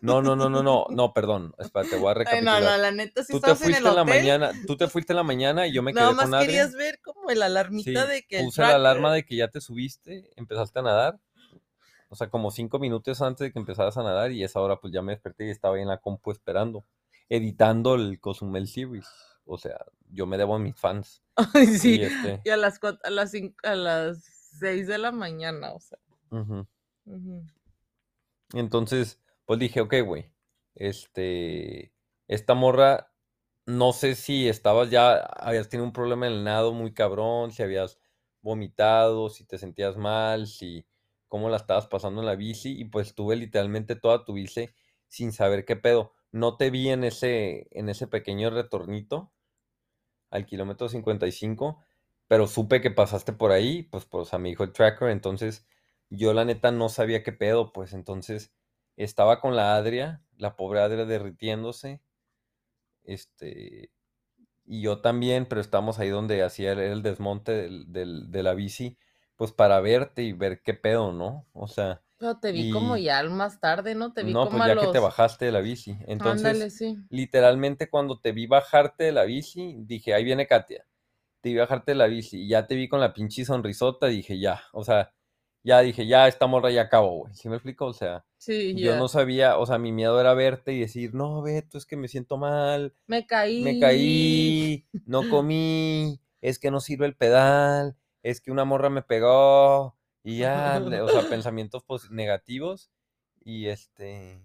no, 0.02 0.22
no, 0.22 0.36
no, 0.36 0.50
no, 0.50 0.64
no, 0.64 0.86
no, 0.90 1.14
perdón, 1.14 1.54
espérate, 1.60 1.96
voy 1.98 2.12
a 2.12 2.14
Ay, 2.26 2.42
no, 2.42 2.52
recapitular. 2.52 2.62
no, 2.62 2.78
la 2.78 2.92
neta, 2.92 3.24
si 3.24 3.34
tú 3.34 3.40
te 3.42 3.52
en 3.52 3.58
fuiste 3.58 3.80
el 3.80 3.88
en 3.88 3.96
la 3.96 4.04
hotel, 4.04 4.06
mañana, 4.06 4.52
tú 4.68 4.78
te 4.78 4.88
fuiste 4.88 5.14
en 5.14 5.18
la 5.18 5.24
mañana 5.24 5.68
y 5.68 5.74
yo 5.74 5.84
me 5.84 5.94
quedé 5.94 6.04
nada 6.04 6.14
más 6.14 6.26
con 6.26 6.36
Adri. 6.36 6.48
querías 6.48 6.74
ver 6.76 7.00
como 7.02 7.30
Sí, 7.30 7.44
alarmita 7.44 8.06
de 8.06 8.24
que 8.24 8.40
el 8.40 8.46
puse 8.46 8.62
la 8.62 8.76
alarma 8.76 9.14
de 9.14 9.24
que 9.26 9.36
ya 9.36 9.48
te 9.50 9.62
subiste, 9.62 10.30
empezaste 10.36 10.80
a 10.80 10.84
nadar. 10.84 11.20
O 12.10 12.16
sea, 12.16 12.30
como 12.30 12.52
cinco 12.52 12.80
minutos 12.80 13.22
antes 13.22 13.46
de 13.46 13.52
que 13.54 13.60
empezaras 13.60 13.98
a 13.98 14.04
nadar 14.04 14.32
y 14.32 14.44
esa 14.44 14.60
hora 14.62 14.78
pues 14.80 14.94
ya 14.94 15.02
me 15.02 15.14
desperté 15.14 15.48
y 15.48 15.50
estaba 15.50 15.76
ahí 15.76 15.82
en 15.82 15.88
la 15.88 15.98
compu 16.00 16.32
esperando, 16.32 16.86
editando 17.30 17.96
el 17.96 18.20
Cozumel 18.20 18.68
Series. 18.68 19.08
O 19.46 19.58
sea, 19.58 19.86
yo 20.10 20.26
me 20.26 20.38
debo 20.38 20.56
a 20.56 20.60
mis 20.60 20.76
fans. 20.76 21.24
Ay, 21.54 21.68
sí, 21.68 22.00
Y 22.00 22.04
este, 22.04 22.42
y 22.44 22.50
a 22.50 22.58
las 22.58 22.80
cuat- 22.80 23.00
a 23.04 23.10
las 23.10 23.32
cinco, 23.32 23.56
a 23.64 23.76
las 23.76 24.24
seis 24.60 24.88
de 24.88 24.98
la 24.98 25.12
mañana, 25.12 25.74
o 25.74 25.80
sea. 25.80 25.98
Entonces, 28.54 29.20
pues 29.46 29.60
dije, 29.60 29.82
ok, 29.82 29.96
güey, 30.06 30.32
este, 30.76 31.94
esta 32.28 32.54
morra, 32.54 33.14
no 33.66 33.94
sé 33.94 34.16
si 34.16 34.50
estabas 34.50 34.90
ya, 34.90 35.16
habías 35.18 35.70
tenido 35.70 35.86
un 35.86 35.94
problema 35.94 36.28
en 36.28 36.34
el 36.34 36.44
nado 36.44 36.74
muy 36.74 36.94
cabrón, 36.94 37.52
si 37.52 37.64
habías 37.64 38.00
vomitado, 38.42 39.30
si 39.30 39.46
te 39.46 39.58
sentías 39.58 39.98
mal, 39.98 40.48
si, 40.48 40.86
cómo 41.28 41.50
la 41.50 41.58
estabas 41.58 41.88
pasando 41.88 42.22
en 42.22 42.28
la 42.28 42.36
bici, 42.36 42.80
y 42.80 42.86
pues 42.86 43.16
tuve 43.16 43.36
literalmente 43.36 43.96
toda 43.96 44.26
tu 44.26 44.34
bici 44.34 44.70
sin 45.08 45.32
saber 45.32 45.66
qué 45.66 45.76
pedo. 45.76 46.14
No 46.34 46.58
te 46.58 46.70
vi 46.72 46.90
en 46.90 47.06
ese, 47.06 47.68
en 47.72 47.88
ese 47.90 48.08
pequeño 48.08 48.50
retornito 48.50 49.32
al 50.32 50.46
kilómetro 50.48 50.90
55, 50.90 51.84
pero 52.28 52.48
supe 52.48 52.82
que 52.82 52.92
pasaste 52.92 53.34
por 53.34 53.52
ahí, 53.52 53.84
pues, 53.84 54.06
pues, 54.06 54.28
o 54.28 54.30
sea, 54.30 54.40
me 54.40 54.52
el 54.52 54.74
tracker, 54.74 55.10
entonces 55.10 55.66
yo 56.10 56.34
la 56.34 56.46
neta 56.46 56.72
no 56.72 56.90
sabía 56.90 57.24
qué 57.24 57.34
pedo, 57.34 57.72
pues 57.74 57.94
entonces 57.94 58.54
estaba 58.98 59.40
con 59.42 59.56
la 59.56 59.76
Adria, 59.76 60.24
la 60.38 60.56
pobre 60.56 60.82
Adria 60.82 61.06
derritiéndose, 61.06 62.02
este, 63.04 63.92
y 64.66 64.82
yo 64.84 65.02
también, 65.02 65.48
pero 65.48 65.62
estábamos 65.62 66.00
ahí 66.00 66.10
donde 66.10 66.44
hacía 66.44 66.74
el, 66.74 66.80
el 66.82 67.04
desmonte 67.04 67.54
del- 67.54 67.92
del- 67.94 68.32
de 68.32 68.44
la 68.44 68.56
bici, 68.56 68.98
pues 69.38 69.54
para 69.54 69.80
verte 69.82 70.24
y 70.24 70.34
ver 70.34 70.62
qué 70.64 70.74
pedo, 70.76 71.14
¿no? 71.14 71.48
O 71.54 71.68
sea, 71.68 72.02
Pero 72.22 72.38
te 72.38 72.52
vi 72.52 72.70
como 72.70 72.98
ya 72.98 73.24
más 73.24 73.60
tarde, 73.60 73.96
¿no? 73.96 74.14
Te 74.14 74.24
vi 74.24 74.32
no, 74.32 74.46
como 74.46 74.52
pues 74.60 74.62
a 74.62 74.68
ya 74.68 74.76
los... 74.76 74.86
que 74.86 74.92
te 74.92 75.00
bajaste 75.00 75.46
de 75.46 75.52
la 75.52 75.60
bici, 75.60 75.98
entonces 76.06 76.46
Ándale, 76.46 76.70
sí. 76.70 76.96
literalmente 77.10 77.90
cuando 77.90 78.20
te 78.20 78.32
vi 78.32 78.46
bajarte 78.46 79.06
de 79.06 79.12
la 79.12 79.24
bici, 79.24 79.76
dije, 79.80 80.14
ahí 80.14 80.24
viene 80.24 80.46
Katia. 80.46 80.86
Te 81.42 81.50
vi 81.50 81.56
bajarte 81.58 81.94
de 81.94 81.96
la 81.96 82.06
bici 82.06 82.44
y 82.44 82.48
ya 82.50 82.68
te 82.68 82.76
vi 82.76 82.88
con 82.88 83.00
la 83.00 83.12
pinche 83.14 83.44
sonrisota, 83.44 84.06
dije, 84.06 84.40
ya, 84.40 84.62
o 84.72 84.84
sea, 84.84 85.12
ya 85.64 85.80
dije, 85.82 86.06
ya 86.06 86.28
esta 86.28 86.46
morra 86.46 86.70
ya 86.70 86.84
acabó, 86.84 87.22
güey. 87.22 87.34
¿Sí 87.34 87.50
me 87.50 87.56
explico? 87.56 87.88
O 87.88 87.94
sea, 87.94 88.24
Sí, 88.38 88.76
yo 88.76 88.92
ya. 88.92 88.98
no 89.00 89.08
sabía, 89.08 89.58
o 89.58 89.66
sea, 89.66 89.80
mi 89.80 89.92
miedo 89.92 90.20
era 90.22 90.36
verte 90.36 90.74
y 90.74 90.80
decir, 90.82 91.16
no, 91.16 91.42
Beto, 91.42 91.80
es 91.80 91.88
que 91.88 91.98
me 91.98 92.08
siento 92.08 92.38
mal, 92.38 92.94
Me 93.08 93.26
caí. 93.26 93.64
me 93.64 93.80
caí, 93.80 94.86
no 95.08 95.28
comí, 95.28 96.20
es 96.42 96.60
que 96.60 96.70
no 96.72 96.80
sirve 96.82 97.08
el 97.08 97.16
pedal, 97.16 97.96
es 98.22 98.42
que 98.42 98.52
una 98.52 98.66
morra 98.66 98.92
me 98.92 99.02
pegó 99.02 99.96
y 100.24 100.40
ya, 100.40 100.82
o 101.04 101.10
sea, 101.10 101.28
pensamientos 101.28 101.84
pues, 101.86 102.10
negativos 102.12 102.92
y 103.44 103.68
este 103.68 104.44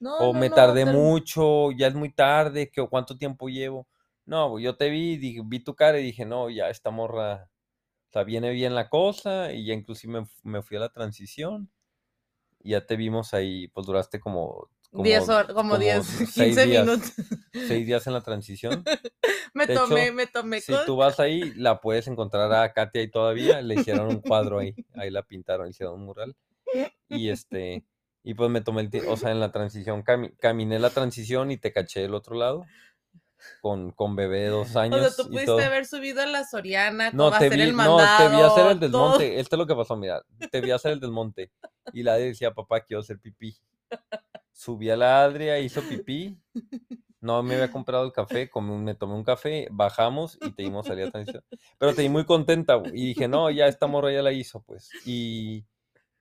No, 0.00 0.14
o 0.16 0.32
no, 0.32 0.40
me 0.40 0.50
tardé 0.50 0.84
mucho, 0.86 1.72
ya 1.72 1.88
es 1.88 1.94
muy 1.94 2.12
tarde, 2.12 2.70
que, 2.70 2.80
o 2.80 2.88
cuánto 2.90 3.18
tiempo 3.18 3.48
llevo. 3.48 3.88
No, 4.26 4.50
güey, 4.50 4.64
yo 4.64 4.76
te 4.76 4.90
vi, 4.90 5.16
dije- 5.18 5.42
vi 5.46 5.60
tu 5.60 5.74
cara 5.74 5.98
y 6.00 6.04
dije, 6.04 6.24
no, 6.26 6.50
ya 6.50 6.70
esta 6.70 6.90
morra, 6.90 7.50
o 8.10 8.12
sea, 8.12 8.24
viene 8.24 8.50
bien 8.52 8.74
la 8.76 8.88
cosa, 8.90 9.52
y 9.52 9.66
ya 9.66 9.74
inclusive 9.74 10.22
me, 10.22 10.26
me 10.44 10.62
fui 10.62 10.76
a 10.78 10.80
la 10.80 10.90
transición, 10.90 11.70
y 12.60 12.70
ya 12.72 12.86
te 12.86 12.96
vimos 12.96 13.34
ahí, 13.34 13.68
pues 13.68 13.86
duraste 13.86 14.20
como, 14.20 14.68
como, 14.96 15.04
10 15.04 15.28
horas, 15.28 15.52
como 15.54 15.78
10, 15.78 16.04
seis 16.06 16.34
15 16.34 16.66
días, 16.66 16.86
minutos. 16.86 17.12
seis 17.52 17.86
días 17.86 18.06
en 18.06 18.12
la 18.12 18.20
transición. 18.22 18.84
Me 19.54 19.66
De 19.66 19.74
tomé, 19.74 20.04
hecho, 20.06 20.12
me 20.14 20.26
tomé 20.26 20.60
Si 20.60 20.72
con... 20.72 20.84
tú 20.86 20.96
vas 20.96 21.18
ahí, 21.20 21.52
la 21.56 21.80
puedes 21.80 22.06
encontrar 22.08 22.52
a 22.52 22.72
Katia 22.72 23.00
ahí 23.00 23.10
todavía, 23.10 23.62
le 23.62 23.74
hicieron 23.76 24.08
un 24.08 24.20
cuadro 24.20 24.58
ahí, 24.58 24.74
ahí 24.94 25.10
la 25.10 25.22
pintaron, 25.22 25.68
hicieron 25.68 25.94
un 25.94 26.04
mural, 26.06 26.36
y 27.08 27.30
este... 27.30 27.84
Y 28.22 28.34
pues 28.34 28.50
me 28.50 28.60
tomé 28.60 28.80
el 28.82 28.90
tiempo, 28.90 29.12
o 29.12 29.16
sea, 29.16 29.30
en 29.30 29.38
la 29.38 29.52
transición, 29.52 30.02
cami- 30.04 30.36
caminé 30.38 30.78
la 30.80 30.90
transición 30.90 31.52
y 31.52 31.56
te 31.58 31.72
caché 31.72 32.00
del 32.00 32.12
otro 32.12 32.34
lado, 32.34 32.66
con, 33.60 33.92
con 33.92 34.16
bebé 34.16 34.40
de 34.40 34.48
dos 34.48 34.74
O 34.74 34.80
años 34.80 35.00
sea, 35.00 35.10
tú 35.24 35.30
pudiste 35.30 35.46
todo. 35.46 35.60
haber 35.60 35.86
subido 35.86 36.20
a 36.22 36.26
la 36.26 36.44
Soriana, 36.44 37.12
No, 37.12 37.30
te 37.30 37.36
hacer 37.36 37.54
vi, 37.54 37.62
el 37.62 37.70
no, 37.70 37.76
mandado, 37.76 38.28
te 38.30 38.36
vi 38.36 38.42
hacer 38.42 38.66
el 38.66 38.78
todo. 38.80 38.88
desmonte. 38.88 39.38
Esto 39.40 39.54
es 39.56 39.58
lo 39.58 39.66
que 39.68 39.76
pasó, 39.76 39.96
mira, 39.96 40.22
te 40.50 40.60
vi 40.60 40.72
hacer 40.72 40.90
el 40.92 41.00
desmonte. 41.00 41.52
Y 41.92 42.02
la 42.02 42.14
decía, 42.16 42.52
papá, 42.52 42.80
quiero 42.80 43.00
hacer 43.00 43.20
pipí. 43.20 43.56
Subí 44.56 44.88
a 44.90 44.96
la 44.96 45.22
Adria, 45.24 45.58
hizo 45.60 45.86
pipí. 45.86 46.40
No 47.20 47.42
me 47.42 47.54
había 47.56 47.70
comprado 47.70 48.04
el 48.06 48.12
café, 48.12 48.50
comí 48.50 48.76
me 48.78 48.94
tomé 48.94 49.14
un 49.14 49.24
café, 49.24 49.68
bajamos 49.70 50.38
y 50.42 50.52
te 50.54 50.62
dimos 50.64 50.86
salir 50.88 51.04
a 51.04 51.08
transición. 51.10 51.44
Pero 51.78 51.94
te 51.94 52.02
di 52.02 52.08
muy 52.10 52.26
contenta, 52.26 52.82
y 52.92 53.06
dije, 53.08 53.28
no, 53.28 53.50
ya 53.50 53.66
esta 53.68 53.86
morra 53.88 54.12
ya 54.12 54.22
la 54.22 54.32
hizo, 54.32 54.62
pues. 54.62 54.98
Y, 55.02 55.66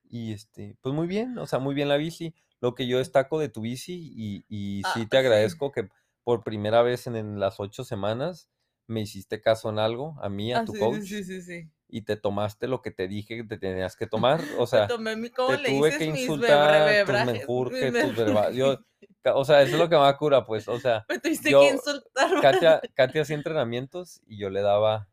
y 0.09 0.33
este, 0.33 0.77
pues 0.81 0.95
muy 0.95 1.07
bien, 1.07 1.37
o 1.39 1.47
sea, 1.47 1.59
muy 1.59 1.75
bien 1.75 1.89
la 1.89 1.97
bici. 1.97 2.35
Lo 2.61 2.75
que 2.75 2.87
yo 2.87 2.99
destaco 2.99 3.39
de 3.39 3.49
tu 3.49 3.61
bici, 3.61 4.13
y, 4.15 4.45
y 4.49 4.83
Ah, 4.83 4.85
sí 4.85 5.07
te 5.07 5.17
sí. 5.19 5.19
agradezco 5.19 5.71
que 5.71 5.89
por 6.23 6.43
primera 6.43 6.81
vez 6.83 7.07
en, 7.07 7.15
en 7.17 7.39
las 7.39 7.59
ocho 7.61 7.83
semanas 7.85 8.49
me 8.87 9.01
hiciste 9.01 9.41
caso 9.41 9.69
en 9.69 9.79
algo, 9.79 10.17
a 10.21 10.29
mí, 10.29 10.53
a 10.53 10.59
Ah, 10.59 10.65
tu 10.65 10.75
sí, 10.75 10.77
coach, 10.77 11.05
sí, 11.05 11.23
sí, 11.23 11.41
sí. 11.41 11.71
Y 11.87 12.01
te 12.01 12.17
tomaste 12.17 12.67
lo 12.67 12.81
que 12.81 12.91
te 12.91 13.07
dije 13.07 13.37
que 13.37 13.43
te 13.43 13.57
tenías 13.57 13.95
que 13.95 14.07
tomar. 14.39 14.41
O 14.57 14.67
sea, 14.67 14.87
tomé 14.87 15.15
mi, 15.15 15.29
¿cómo 15.29 15.49
te 15.55 15.57
le 15.63 15.69
tuve 15.69 15.97
que 15.97 16.05
insultar, 16.05 17.05
tus 17.05 17.25
menjurjes, 17.25 17.93
tus 17.93 18.55
yo- 18.55 18.79
O 19.33 19.43
sea, 19.43 19.63
eso 19.63 19.73
es 19.73 19.79
lo 19.79 19.89
que 19.89 19.95
me 19.95 20.03
da 20.03 20.17
cura, 20.17 20.45
pues. 20.45 20.67
O 20.67 20.79
sea, 20.79 21.05
Me 21.09 21.19
tuviste 21.19 21.49
yo- 21.49 21.61
que 21.61 21.69
insultar. 21.69 22.29
Katia, 22.41 22.81
Katia 22.93 23.23
hacía 23.23 23.35
entrenamientos 23.35 24.21
y 24.27 24.37
yo 24.37 24.49
le 24.51 24.61
daba, 24.61 25.09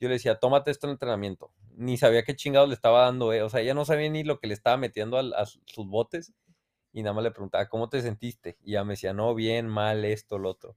yo 0.00 0.08
le 0.08 0.14
decía, 0.14 0.38
tómate 0.38 0.70
esto 0.70 0.86
en 0.86 0.92
entrenamiento. 0.92 1.52
Ni 1.76 1.96
sabía 1.96 2.24
qué 2.24 2.34
chingados 2.34 2.68
le 2.68 2.74
estaba 2.74 3.02
dando, 3.02 3.32
eh. 3.32 3.42
O 3.42 3.48
sea, 3.48 3.60
ella 3.60 3.74
no 3.74 3.84
sabía 3.84 4.10
ni 4.10 4.24
lo 4.24 4.40
que 4.40 4.48
le 4.48 4.54
estaba 4.54 4.76
metiendo 4.76 5.16
al- 5.16 5.34
a, 5.34 5.46
sus 5.46 5.86
botes 5.86 6.32
y 6.92 7.02
nada 7.02 7.14
más 7.14 7.22
le 7.24 7.30
preguntaba, 7.30 7.68
¿cómo 7.68 7.88
te 7.88 8.02
sentiste? 8.02 8.58
Y 8.62 8.72
ya 8.72 8.82
me 8.84 8.94
decía, 8.94 9.12
no, 9.12 9.34
bien, 9.34 9.68
mal, 9.68 10.04
esto, 10.04 10.38
lo 10.38 10.50
otro. 10.50 10.76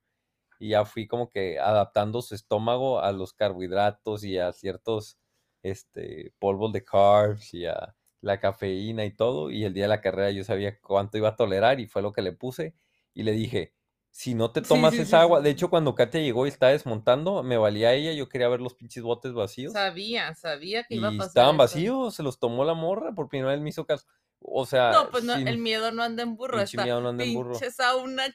Y 0.60 0.70
ya 0.70 0.86
fui 0.86 1.08
como 1.08 1.30
que 1.30 1.60
adaptando 1.60 2.22
su 2.22 2.36
estómago 2.36 3.00
a 3.02 3.12
los 3.12 3.34
carbohidratos 3.34 4.24
y 4.24 4.38
a 4.38 4.52
ciertos 4.54 5.20
este, 5.63 6.34
polvos 6.39 6.72
de 6.74 6.84
carbs 6.84 7.54
y 7.54 7.66
a 7.66 7.96
la 8.22 8.39
cafeína 8.39 9.06
y 9.06 9.12
todo. 9.16 9.50
Y 9.52 9.63
el 9.66 9.74
día 9.74 9.84
de 9.86 9.89
la 9.89 10.02
carrera 10.02 10.32
yo 10.32 10.44
sabía 10.44 10.80
cuánto 10.80 11.18
iba 11.18 11.30
a 11.30 11.36
tolerar 11.36 11.80
y 11.80 11.88
fue 11.88 12.02
lo 12.02 12.12
que 12.13 12.22
le 12.22 12.34
puse. 12.34 12.76
Y 13.13 13.24
le 13.24 13.32
dije, 13.34 13.74
si 14.12 14.34
no 14.36 14.52
te 14.52 14.62
tomas 14.62 14.98
sí, 14.98 15.00
esa 15.00 15.22
sí, 15.22 15.22
agua, 15.22 15.42
de 15.42 15.50
hecho 15.50 15.69
cuando 15.69 15.96
Katia 15.96 16.21
llegó 16.21 16.46
y 16.46 16.50
estaba 16.50 16.71
desmontando, 16.71 17.44
me 17.44 17.58
valía 17.58 17.94
ella, 17.94 18.13
yo 18.13 18.30
quería 18.30 18.48
ver 18.50 18.62
los 18.62 18.75
pinches 18.75 19.04
botes 19.04 19.34
vacíos. 19.34 19.73
Sabía, 19.73 20.36
sabía 20.36 20.84
que 20.86 20.96
iba 20.96 21.10
a 21.10 21.15
pasar 21.17 21.50
estaban 21.50 21.58
eso. 21.58 21.75
vacíos, 21.88 22.15
se 22.15 22.23
los 22.23 22.40
tomó 22.40 22.63
la 22.65 22.73
morra, 22.73 23.13
por 23.13 23.30
primera 23.30 23.52
vez 23.54 23.62
me 23.62 23.69
hizo 23.69 23.86
caso. 23.86 24.06
O 24.40 24.65
sea, 24.65 24.94
No, 24.94 25.10
pues 25.12 25.23
no, 25.23 25.34
sin- 25.34 25.48
el 25.48 25.58
miedo 25.58 25.92
no 25.92 26.04
anda 26.04 26.23
en 26.23 26.36
burro, 26.36 26.62
está 26.62 26.82
miedo 26.82 27.02
no 27.02 27.10
anda 27.10 27.23
en 27.23 27.34
burro. 27.34 27.67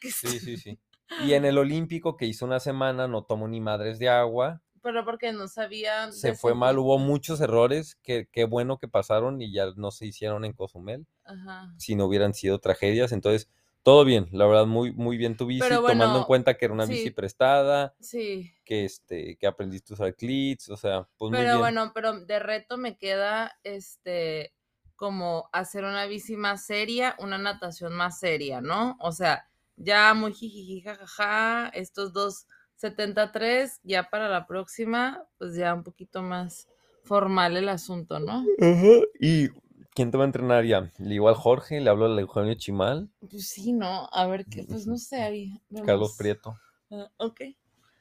que 0.01 0.11
Sí, 0.11 0.40
sí, 0.40 0.57
sí. 0.57 0.80
Y 1.24 1.32
en 1.34 1.44
el 1.44 1.59
Olímpico 1.59 2.16
que 2.16 2.26
hizo 2.26 2.44
una 2.44 2.61
semana 2.61 3.09
no 3.09 3.22
tomó 3.24 3.48
ni 3.48 3.61
madres 3.61 3.98
de 3.98 4.09
agua, 4.09 4.62
Pero 4.82 5.04
porque 5.04 5.32
no 5.32 5.48
sabía. 5.48 6.12
se 6.12 6.34
fue 6.34 6.54
mal, 6.54 6.78
hubo 6.78 6.98
muchos 6.98 7.40
errores, 7.40 7.96
que 8.02 8.28
qué 8.30 8.44
bueno 8.44 8.78
que 8.78 8.88
pasaron 8.88 9.40
y 9.42 9.52
ya 9.52 9.66
no 9.76 9.90
se 9.90 10.06
hicieron 10.06 10.44
en 10.44 10.52
Cozumel, 10.52 11.06
Ajá. 11.24 11.72
si 11.78 11.94
no 11.96 12.06
hubieran 12.06 12.34
sido 12.34 12.59
tragedias. 12.61 13.12
Entonces, 13.12 13.48
todo 13.82 14.04
bien, 14.04 14.28
la 14.32 14.46
verdad, 14.46 14.66
muy, 14.66 14.92
muy 14.92 15.16
bien 15.16 15.36
tu 15.36 15.46
bici, 15.46 15.66
tomando 15.68 16.18
en 16.18 16.24
cuenta 16.24 16.54
que 16.59 16.66
era 16.66 16.74
una 16.74 16.84
bici 16.84 17.11
prestada, 17.11 17.94
Sí. 18.00 18.52
que 18.64 18.84
este, 18.84 19.36
que 19.36 19.46
aprendiste 19.46 19.92
a 19.92 19.94
usar 19.94 20.14
clits, 20.14 20.68
o 20.68 20.76
sea, 20.76 21.09
pues 21.16 21.30
muy 21.30 21.38
Pero 21.38 21.50
bien. 21.52 21.59
bueno, 21.61 21.92
pero 21.94 22.20
de 22.20 22.38
reto 22.38 22.76
me 22.76 22.98
queda 22.98 23.52
este 23.64 24.52
como 24.94 25.48
hacer 25.52 25.84
una 25.84 26.06
bici 26.06 26.36
más 26.36 26.66
seria, 26.66 27.14
una 27.18 27.38
natación 27.38 27.94
más 27.94 28.18
seria, 28.18 28.61
¿no? 28.61 28.96
O 29.00 29.12
sea, 29.12 29.48
ya 29.79 30.14
muy 30.14 30.33
jijiji, 30.33 30.83
jajaja, 30.83 31.68
estos 31.68 32.12
dos 32.12 32.47
73, 32.76 33.81
ya 33.83 34.09
para 34.11 34.29
la 34.29 34.47
próxima, 34.47 35.24
pues 35.39 35.55
ya 35.57 35.74
un 35.74 35.83
poquito 35.83 36.22
más 36.22 36.68
formal 37.05 37.57
el 37.57 37.68
asunto, 37.68 38.18
¿no? 38.20 38.45
Ajá, 38.61 39.01
¿Y 39.20 39.49
quién 39.95 40.11
te 40.11 40.18
va 40.18 40.24
a 40.24 40.26
entrenar 40.26 40.64
ya? 40.64 40.91
¿Le 40.99 41.11
digo 41.11 41.29
al 41.29 41.35
Jorge? 41.35 41.81
¿Le 41.81 41.91
hablo 41.91 42.07
al 42.07 42.18
Eugenio 42.18 42.55
Chimal? 42.55 43.09
Pues 43.20 43.49
sí, 43.49 43.72
¿no? 43.72 44.09
A 44.12 44.26
ver 44.26 44.47
qué, 44.47 44.64
pues 44.64 44.87
no 44.87 44.97
sé, 44.97 45.22
ahí 45.22 45.61
Carlos. 45.85 46.16
Prieto. 46.18 46.55
Ah, 46.91 47.11
ok. 47.18 47.41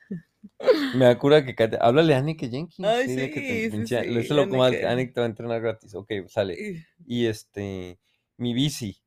Me 0.98 1.06
da 1.06 1.18
cura 1.18 1.44
que 1.46 1.56
Kate- 1.56 1.78
háblale 1.80 2.16
a 2.16 2.20
Anneke 2.20 2.50
Jenkins. 2.50 2.88
Ay, 2.88 3.08
dile 3.08 3.30
que 3.32 3.42
te 3.42 3.48
sí, 3.48 3.70
sí, 3.70 3.70
pinche- 3.72 4.04
sí, 4.24 4.34
lo 4.34 4.48
como 4.50 4.66
te 4.70 4.84
va 4.86 5.26
a 5.26 5.26
entrenar 5.26 5.62
gratis. 5.62 5.96
Ok, 5.96 6.12
sale. 6.28 6.86
Y 7.06 7.26
este, 7.26 8.00
mi 8.38 8.54
bici, 8.54 8.98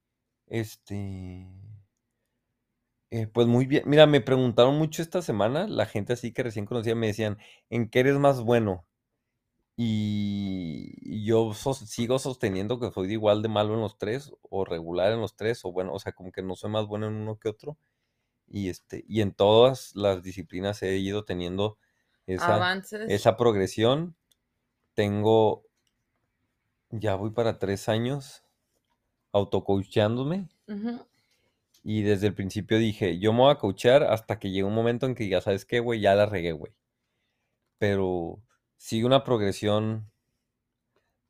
este, 0.47 1.47
eh, 3.11 3.26
pues 3.26 3.46
muy 3.46 3.66
bien. 3.66 3.84
Mira, 3.86 4.06
me 4.06 4.20
preguntaron 4.20 4.76
mucho 4.78 5.02
esta 5.02 5.22
semana, 5.22 5.66
la 5.66 5.86
gente 5.86 6.12
así 6.12 6.32
que 6.32 6.42
recién 6.42 6.66
conocía, 6.66 6.94
me 6.94 7.08
decían, 7.08 7.38
¿en 7.70 7.88
qué 7.90 8.00
eres 8.00 8.16
más 8.18 8.40
bueno? 8.42 8.86
Y 9.76 11.24
yo 11.26 11.54
sos- 11.54 11.78
sigo 11.90 12.18
sosteniendo 12.18 12.80
que 12.80 12.90
soy 12.92 13.12
igual 13.12 13.42
de 13.42 13.48
malo 13.48 13.74
en 13.74 13.80
los 13.80 13.98
tres, 13.98 14.32
o 14.42 14.64
regular 14.64 15.12
en 15.12 15.20
los 15.20 15.36
tres, 15.36 15.64
o 15.64 15.72
bueno, 15.72 15.94
o 15.94 15.98
sea, 16.00 16.12
como 16.12 16.32
que 16.32 16.42
no 16.42 16.56
soy 16.56 16.70
más 16.70 16.86
bueno 16.86 17.08
en 17.08 17.14
uno 17.14 17.38
que 17.38 17.48
otro. 17.48 17.78
Y 18.48 18.68
este, 18.70 19.04
y 19.08 19.22
en 19.22 19.32
todas 19.34 19.94
las 19.96 20.22
disciplinas 20.22 20.82
he 20.82 20.96
ido 20.98 21.24
teniendo 21.24 21.78
esa, 22.26 22.54
Avances. 22.54 23.02
esa 23.06 23.36
progresión. 23.38 24.16
Tengo, 24.94 25.66
ya 26.92 27.16
voy 27.16 27.30
para 27.30 27.58
tres 27.58 27.88
años 27.88 28.44
autocoacheándome. 29.32 30.48
Ujú. 30.68 31.04
Y 31.83 32.03
desde 32.03 32.26
el 32.28 32.35
principio 32.35 32.78
dije, 32.78 33.18
yo 33.18 33.33
me 33.33 33.41
voy 33.41 33.53
a 33.53 33.57
coachear 33.59 34.03
hasta 34.05 34.39
que 34.39 34.51
llegue 34.51 34.64
un 34.64 34.74
momento 34.74 35.07
en 35.07 35.14
que 35.14 35.28
ya 35.28 35.41
sabes 35.41 35.64
qué, 35.64 35.81
güey, 35.81 36.01
ya 36.01 36.14
la 36.14 36.26
regué, 36.26 36.53
güey. 36.53 36.74
Pero 37.78 38.43
sigue 38.76 39.07
una 39.07 39.24
progresión 39.24 40.11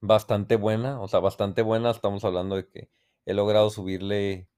bastante 0.01 0.57
buena, 0.57 1.01
o 1.01 1.09
sea, 1.09 1.21
bastante 1.21 1.63
buena. 1.63 1.91
Estamos 1.91 2.25
hablando 2.25 2.57
de 2.57 2.67
que 2.69 2.91
he 3.27 3.35
logrado 3.35 3.71
subirle 3.71 4.49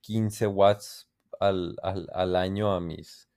15 0.00 0.46
watts 0.48 1.08
al, 1.40 1.76
al, 1.82 2.08
al 2.12 2.36
año 2.36 2.72
a 2.72 2.80
mis, 2.80 3.28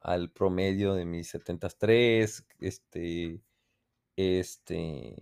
al 0.00 0.30
promedio 0.30 0.94
de 0.94 1.04
mis 1.04 1.28
73, 1.30 2.46
este, 2.60 3.42
este, 4.16 5.16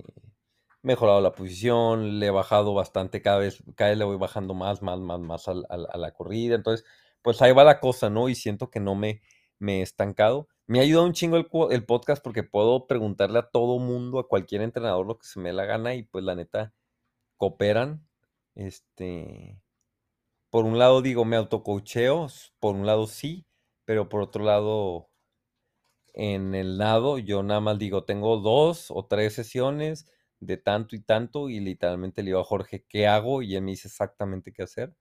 mejorado 0.86 1.20
la 1.20 1.32
posición, 1.32 2.20
le 2.20 2.26
he 2.26 2.30
bajado 2.30 2.74
bastante, 2.74 3.22
cada 3.22 3.38
vez, 3.38 3.62
cada 3.76 3.94
le 3.94 4.04
voy 4.04 4.16
bajando 4.18 4.54
más, 4.54 4.82
más, 4.82 4.98
más, 5.00 5.20
más 5.20 5.48
al- 5.48 5.66
a, 5.70 5.96
la 5.98 6.12
corrida, 6.12 6.54
entonces, 6.56 6.86
pues 7.22 7.42
ahí 7.42 7.52
va 7.52 7.64
la 7.64 7.80
cosa, 7.80 8.10
¿no? 8.10 8.28
Y 8.28 8.34
siento 8.34 8.70
que 8.70 8.80
no 8.80 8.94
me, 8.94 9.22
me 9.58 9.80
he 9.80 9.82
estancado. 9.82 10.48
Me 10.66 10.78
ha 10.80 10.82
ayudado 10.82 11.06
un 11.06 11.12
chingo 11.14 11.36
el, 11.36 11.48
el 11.72 11.84
podcast 11.86 12.22
porque 12.22 12.42
puedo 12.44 12.86
preguntarle 12.86 13.38
a 13.40 13.50
todo 13.50 13.78
mundo, 13.78 14.18
a 14.20 14.28
cualquier 14.28 14.62
entrenador 14.62 15.06
lo 15.06 15.18
que 15.18 15.26
se 15.26 15.40
me 15.40 15.50
dé 15.50 15.54
la 15.54 15.64
gana 15.66 15.94
y 15.94 16.02
pues 16.04 16.24
la 16.24 16.34
neta, 16.36 16.74
cooperan, 17.38 18.06
este, 18.56 19.60
por 20.50 20.64
un 20.64 20.78
lado 20.78 21.02
digo, 21.02 21.24
me 21.24 21.36
autocoacheo, 21.36 22.26
s- 22.26 22.50
por 22.60 22.74
un 22.74 22.86
lado 22.86 23.06
sí, 23.06 23.46
pero 23.84 24.08
por 24.08 24.22
otro 24.22 24.44
lado, 24.44 25.10
en 26.14 26.54
el 26.54 26.78
nado, 26.78 27.18
yo 27.18 27.42
nada 27.42 27.60
más 27.60 27.78
digo, 27.78 28.04
tengo 28.04 28.38
dos 28.38 28.90
o 28.90 29.06
tres 29.06 29.34
sesiones 29.34 30.06
de 30.40 30.56
tanto 30.56 30.94
y 30.96 31.00
tanto, 31.00 31.48
y 31.48 31.60
literalmente 31.60 32.22
le 32.22 32.26
digo 32.28 32.40
a 32.40 32.44
Jorge, 32.44 32.84
¿qué 32.88 33.06
hago? 33.06 33.42
Y 33.42 33.56
él 33.56 33.62
me 33.62 33.70
dice 33.72 33.88
exactamente 33.88 34.52
qué 34.52 34.62
hacer. 34.64 34.94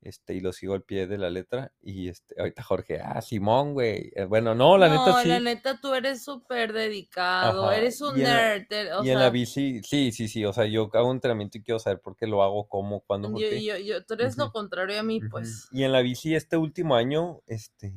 Este, 0.00 0.34
y 0.34 0.40
lo 0.40 0.52
sigo 0.52 0.74
al 0.74 0.82
pie 0.82 1.06
de 1.06 1.16
la 1.16 1.30
letra. 1.30 1.72
Y 1.80 2.08
este, 2.08 2.34
ahorita 2.38 2.62
Jorge, 2.62 3.00
ah, 3.00 3.22
Simón, 3.22 3.72
güey. 3.72 4.12
Eh, 4.14 4.24
Bueno, 4.26 4.54
no, 4.54 4.76
la 4.76 4.88
neta 4.90 5.12
no, 5.12 5.22
sí. 5.22 5.28
la 5.28 5.40
neta 5.40 5.80
tú 5.80 5.94
eres 5.94 6.22
súper 6.22 6.74
dedicado, 6.74 7.64
Ajá, 7.64 7.78
eres 7.78 8.02
un 8.02 8.18
y 8.18 8.20
en 8.20 8.28
la- 8.28 8.36
nerd, 8.36 8.66
eh, 8.72 8.92
o 8.92 9.02
y 9.04 9.08
en 9.10 9.18
la 9.18 9.30
bici, 9.30 9.80
sí, 9.82 10.12
sí, 10.12 10.28
sí. 10.28 10.44
O 10.44 10.52
sea, 10.52 10.66
yo 10.66 10.90
hago 10.92 11.10
entrenamiento 11.10 11.56
y 11.56 11.62
quiero 11.62 11.78
saber 11.78 12.00
por 12.00 12.16
qué 12.16 12.26
lo 12.26 12.42
hago, 12.42 12.68
cómo, 12.68 13.00
cuándo, 13.00 13.30
por 13.30 13.40
yo, 13.40 13.48
qué. 13.48 13.64
yo, 13.64 13.78
yo- 13.78 14.04
tú 14.04 14.12
eres 14.14 14.36
lo 14.36 14.52
contrario 14.52 15.00
a 15.00 15.02
mí, 15.02 15.20
pues. 15.20 15.68
Y 15.72 15.84
en 15.84 15.92
la 15.92 16.02
bici 16.02 16.34
este 16.34 16.58
último 16.58 16.96
año, 16.96 17.40
este, 17.46 17.94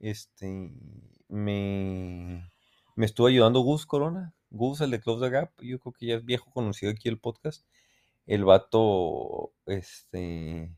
este, 0.00 0.72
me, 1.28 2.50
me 2.96 3.06
estuvo 3.06 3.26
ayudando 3.28 3.60
Gus 3.60 3.86
Corona. 3.86 4.34
Gus, 4.54 4.80
el 4.80 4.90
de 4.90 5.00
Close 5.00 5.24
the 5.24 5.30
Gap. 5.30 5.52
Yo 5.60 5.78
creo 5.78 5.92
que 5.92 6.06
ya 6.06 6.14
es 6.16 6.24
viejo 6.24 6.50
conocido 6.50 6.92
aquí 6.92 7.08
el 7.08 7.18
podcast. 7.18 7.66
El 8.26 8.44
vato, 8.44 9.52
este, 9.66 10.70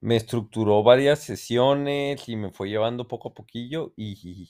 me 0.00 0.16
estructuró 0.16 0.82
varias 0.82 1.20
sesiones 1.20 2.28
y 2.28 2.36
me 2.36 2.50
fue 2.50 2.68
llevando 2.68 3.08
poco 3.08 3.28
a 3.30 3.34
poquillo 3.34 3.92
y, 3.96 4.48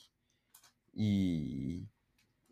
y, 0.95 1.86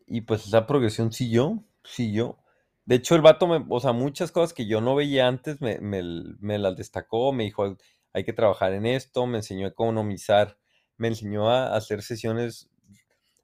y 0.07 0.21
pues 0.23 0.47
esa 0.47 0.67
progresión 0.67 1.13
siguió, 1.13 1.65
siguió. 1.85 2.39
De 2.85 2.97
hecho, 2.97 3.17
el 3.17 3.23
vato, 3.23 3.47
me, 3.49 3.65
o 3.69 3.81
sea, 3.81 3.93
muchas 3.93 4.33
cosas 4.33 4.53
que 4.55 4.67
yo 4.67 4.81
no 4.81 4.95
veía 4.95 5.27
antes 5.27 5.61
me, 5.61 5.81
me 5.81 6.03
me 6.41 6.59
las 6.59 6.77
destacó, 6.77 7.33
me 7.33 7.45
dijo, 7.45 7.77
hay 8.13 8.25
que 8.25 8.33
trabajar 8.33 8.73
en 8.73 8.87
esto, 8.87 9.27
me 9.27 9.39
enseñó 9.39 9.67
a 9.67 9.71
economizar, 9.71 10.59
me 10.97 11.09
enseñó 11.09 11.51
a 11.51 11.77
hacer 11.77 12.03
sesiones, 12.03 12.71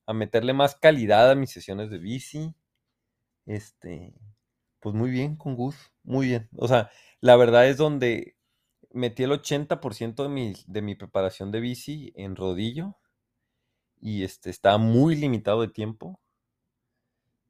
a 0.07 0.13
meterle 0.13 0.53
más 0.53 0.77
calidad 0.77 1.31
a 1.31 1.35
mis 1.35 1.51
sesiones 1.51 1.91
de 1.91 1.99
bici. 1.99 2.55
Este, 3.47 4.15
pues 4.81 4.95
muy 4.95 5.11
bien 5.11 5.37
con 5.37 5.57
Gus, 5.57 5.77
muy 6.05 6.29
bien. 6.29 6.49
O 6.57 6.69
sea, 6.69 6.91
la 7.21 7.37
verdad 7.37 7.69
es 7.69 7.77
donde 7.77 8.37
metí 8.93 9.25
el 9.25 9.33
80% 9.33 10.25
de 10.25 10.29
mi, 10.29 10.55
de 10.67 10.83
mi 10.83 10.95
preparación 10.95 11.53
de 11.53 11.61
bici 11.61 12.13
en 12.17 12.37
rodillo 12.37 12.97
y 14.01 14.25
este, 14.25 14.51
estaba 14.51 14.79
muy 14.79 15.15
limitado 15.17 15.63
de 15.63 15.69
tiempo. 15.69 16.21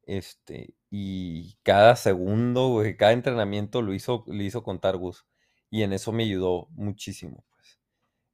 Este, 0.05 0.75
y 0.89 1.55
cada 1.63 1.95
segundo, 1.95 2.81
cada 2.97 3.13
entrenamiento 3.13 3.81
lo 3.81 3.93
hizo, 3.93 4.23
lo 4.27 4.43
hizo 4.43 4.63
contar 4.63 4.97
Gus. 4.97 5.25
Y 5.69 5.83
en 5.83 5.93
eso 5.93 6.11
me 6.11 6.23
ayudó 6.23 6.67
muchísimo, 6.71 7.45
pues. 7.49 7.79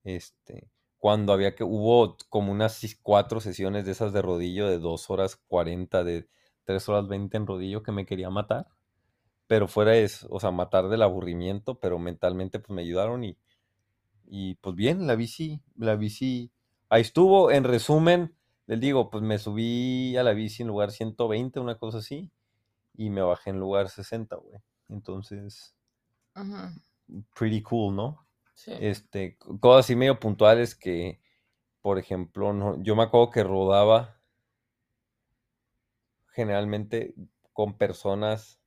Este, 0.03 0.69
cuando 0.99 1.33
había 1.33 1.55
que, 1.55 1.63
hubo 1.63 2.17
como 2.29 2.51
unas 2.51 2.81
cuatro 3.01 3.39
sesiones 3.39 3.85
de 3.85 3.91
esas 3.93 4.13
de 4.13 4.21
rodillo 4.21 4.67
de 4.67 4.79
2 4.79 5.09
horas 5.09 5.37
40, 5.47 6.03
de 6.03 6.29
3 6.65 6.89
horas 6.89 7.07
20 7.07 7.37
en 7.37 7.47
rodillo 7.47 7.83
que 7.83 7.91
me 7.93 8.05
quería 8.05 8.29
matar. 8.29 8.67
Pero 9.47 9.67
fuera 9.67 9.97
eso, 9.97 10.27
o 10.31 10.39
sea, 10.39 10.51
matar 10.51 10.89
del 10.89 11.01
aburrimiento, 11.01 11.79
pero 11.79 11.99
mentalmente 11.99 12.59
pues 12.59 12.71
me 12.71 12.83
ayudaron 12.83 13.23
y, 13.23 13.37
y 14.27 14.55
pues 14.55 14.75
bien, 14.75 15.07
la 15.07 15.15
bici, 15.15 15.61
la 15.75 15.95
bici, 15.95 16.51
ahí 16.89 17.01
estuvo. 17.01 17.51
En 17.51 17.63
resumen, 17.63 18.35
les 18.67 18.79
digo, 18.79 19.09
pues 19.09 19.23
me 19.23 19.39
subí 19.39 20.15
a 20.17 20.23
la 20.23 20.33
bici 20.33 20.63
en 20.63 20.69
lugar 20.69 20.91
120, 20.91 21.59
una 21.59 21.77
cosa 21.77 21.99
así, 21.99 22.31
y 22.95 23.09
me 23.09 23.21
bajé 23.21 23.51
en 23.51 23.59
lugar 23.59 23.89
60, 23.89 24.35
güey. 24.35 24.61
Entonces, 24.89 25.75
Ajá, 26.33 26.73
pretty 27.35 27.61
cool, 27.61 27.95
¿no? 27.95 28.28
Sí. 28.59 28.73
Este, 28.79 29.37
cosas 29.59 29.85
así 29.85 29.95
medio 29.95 30.19
puntuales 30.19 30.75
que, 30.75 31.21
por 31.81 31.99
ejemplo, 31.99 32.53
no, 32.53 32.81
yo 32.83 32.95
me 32.95 33.03
acuerdo 33.03 33.31
que 33.31 33.43
rodaba 33.43 34.19
generalmente 36.33 37.13
con 37.53 37.77
personas 37.77 38.61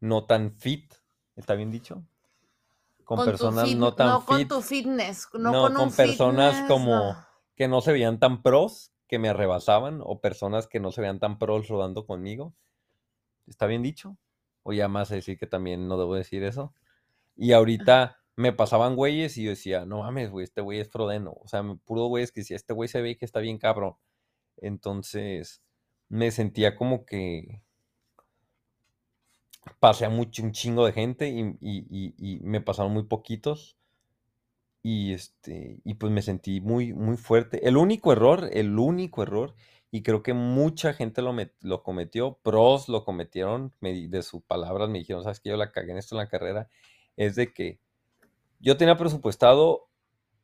no 0.00 0.24
tan 0.26 0.52
fit, 0.52 0.94
¿está 1.36 1.54
bien 1.54 1.70
dicho? 1.70 2.04
Con, 3.04 3.18
personas 3.24 3.68
fit- 3.68 3.76
no 3.78 3.94
tan 3.94 4.06
no 4.08 4.20
con 4.20 4.38
fit. 4.38 4.48
tu 4.48 4.62
fitness, 4.62 5.28
no, 5.34 5.52
No, 5.52 5.62
con, 5.62 5.74
con 5.74 5.84
un 5.84 5.92
personas 5.92 6.54
fitness, 6.54 6.68
como 6.68 7.16
que 7.56 7.68
no 7.68 7.80
se 7.80 7.92
veían 7.92 8.18
tan 8.18 8.42
pros, 8.42 8.92
que 9.08 9.18
me 9.18 9.28
arrebasaban, 9.28 10.00
o 10.02 10.20
personas 10.20 10.66
que 10.66 10.80
no 10.80 10.90
se 10.92 11.00
veían 11.02 11.20
tan 11.20 11.38
pros 11.38 11.68
rodando 11.68 12.06
conmigo. 12.06 12.54
¿Está 13.46 13.66
bien 13.66 13.82
dicho? 13.82 14.16
O 14.62 14.72
ya 14.72 14.88
más 14.88 15.08
decir 15.10 15.38
que 15.38 15.46
también 15.46 15.88
no 15.88 15.98
debo 15.98 16.14
decir 16.14 16.42
eso. 16.44 16.74
Y 17.36 17.52
ahorita 17.52 18.21
me 18.36 18.52
pasaban 18.52 18.96
güeyes 18.96 19.36
y 19.38 19.44
yo 19.44 19.50
decía, 19.50 19.84
no 19.86 20.00
mames, 20.00 20.30
güey, 20.30 20.44
este 20.44 20.60
güey 20.62 20.80
es 20.80 20.90
frodeno. 20.90 21.32
O 21.42 21.48
sea, 21.48 21.62
puro 21.84 22.06
güey 22.06 22.24
es 22.24 22.32
que 22.32 22.40
decía, 22.42 22.56
este 22.56 22.72
güey 22.74 22.88
se 22.88 23.02
ve 23.02 23.16
que 23.18 23.24
está 23.24 23.40
bien 23.40 23.58
cabrón. 23.58 23.96
Entonces 24.58 25.62
me 26.08 26.30
sentía 26.32 26.76
como 26.76 27.06
que 27.06 27.62
pasé 29.80 30.06
a 30.06 30.08
mucho, 30.08 30.42
un 30.42 30.52
chingo 30.52 30.86
de 30.86 30.92
gente 30.92 31.28
y, 31.28 31.40
y- 31.60 32.14
y- 32.16 32.40
me 32.40 32.62
pasaron 32.62 32.92
muy 32.94 33.02
poquitos. 33.04 33.76
Y 34.84 35.12
este, 35.12 35.80
y 35.84 35.94
pues 35.94 36.12
me 36.12 36.22
sentí 36.22 36.60
muy, 36.60 36.92
muy 36.92 37.16
fuerte. 37.16 37.66
El 37.68 37.76
único 37.76 38.12
error, 38.12 38.48
el 38.52 38.76
único 38.78 39.22
error, 39.22 39.54
y 39.92 40.02
creo 40.02 40.22
que 40.24 40.32
mucha 40.34 40.92
gente 40.94 41.22
lo, 41.22 41.34
lo 41.60 41.82
cometió, 41.84 42.38
pros 42.42 42.88
lo 42.88 43.04
cometieron, 43.04 43.72
me 43.80 44.08
de 44.08 44.22
sus 44.22 44.42
palabras 44.42 44.88
me 44.88 44.98
dijeron, 44.98 45.22
sabes 45.22 45.38
que 45.40 45.50
yo 45.50 45.56
la 45.56 45.70
cagué 45.72 45.92
en 45.92 45.98
esto 45.98 46.16
en 46.16 46.18
la 46.20 46.28
carrera, 46.28 46.68
es 47.16 47.36
de 47.36 47.52
que 47.52 47.78
yo 48.62 48.76
tenía 48.76 48.96
presupuestado 48.96 49.88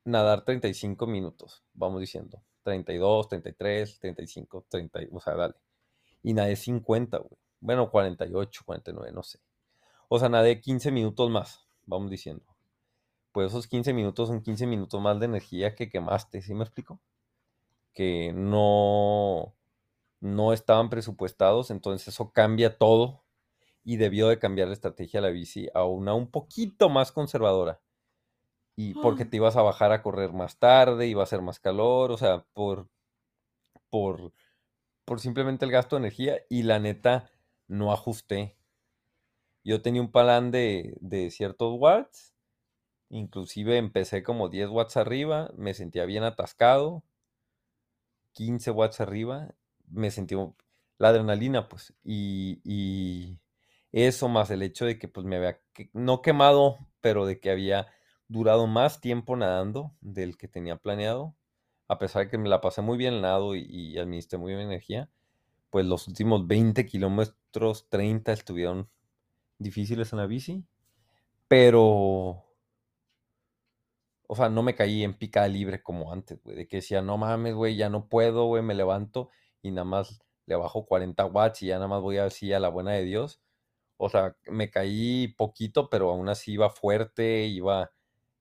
nadar 0.04 0.44
35 0.44 1.06
minutos, 1.06 1.62
vamos 1.72 2.00
diciendo. 2.00 2.42
32, 2.64 3.28
33, 3.28 4.00
35, 4.00 4.66
30, 4.68 5.00
o 5.12 5.20
sea, 5.20 5.34
dale. 5.36 5.54
Y 6.22 6.34
nadé 6.34 6.56
50, 6.56 7.18
güey. 7.18 7.38
Bueno, 7.60 7.90
48, 7.90 8.62
49, 8.64 9.12
no 9.12 9.22
sé. 9.22 9.38
O 10.08 10.18
sea, 10.18 10.28
nadé 10.28 10.60
15 10.60 10.90
minutos 10.90 11.30
más, 11.30 11.68
vamos 11.86 12.10
diciendo. 12.10 12.44
Pues 13.30 13.48
esos 13.52 13.68
15 13.68 13.92
minutos 13.92 14.28
son 14.28 14.42
15 14.42 14.66
minutos 14.66 15.00
más 15.00 15.20
de 15.20 15.26
energía 15.26 15.76
que 15.76 15.88
quemaste, 15.88 16.42
¿sí 16.42 16.54
me 16.54 16.64
explico? 16.64 17.00
Que 17.94 18.32
no, 18.34 19.54
no 20.20 20.52
estaban 20.52 20.90
presupuestados, 20.90 21.70
entonces 21.70 22.08
eso 22.08 22.32
cambia 22.32 22.76
todo 22.78 23.22
y 23.84 23.96
debió 23.96 24.28
de 24.28 24.40
cambiar 24.40 24.68
la 24.68 24.74
estrategia 24.74 25.20
de 25.20 25.28
la 25.28 25.32
bici 25.32 25.68
a 25.72 25.84
una 25.84 26.14
un 26.14 26.30
poquito 26.30 26.88
más 26.88 27.12
conservadora. 27.12 27.80
Y 28.80 28.94
porque 28.94 29.24
te 29.24 29.36
ibas 29.38 29.56
a 29.56 29.62
bajar 29.62 29.90
a 29.90 30.02
correr 30.02 30.32
más 30.32 30.58
tarde, 30.58 31.08
iba 31.08 31.20
a 31.20 31.24
hacer 31.24 31.42
más 31.42 31.58
calor, 31.58 32.12
o 32.12 32.16
sea, 32.16 32.46
por, 32.54 32.88
por, 33.90 34.32
por 35.04 35.20
simplemente 35.20 35.64
el 35.64 35.70
gasto 35.72 35.96
de 35.96 36.00
energía 36.00 36.42
y 36.48 36.62
la 36.64 36.78
neta 36.78 37.30
no 37.68 37.92
ajusté. 37.92 38.56
Yo 39.64 39.82
tenía 39.82 40.00
un 40.00 40.10
plan 40.10 40.50
de, 40.50 40.96
de 41.00 41.30
ciertos 41.30 41.74
watts, 41.78 42.34
inclusive 43.10 43.78
empecé 43.78 44.22
como 44.22 44.48
10 44.48 44.70
watts 44.70 44.96
arriba, 44.96 45.52
me 45.56 45.74
sentía 45.74 46.06
bien 46.06 46.24
atascado, 46.24 47.04
15 48.32 48.70
watts 48.70 49.00
arriba, 49.00 49.54
me 49.88 50.10
sentí 50.10 50.34
la 50.98 51.08
adrenalina, 51.08 51.68
pues, 51.68 51.94
y, 52.04 52.60
y 52.64 53.38
eso 53.92 54.28
más 54.28 54.50
el 54.50 54.62
hecho 54.62 54.84
de 54.86 54.98
que 54.98 55.08
pues 55.08 55.26
me 55.26 55.36
había, 55.36 55.60
no 55.92 56.22
quemado, 56.22 56.78
pero 57.00 57.26
de 57.26 57.40
que 57.40 57.50
había 57.50 57.88
durado 58.28 58.66
más 58.66 59.00
tiempo 59.00 59.36
nadando 59.36 59.94
del 60.00 60.36
que 60.36 60.48
tenía 60.48 60.76
planeado, 60.76 61.36
a 61.88 61.98
pesar 61.98 62.24
de 62.24 62.30
que 62.30 62.38
me 62.38 62.48
la 62.48 62.60
pasé 62.60 62.82
muy 62.82 62.98
bien 62.98 63.20
nadando 63.20 63.54
y, 63.56 63.66
y 63.68 63.98
administré 63.98 64.38
muy 64.38 64.54
bien 64.54 64.66
energía, 64.66 65.10
pues 65.70 65.86
los 65.86 66.08
últimos 66.08 66.46
20 66.46 66.86
kilómetros, 66.86 67.88
30 67.90 68.32
estuvieron 68.32 68.90
difíciles 69.58 70.12
en 70.12 70.18
la 70.20 70.26
bici, 70.26 70.66
pero, 71.48 72.44
o 74.26 74.36
sea, 74.36 74.48
no 74.48 74.62
me 74.62 74.74
caí 74.74 75.02
en 75.04 75.14
picada 75.14 75.48
libre 75.48 75.82
como 75.82 76.12
antes, 76.12 76.42
güey, 76.42 76.56
de 76.56 76.68
que 76.68 76.76
decía, 76.78 77.00
no 77.02 77.16
mames, 77.16 77.54
güey, 77.54 77.76
ya 77.76 77.88
no 77.88 78.08
puedo, 78.08 78.44
güey, 78.46 78.62
me 78.62 78.74
levanto 78.74 79.30
y 79.62 79.70
nada 79.70 79.84
más 79.84 80.22
le 80.46 80.56
bajo 80.56 80.86
40 80.86 81.24
watts 81.26 81.62
y 81.62 81.66
ya 81.68 81.76
nada 81.76 81.88
más 81.88 82.02
voy 82.02 82.18
así 82.18 82.52
a 82.52 82.60
la 82.60 82.68
buena 82.68 82.92
de 82.92 83.04
Dios. 83.04 83.40
O 83.98 84.08
sea, 84.10 84.36
me 84.48 84.70
caí 84.70 85.28
poquito, 85.28 85.90
pero 85.90 86.10
aún 86.10 86.28
así 86.28 86.52
iba 86.54 86.70
fuerte, 86.70 87.46
iba, 87.46 87.92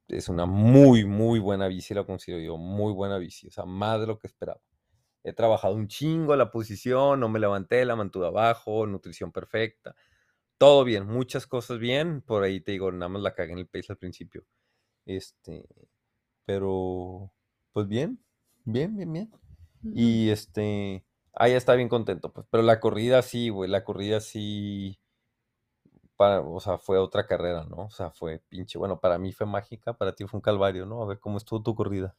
es 0.07 0.27
una 0.27 0.47
muy, 0.47 1.05
muy 1.05 1.37
buena 1.37 1.67
bici, 1.67 1.93
la 1.93 2.03
considero 2.03 2.41
yo, 2.41 2.57
muy 2.57 2.93
buena 2.93 3.19
bici, 3.19 3.45
o 3.45 3.51
sea, 3.51 3.65
más 3.65 3.99
de 3.99 4.07
lo 4.07 4.17
que 4.17 4.25
esperaba. 4.25 4.59
He 5.23 5.33
trabajado 5.33 5.75
un 5.75 5.87
chingo 5.87 6.35
la 6.35 6.51
posición, 6.51 7.19
no 7.19 7.29
me 7.29 7.39
levanté, 7.39 7.85
la 7.85 7.95
mantuve 7.95 8.27
abajo, 8.27 8.87
nutrición 8.87 9.31
perfecta, 9.31 9.95
todo 10.57 10.83
bien, 10.83 11.07
muchas 11.07 11.47
cosas 11.47 11.79
bien, 11.79 12.21
por 12.21 12.43
ahí 12.43 12.61
te 12.61 12.73
digo, 12.73 12.91
nada 12.91 13.09
más 13.09 13.21
la 13.21 13.33
cagué 13.33 13.53
en 13.53 13.59
el 13.59 13.67
pace 13.67 13.91
al 13.93 13.97
principio. 13.97 14.45
Este, 15.05 15.65
pero, 16.45 17.31
pues 17.71 17.87
bien, 17.87 18.23
bien, 18.65 18.95
bien, 18.95 19.13
bien. 19.13 19.31
Y 19.93 20.29
este, 20.29 21.05
ahí 21.33 21.53
está 21.53 21.75
bien 21.75 21.89
contento, 21.89 22.33
pues. 22.33 22.45
Pero 22.51 22.63
la 22.63 22.79
corrida 22.79 23.21
sí, 23.21 23.49
güey, 23.49 23.69
la 23.69 23.83
corrida 23.83 24.19
sí. 24.19 24.99
Para, 26.17 26.41
o 26.41 26.59
sea, 26.59 26.77
fue 26.77 26.97
otra 26.97 27.25
carrera, 27.25 27.63
¿no? 27.63 27.85
O 27.85 27.89
sea, 27.89 28.11
fue 28.11 28.39
pinche. 28.49 28.77
Bueno, 28.77 28.99
para 28.99 29.17
mí 29.17 29.31
fue 29.31 29.47
mágica, 29.47 29.93
para 29.93 30.13
ti 30.13 30.25
fue 30.25 30.39
un 30.39 30.41
calvario, 30.41 30.85
¿no? 30.85 31.01
A 31.01 31.05
ver 31.05 31.19
cómo 31.19 31.37
estuvo 31.37 31.63
tu 31.63 31.75
corrida. 31.75 32.17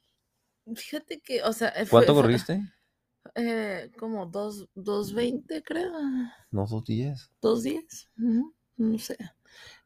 Fíjate 0.75 1.21
que, 1.21 1.43
o 1.43 1.53
sea. 1.53 1.69
Eh, 1.77 1.87
¿Cuánto 1.89 2.15
corriste? 2.15 2.63
Eh, 3.35 3.91
como 3.99 4.27
dos, 4.27 4.69
dos 4.75 5.13
veinte, 5.13 5.63
creo. 5.63 5.93
No, 6.51 6.67
dos 6.67 6.85
diez. 6.85 7.31
Dos 7.41 7.63
diez. 7.63 8.09
No 8.17 8.99
sé. 8.99 9.17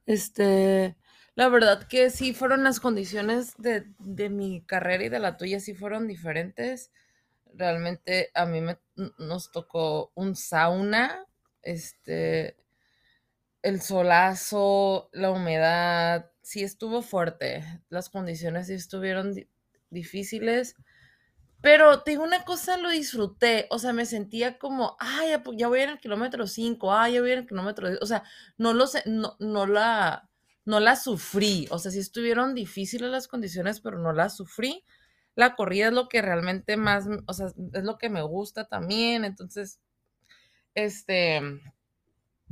Este. 0.07 0.97
La 1.37 1.49
verdad 1.49 1.89
que 1.89 2.11
sí 2.11 2.32
fueron 2.32 2.62
las 2.62 2.78
condiciones 2.78 3.55
de, 3.59 3.93
de 3.99 4.28
mi 4.30 4.62
carrera 4.62 5.05
y 5.05 5.09
de 5.09 5.18
la 5.18 5.37
tuya, 5.37 5.59
sí 5.59 5.74
fueron 5.74 6.07
diferentes 6.07 6.93
realmente 7.57 8.30
a 8.35 8.47
mí 8.47 8.61
me, 8.61 8.78
nos 9.18 9.51
tocó 9.53 10.12
un 10.14 10.37
sauna, 10.37 11.24
este, 11.62 12.57
el 13.62 13.80
solazo, 13.80 15.09
la 15.12 15.30
humedad, 15.30 16.30
sí 16.43 16.62
estuvo 16.62 17.03
fuerte, 17.03 17.64
las 17.89 18.11
condiciones 18.11 18.66
sí 18.66 18.74
estuvieron 18.74 19.35
difíciles, 19.91 20.76
pero 21.65 22.03
te 22.03 22.12
digo 22.12 22.23
una 22.23 22.45
cosa, 22.45 22.77
lo 22.77 22.91
disfruté, 22.91 23.67
o 23.71 23.81
sea, 23.81 23.93
me 23.93 24.07
sentía 24.07 24.59
como, 24.59 24.97
ay, 25.01 25.31
ya 25.57 25.69
voy 25.69 25.81
en 25.81 25.91
el 25.91 25.99
kilómetro 25.99 26.47
5, 26.47 26.93
ay, 26.93 27.15
ya 27.15 27.21
voy 27.23 27.33
en 27.33 27.39
el 27.41 27.47
kilómetro 27.47 27.89
10, 27.89 28.03
o 28.03 28.07
sea, 28.07 28.23
no 28.59 28.75
lo 28.75 28.87
sé, 28.87 29.03
no, 29.07 29.35
no 29.41 29.67
la, 29.67 30.29
no 30.65 30.79
la 30.79 30.95
sufrí, 30.95 31.67
o 31.71 31.79
sea, 31.79 31.91
sí 31.91 31.99
estuvieron 31.99 32.55
difíciles 32.55 33.11
las 33.11 33.27
condiciones, 33.27 33.81
pero 33.81 33.99
no 33.99 34.12
las 34.12 34.37
sufrí 34.37 34.85
la 35.35 35.57
corrida 35.57 35.89
es 35.89 35.93
lo 35.93 36.09
que 36.09 36.23
realmente 36.23 36.77
más, 36.77 37.07
o 37.27 37.33
sea, 37.33 37.47
es 37.73 37.85
lo 37.85 37.99
que 37.99 38.09
me 38.09 38.23
gusta 38.23 38.67
también. 38.69 39.25
Entonces, 39.25 39.81
este, 40.75 41.41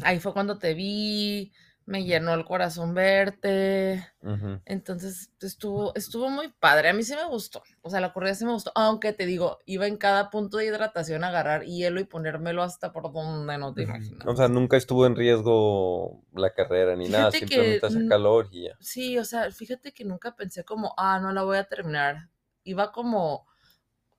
ahí 0.02 0.20
fue 0.20 0.32
cuando 0.32 0.58
te 0.58 0.74
vi, 0.74 1.52
me 1.92 2.04
llenó 2.04 2.32
el 2.32 2.44
corazón 2.44 2.94
verte. 2.94 4.06
Entonces, 4.64 5.30
estuvo, 5.40 5.94
estuvo 5.94 6.30
muy 6.30 6.48
padre. 6.48 6.88
A 6.88 6.92
mí 6.92 7.02
sí 7.02 7.14
me 7.14 7.26
gustó. 7.26 7.62
O 7.82 7.90
sea, 7.90 8.00
la 8.00 8.12
corrida 8.12 8.34
sí 8.34 8.44
me 8.44 8.52
gustó. 8.52 8.72
Aunque 8.74 9.12
te 9.12 9.26
digo, 9.26 9.58
iba 9.66 9.86
en 9.86 9.96
cada 9.96 10.30
punto 10.30 10.56
de 10.56 10.66
hidratación 10.66 11.22
a 11.22 11.28
agarrar 11.28 11.64
hielo 11.64 12.00
y 12.00 12.04
ponérmelo 12.04 12.62
hasta 12.62 12.92
por 12.92 13.12
donde 13.12 13.58
no 13.58 13.74
te 13.74 13.82
imaginas. 13.82 14.26
O 14.26 14.34
sea, 14.34 14.48
nunca 14.48 14.76
estuvo 14.76 15.06
en 15.06 15.16
riesgo 15.16 16.24
la 16.32 16.54
carrera 16.54 16.96
ni 16.96 17.08
nada, 17.08 17.30
simplemente 17.30 17.86
hace 17.86 18.08
calor 18.08 18.48
y 18.50 18.64
ya. 18.64 18.76
Sí, 18.80 19.18
o 19.18 19.24
sea, 19.24 19.50
fíjate 19.50 19.92
que 19.92 20.04
nunca 20.04 20.34
pensé 20.34 20.64
como, 20.64 20.94
ah, 20.96 21.20
no 21.20 21.32
la 21.32 21.42
voy 21.42 21.58
a 21.58 21.64
terminar 21.64 22.30
iba 22.64 22.92
como 22.92 23.46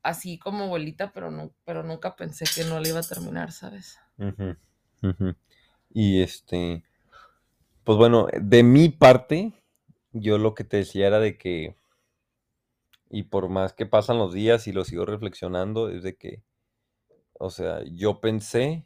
así 0.01 0.37
como 0.37 0.67
bolita, 0.67 1.11
pero, 1.13 1.31
no, 1.31 1.53
pero 1.63 1.83
nunca 1.83 2.15
pensé 2.15 2.45
que 2.53 2.67
no 2.67 2.79
le 2.79 2.89
iba 2.89 2.99
a 2.99 3.03
terminar, 3.03 3.51
¿sabes? 3.51 3.97
Y 5.89 6.21
este, 6.21 6.83
pues 7.83 7.97
bueno, 7.97 8.27
de 8.41 8.63
mi 8.63 8.89
parte, 8.89 9.53
yo 10.11 10.37
lo 10.37 10.53
que 10.55 10.63
te 10.63 10.77
decía 10.77 11.07
era 11.07 11.19
de 11.19 11.37
que, 11.37 11.75
y 13.09 13.23
por 13.23 13.49
más 13.49 13.73
que 13.73 13.85
pasan 13.85 14.17
los 14.17 14.33
días 14.33 14.67
y 14.67 14.71
lo 14.71 14.85
sigo 14.85 15.05
reflexionando, 15.05 15.89
es 15.89 16.03
de 16.03 16.15
que, 16.15 16.43
o 17.33 17.49
sea, 17.49 17.83
yo 17.83 18.21
pensé 18.21 18.85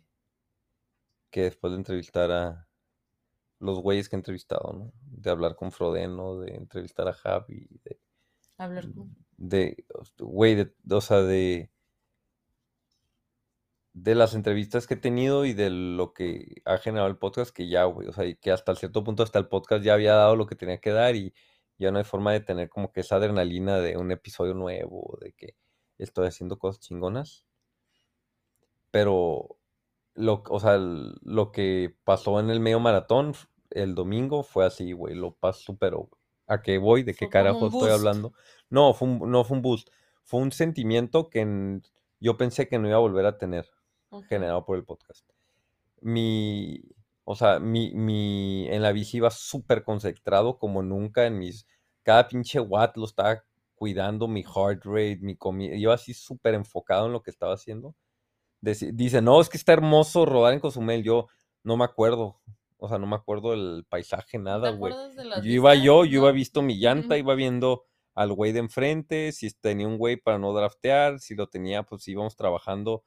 que 1.30 1.44
después 1.44 1.72
de 1.72 1.78
entrevistar 1.78 2.32
a 2.32 2.68
los 3.60 3.80
güeyes 3.80 4.10
que 4.10 4.16
he 4.16 4.20
entrevistado, 4.20 4.74
¿no? 4.74 4.94
De 5.02 5.30
hablar 5.30 5.56
con 5.56 5.72
Frodeno, 5.72 6.40
de 6.40 6.56
entrevistar 6.56 7.08
a 7.08 7.14
Javi, 7.14 7.68
de 7.84 8.00
hablar 8.58 8.92
con 8.94 9.16
de, 9.38 9.86
güey, 10.18 10.56
de, 10.56 10.74
o 10.90 11.02
sea, 11.02 11.22
de, 11.22 11.72
de 14.00 14.14
las 14.14 14.36
entrevistas 14.36 14.86
que 14.86 14.94
he 14.94 14.98
tenido 14.98 15.44
y 15.46 15.54
de 15.54 15.72
lo 15.72 16.14
que 16.14 16.62
ha 16.66 16.78
generado 16.78 17.10
el 17.10 17.18
podcast, 17.18 17.52
que 17.52 17.68
ya, 17.68 17.86
güey, 17.86 18.08
o 18.08 18.14
sea, 18.14 18.32
que 18.36 18.52
hasta 18.52 18.76
cierto 18.76 19.04
punto 19.04 19.24
hasta 19.24 19.40
el 19.40 19.48
podcast 19.48 19.84
ya 19.84 19.96
había 19.96 20.14
dado 20.14 20.36
lo 20.36 20.46
que 20.46 20.56
tenía 20.56 20.80
que 20.80 20.92
dar 20.92 21.16
y 21.16 21.34
ya 21.80 21.92
no 21.92 21.98
hay 21.98 22.04
forma 22.04 22.32
de 22.32 22.40
tener 22.42 22.70
como 22.70 22.92
que 22.92 23.00
esa 23.02 23.16
adrenalina 23.16 23.80
de 23.80 23.98
un 23.98 24.12
episodio 24.12 24.54
nuevo, 24.54 25.18
de 25.20 25.34
que 25.34 25.56
estoy 25.98 26.28
haciendo 26.28 26.60
cosas 26.60 26.80
chingonas. 26.80 27.46
Pero 28.92 29.58
lo, 30.14 30.44
o 30.50 30.60
sea, 30.60 30.78
lo 30.78 31.52
que 31.52 31.96
pasó 32.04 32.40
en 32.40 32.50
el 32.50 32.60
medio 32.60 32.80
maratón 32.80 33.34
el 33.72 33.96
domingo 33.96 34.44
fue 34.44 34.66
así, 34.66 34.92
güey, 34.94 35.16
lo 35.16 35.34
pasó 35.36 35.62
supero. 35.62 36.10
¿A 36.48 36.62
qué 36.62 36.78
voy? 36.78 37.04
¿De 37.04 37.14
qué 37.14 37.30
carajo 37.30 37.66
estoy 37.68 37.90
hablando? 38.00 38.34
No, 38.70 38.94
fue 38.94 39.08
un, 39.10 39.30
no 39.32 39.44
fue 39.44 39.58
un 39.58 39.64
boost, 39.64 39.90
fue 40.24 40.40
un 40.40 40.52
sentimiento 40.52 41.30
que 41.30 41.42
en- 41.42 41.84
yo 42.20 42.38
pensé 42.38 42.68
que 42.68 42.80
no 42.80 42.88
iba 42.88 42.98
a 42.98 43.02
volver 43.02 43.26
a 43.26 43.38
tener 43.38 43.68
Ujú. 44.10 44.24
generado 44.24 44.66
por 44.66 44.78
el 44.78 44.84
podcast. 44.86 45.26
Mi, 46.02 46.82
o 47.24 47.36
sea, 47.36 47.60
mi, 47.60 47.92
mi, 47.94 48.68
en 48.70 48.82
la 48.82 48.92
bici 48.92 49.18
iba 49.18 49.30
súper 49.32 49.84
concentrado 49.84 50.58
como 50.60 50.84
nunca 50.84 51.26
en 51.26 51.40
mis, 51.40 51.66
cada 52.04 52.28
pinche 52.28 52.60
watt 52.60 52.96
lo 52.98 53.06
estaba 53.06 53.44
cuidando, 53.76 54.28
mi 54.28 54.44
heart 54.44 54.86
rate, 54.86 55.20
mi 55.22 55.36
comida, 55.36 55.76
iba 55.76 55.94
así 55.94 56.14
súper 56.14 56.54
enfocado 56.54 57.08
en 57.08 57.14
lo 57.14 57.22
que 57.22 57.32
estaba 57.32 57.54
haciendo. 57.54 57.96
Deci- 58.62 58.92
Dice, 58.94 59.22
no, 59.22 59.40
es 59.42 59.50
que 59.50 59.58
está 59.58 59.74
hermoso 59.74 60.26
rodar 60.26 60.54
en 60.54 60.60
Cozumel, 60.60 61.04
yo 61.04 61.28
no 61.64 61.78
me 61.78 61.84
acuerdo, 61.86 62.40
o 62.78 62.88
sea, 62.88 62.98
no 62.98 63.08
me 63.08 63.16
acuerdo 63.16 63.52
del 63.52 63.86
paisaje, 63.90 64.38
¿No 64.38 64.46
nada, 64.46 64.72
güey. 64.72 64.94
Yo 65.44 65.52
iba 65.52 65.76
yo, 65.76 66.06
yo 66.06 66.20
iba 66.22 66.32
visto 66.32 66.62
mi 66.62 66.76
llanta, 66.80 67.18
iba 67.18 67.36
viendo 67.36 67.84
al 68.16 68.34
güey 68.34 68.52
de 68.52 68.60
enfrente, 68.60 69.32
si 69.32 69.52
tenía 69.52 69.88
un 69.88 69.98
güey 69.98 70.18
para 70.18 70.40
no 70.40 70.54
draftear, 70.54 71.20
si 71.20 71.36
lo 71.36 71.48
tenía, 71.48 71.84
pues 71.84 72.08
íbamos 72.08 72.36
trabajando 72.36 73.04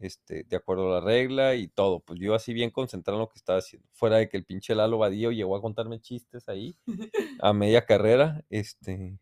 este, 0.00 0.44
de 0.44 0.56
acuerdo 0.56 0.90
a 0.90 1.00
la 1.00 1.06
regla 1.06 1.54
y 1.54 1.68
todo. 1.68 2.00
Pues 2.00 2.18
yo 2.20 2.34
así 2.34 2.52
bien 2.54 2.70
concentrado 2.70 3.18
en 3.18 3.22
lo 3.22 3.28
que 3.28 3.38
estaba 3.38 3.58
haciendo. 3.60 3.88
Fuera 3.92 4.16
de 4.16 4.28
que 4.28 4.36
el 4.36 4.44
pinche 4.44 4.74
Lalo 4.74 4.98
Vadillo 4.98 5.30
llegó 5.30 5.56
a 5.56 5.62
contarme 5.62 6.00
chistes 6.00 6.48
ahí 6.48 6.76
a 7.40 7.52
media 7.52 7.84
carrera, 7.86 8.44
este, 8.50 9.18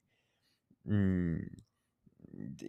mm, 0.84 1.36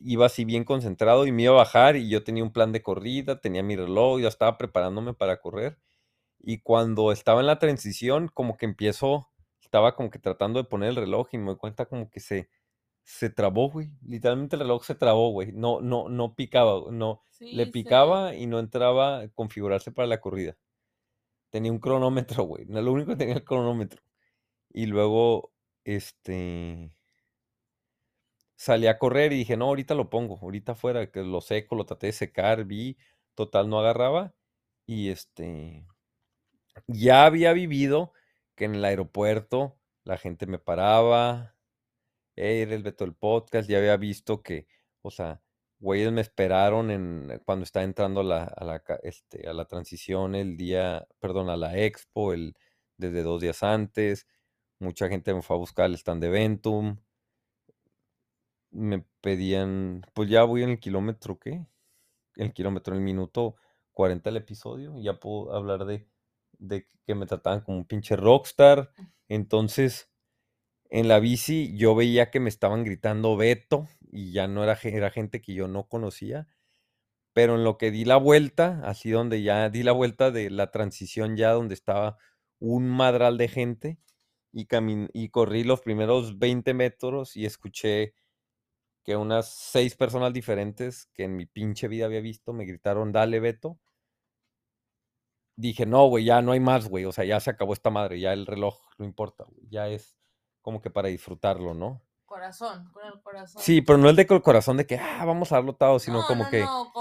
iba 0.01 0.25
así 0.25 0.45
bien 0.45 0.63
concentrado 0.63 1.25
y 1.27 1.31
me 1.31 1.43
iba 1.43 1.53
a 1.53 1.57
bajar 1.57 1.95
y 1.95 2.09
yo 2.09 2.23
tenía 2.23 2.43
un 2.43 2.51
plan 2.51 2.71
de 2.71 2.81
corrida, 2.81 3.39
tenía 3.39 3.63
mi 3.63 3.75
reloj, 3.75 4.21
ya 4.21 4.27
estaba 4.27 4.57
preparándome 4.57 5.13
para 5.13 5.39
correr. 5.39 5.77
Y 6.39 6.59
cuando 6.61 7.11
estaba 7.11 7.41
en 7.41 7.47
la 7.47 7.59
transición, 7.59 8.29
como 8.33 8.57
que 8.57 8.65
empiezo, 8.65 9.29
estaba 9.61 9.95
como 9.95 10.09
que 10.09 10.19
tratando 10.19 10.61
de 10.61 10.69
poner 10.69 10.89
el 10.89 10.95
reloj 10.97 11.29
y 11.33 11.37
me 11.37 11.47
doy 11.47 11.57
cuenta 11.57 11.85
como 11.85 12.09
que 12.09 12.19
se, 12.19 12.49
se 13.09 13.29
trabó, 13.31 13.71
güey. 13.71 13.89
Literalmente 14.05 14.55
el 14.55 14.61
reloj 14.61 14.83
se 14.85 14.93
trabó, 14.95 15.31
güey. 15.31 15.51
No, 15.51 15.81
no, 15.81 16.09
no 16.09 16.35
picaba, 16.35 16.91
no. 16.91 17.23
Le 17.49 17.65
Sí, 17.65 17.71
picaba 17.71 18.35
y 18.35 18.45
no 18.45 18.59
entraba 18.59 19.21
a 19.21 19.29
configurarse 19.29 19.91
para 19.91 20.07
la 20.07 20.21
corrida. 20.21 20.57
Tenía 21.51 21.71
un 21.71 21.79
cronómetro, 21.79 22.43
güey. 22.45 22.65
No, 22.67 22.81
lo 22.81 22.93
único 22.93 23.11
que 23.11 23.17
tenía 23.17 23.35
el 23.35 23.43
cronómetro. 23.45 24.01
Y 24.69 24.87
luego, 24.87 25.53
este, 25.85 26.91
salí 28.55 28.87
a 28.87 28.99
correr 28.99 29.33
y 29.33 29.37
dije, 29.37 29.57
no, 29.57 29.65
ahorita 29.65 29.95
lo 29.95 30.09
pongo, 30.09 30.37
ahorita 30.41 30.75
fuera, 30.75 31.11
que 31.11 31.21
lo 31.23 31.41
seco, 31.41 31.75
lo 31.75 31.85
traté 31.85 32.07
de 32.07 32.13
secar, 32.13 32.65
vi, 32.65 32.97
total, 33.35 33.69
no 33.69 33.79
agarraba. 33.79 34.35
Y 34.85 35.09
este, 35.09 35.85
ya 36.87 37.25
había 37.25 37.53
vivido 37.53 38.13
que 38.55 38.65
en 38.65 38.75
el 38.75 38.85
aeropuerto 38.85 39.77
la 40.03 40.17
gente 40.17 40.47
me 40.47 40.59
paraba, 40.59 41.55
"Hey, 42.39 42.61
eres 42.61 42.75
el 42.75 42.83
Beto 42.83 43.05
del 43.05 43.15
podcast, 43.15 43.69
ya 43.69 43.77
había 43.79 43.97
visto 43.97 44.41
que, 44.43 44.67
o 45.01 45.11
sea, 45.11 45.41
güeyes 45.79 46.11
me 46.11 46.21
esperaron 46.21 46.91
en, 46.91 47.41
cuando 47.45 47.63
estaba 47.63 47.83
entrando 47.85 48.21
a 48.21 48.23
la, 48.23 48.43
a 48.43 48.63
la, 48.65 48.83
este, 49.03 49.47
a 49.47 49.53
la 49.53 49.65
transición 49.65 50.35
el 50.35 50.57
día, 50.57 51.07
perdón, 51.19 51.49
a 51.49 51.57
la 51.57 51.77
expo, 51.77 52.33
el, 52.33 52.55
desde 52.97 53.23
dos 53.23 53.41
días 53.41 53.63
antes, 53.63 54.27
mucha 54.79 55.09
gente 55.09 55.33
me 55.33 55.41
fue 55.41 55.55
a 55.55 55.59
buscar 55.59 55.85
al 55.85 55.95
stand 55.95 56.21
de 56.23 56.29
Ventum, 56.29 56.97
me 58.71 59.05
pedían, 59.21 60.01
pues 60.13 60.29
ya 60.29 60.43
voy 60.43 60.63
en 60.63 60.69
el 60.71 60.79
kilómetro, 60.79 61.39
¿qué? 61.39 61.65
El 62.35 62.53
kilómetro, 62.53 62.95
el 62.95 63.01
minuto 63.01 63.55
40 63.93 64.29
del 64.29 64.37
episodio, 64.37 64.97
y 64.97 65.03
ya 65.03 65.19
puedo 65.19 65.53
hablar 65.53 65.85
de, 65.85 66.07
de 66.57 66.87
que 67.05 67.15
me 67.15 67.25
trataban 67.25 67.61
como 67.61 67.77
un 67.79 67.85
pinche 67.85 68.15
rockstar. 68.15 68.91
Entonces, 69.27 70.08
en 70.89 71.07
la 71.07 71.19
bici 71.19 71.75
yo 71.77 71.95
veía 71.95 72.31
que 72.31 72.39
me 72.39 72.49
estaban 72.49 72.83
gritando 72.83 73.37
Beto, 73.37 73.87
y 74.11 74.31
ya 74.33 74.47
no 74.47 74.63
era, 74.63 74.75
ge- 74.75 74.95
era 74.95 75.11
gente 75.11 75.41
que 75.41 75.53
yo 75.53 75.67
no 75.67 75.87
conocía. 75.87 76.47
Pero 77.33 77.55
en 77.55 77.63
lo 77.63 77.77
que 77.77 77.91
di 77.91 78.05
la 78.05 78.17
vuelta, 78.17 78.81
así 78.85 79.11
donde 79.11 79.41
ya 79.43 79.69
di 79.69 79.83
la 79.83 79.91
vuelta 79.93 80.31
de 80.31 80.49
la 80.49 80.71
transición, 80.71 81.37
ya 81.37 81.51
donde 81.51 81.73
estaba 81.75 82.17
un 82.59 82.89
madral 82.89 83.37
de 83.37 83.47
gente, 83.49 83.99
y, 84.53 84.67
y 85.13 85.29
corrí 85.29 85.63
los 85.63 85.81
primeros 85.81 86.39
20 86.39 86.73
metros 86.73 87.35
y 87.37 87.45
escuché 87.45 88.15
que 89.05 89.15
unas 89.17 89.49
seis 89.53 89.95
personas 89.95 90.33
diferentes 90.33 91.07
que 91.13 91.25
en 91.25 91.35
mi 91.35 91.45
pinche 91.47 91.87
vida 91.89 92.05
había 92.05 92.21
visto 92.21 92.53
me 92.53 92.65
gritaron, 92.65 93.11
dale, 93.11 93.39
Beto. 93.41 93.79
Dije, 95.55 95.85
no, 95.85 96.07
güey, 96.07 96.25
ya 96.25 96.41
no 96.41 96.53
hay 96.53 96.59
más, 96.59 96.87
güey. 96.89 97.05
O 97.05 97.11
sea, 97.11 97.25
ya 97.25 97.39
se 97.39 97.49
acabó 97.51 97.73
esta 97.73 97.89
madre, 97.89 98.19
ya 98.19 98.33
el 98.33 98.45
reloj 98.45 98.79
no 98.97 99.05
importa. 99.05 99.45
Ya 99.69 99.87
es 99.89 100.15
como 100.61 100.81
que 100.81 100.89
para 100.89 101.09
disfrutarlo, 101.09 101.73
¿no? 101.73 102.01
Corazón, 102.25 102.91
con 102.93 103.05
el 103.07 103.19
corazón. 103.21 103.61
Sí, 103.61 103.81
pero 103.81 103.97
no 103.97 104.07
el 104.09 104.15
de 104.15 104.27
el 104.29 104.41
corazón 104.41 104.77
de 104.77 104.85
que, 104.85 104.97
ah, 104.97 105.25
vamos 105.25 105.51
a 105.51 105.55
darlo 105.55 105.73
todo, 105.73 105.97
sino 105.99 106.19
No, 106.19 106.27
como 106.27 106.43
no, 106.43 106.49
que, 106.49 106.59
no, 106.61 106.91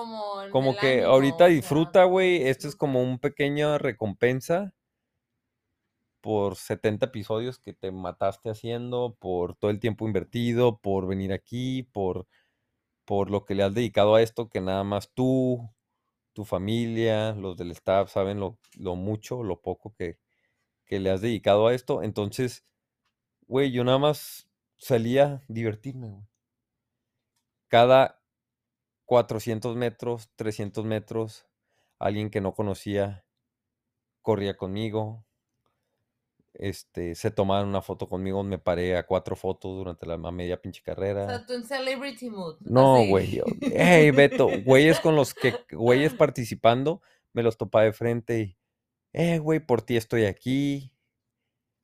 como, 0.51 0.77
que 0.77 0.89
ánimo, 0.93 1.11
ahorita 1.13 1.47
disfruta, 1.47 2.05
güey. 2.05 2.49
Esto 2.49 2.67
es 2.69 2.77
como 2.77 3.03
un 3.03 3.19
pequeño 3.19 3.77
recompensa 3.79 4.73
por 6.21 6.57
70 6.57 7.07
episodios 7.07 7.59
que 7.59 7.73
te 7.73 7.91
mataste 7.93 8.51
haciendo, 8.51 9.17
por 9.21 9.55
todo 9.57 9.71
el 9.71 9.81
tiempo 9.81 10.07
invertido, 10.07 10.79
por 10.81 11.07
venir 11.07 11.33
aquí, 11.33 11.85
por, 11.93 12.27
por 13.07 13.31
lo 13.31 13.45
que 13.45 13.55
le 13.55 13.65
has 13.65 13.75
dedicado 13.75 14.15
a 14.17 14.23
esto, 14.23 14.49
que 14.51 14.61
nada 14.61 14.85
más 14.85 15.13
tú, 15.15 15.71
tu 16.35 16.45
familia, 16.45 17.33
los 17.35 17.57
del 17.57 17.73
staff 17.73 18.13
saben 18.13 18.41
lo, 18.41 18.59
lo 18.79 18.97
mucho, 18.97 19.43
lo 19.45 19.61
poco 19.63 19.95
que, 19.99 20.19
que 20.87 21.01
le 21.01 21.11
has 21.11 21.23
dedicado 21.23 21.69
a 21.69 21.75
esto. 21.75 22.03
Entonces, 22.03 22.65
güey, 23.49 23.72
yo 23.72 23.82
nada 23.82 23.99
más 23.99 24.49
salía 24.76 25.24
a 25.24 25.42
divertirme, 25.49 26.09
güey. 26.11 26.24
Cada 27.68 28.22
400 29.07 29.76
metros, 29.76 30.30
300 30.36 30.84
metros, 30.84 31.46
alguien 31.99 32.30
que 32.30 32.40
no 32.40 32.55
conocía 32.55 33.24
corría 34.22 34.57
conmigo, 34.57 35.24
este, 36.59 37.14
se 37.14 37.30
tomaban 37.30 37.68
una 37.68 37.82
foto 37.82 38.09
conmigo, 38.09 38.42
me 38.42 38.59
paré 38.59 38.96
a 38.96 39.07
cuatro 39.07 39.36
fotos 39.36 39.76
durante 39.76 40.07
la 40.07 40.18
media 40.18 40.61
pinche 40.61 40.80
O 40.80 40.84
sea, 40.84 40.94
carrera. 40.94 41.46
tú 41.46 41.53
en 41.55 41.64
celebrity 41.64 42.30
mood. 42.30 42.57
No, 42.61 43.07
güey, 43.07 43.40
hey, 43.61 44.11
Beto, 44.11 44.49
güeyes 44.64 45.01
con 45.01 45.14
los 45.14 45.34
que, 45.34 45.55
güeyes 45.70 46.14
participando, 46.14 47.01
me 47.32 47.42
los 47.42 47.57
topaba 47.57 47.84
de 47.84 47.92
frente 47.92 48.40
y, 48.40 48.59
eh, 49.12 49.38
güey, 49.38 49.61
por 49.61 49.82
ti 49.82 49.96
estoy 49.96 50.24
aquí. 50.24 50.92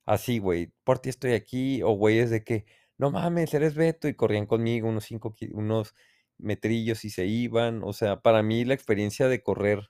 Así, 0.05 0.39
güey, 0.39 0.73
por 0.83 0.99
ti 0.99 1.09
estoy 1.09 1.33
aquí. 1.33 1.81
O 1.83 1.91
güeyes 1.91 2.29
de 2.29 2.43
que, 2.43 2.65
no 2.97 3.11
mames, 3.11 3.53
eres 3.53 3.75
Beto, 3.75 4.07
y 4.07 4.15
corrían 4.15 4.45
conmigo 4.47 4.87
unos 4.89 5.05
cinco, 5.05 5.33
ki- 5.35 5.49
unos 5.53 5.95
metrillos 6.37 7.05
y 7.05 7.09
se 7.09 7.25
iban. 7.25 7.81
O 7.83 7.93
sea, 7.93 8.21
para 8.21 8.43
mí 8.43 8.65
la 8.65 8.73
experiencia 8.73 9.27
de 9.27 9.41
correr 9.43 9.89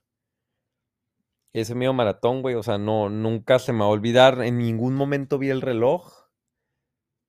ese 1.54 1.74
medio 1.74 1.92
maratón, 1.94 2.44
güey, 2.44 2.54
o 2.54 2.62
sea, 2.62 2.78
no, 2.78 3.10
nunca 3.10 3.58
se 3.58 3.74
me 3.74 3.80
va 3.80 3.86
a 3.86 3.90
olvidar. 3.90 4.44
En 4.44 4.60
ningún 4.60 4.94
momento 4.94 5.40
vi 5.40 5.50
el 5.50 5.62
reloj. 5.62 6.14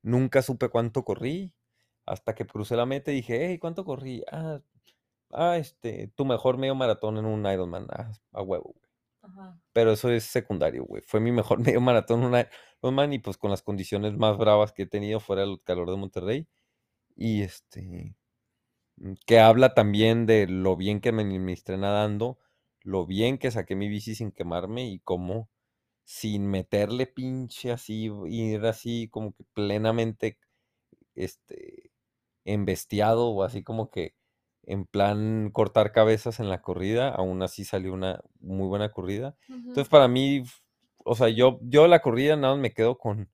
Nunca 0.03 0.43
supe 0.43 0.69
cuánto 0.69 1.05
corrí. 1.05 1.53
Hasta 2.07 2.35
que 2.35 2.47
crucé 2.47 2.77
la 2.77 2.87
meta 2.87 3.11
y 3.11 3.17
dije, 3.17 3.47
hey, 3.49 3.59
¿cuánto 3.59 3.85
corrí? 3.85 4.23
Ah, 4.31 4.61
ah, 5.33 5.57
este, 5.59 6.09
tu 6.17 6.25
mejor 6.25 6.59
medio 6.59 6.75
maratón 6.77 7.19
en 7.19 7.27
un 7.27 7.47
Ironman. 7.47 7.87
Ah, 7.91 8.13
a 8.33 8.43
huevo, 8.43 8.75
güey. 8.75 8.91
Ajá. 9.23 9.61
Pero 9.73 9.93
eso 9.93 10.11
es 10.11 10.25
secundario, 10.25 10.85
güey. 10.85 11.03
Fue 11.07 11.21
mi 11.21 11.33
mejor 11.33 11.59
medio 11.79 11.81
maratón 11.81 12.23
en 12.35 12.49
un 12.83 12.89
Ironman 12.95 13.13
y 13.13 13.19
pues 13.19 13.39
con 13.39 13.51
las 13.51 13.63
condiciones 13.63 14.17
más 14.17 14.39
bravas 14.39 14.73
que 14.73 14.83
he 14.83 14.87
tenido 14.87 15.21
fuera 15.21 15.43
del 15.43 15.61
calor 15.63 15.91
de 15.91 15.97
Monterrey. 15.97 16.49
Y 17.17 17.43
este, 17.43 18.17
mm, 18.97 19.15
que 19.27 19.41
habla 19.41 19.75
también 19.75 20.27
de 20.27 20.47
lo 20.49 20.77
bien 20.77 21.01
que 21.01 21.13
me 21.13 21.23
administré 21.23 21.77
nadando, 21.79 22.39
lo 22.83 23.07
bien 23.07 23.39
que 23.39 23.51
saqué 23.51 23.77
mi 23.77 23.89
bici 23.89 24.15
sin 24.15 24.33
quemarme 24.33 24.89
y 24.89 25.01
cómo 25.01 25.51
sin 26.05 26.49
meterle 26.49 27.07
pinche 27.07 27.73
así, 27.73 28.11
ir 28.29 28.67
así 28.67 29.09
como 29.11 29.35
que 29.35 29.45
plenamente 29.55 30.39
este, 31.15 31.93
embestiado 32.45 33.29
o 33.31 33.43
así 33.45 33.63
como 33.65 33.91
que 33.91 34.15
en 34.65 34.87
plan 34.87 35.51
cortar 35.53 35.93
cabezas 35.93 36.41
en 36.41 36.49
la 36.51 36.63
corrida, 36.63 37.11
aún 37.11 37.43
así 37.43 37.65
salió 37.65 37.93
una 37.95 38.23
muy 38.41 38.69
buena 38.69 38.93
corrida. 38.93 39.37
Entonces 39.49 39.89
para 39.89 40.09
mí, 40.09 40.45
o 41.07 41.15
sea, 41.15 41.29
yo, 41.31 41.59
yo 41.63 41.87
la 41.89 42.01
corrida 42.01 42.37
nada 42.37 42.55
más 42.55 42.63
me 42.63 42.73
quedo 42.75 42.99
con, 42.99 43.31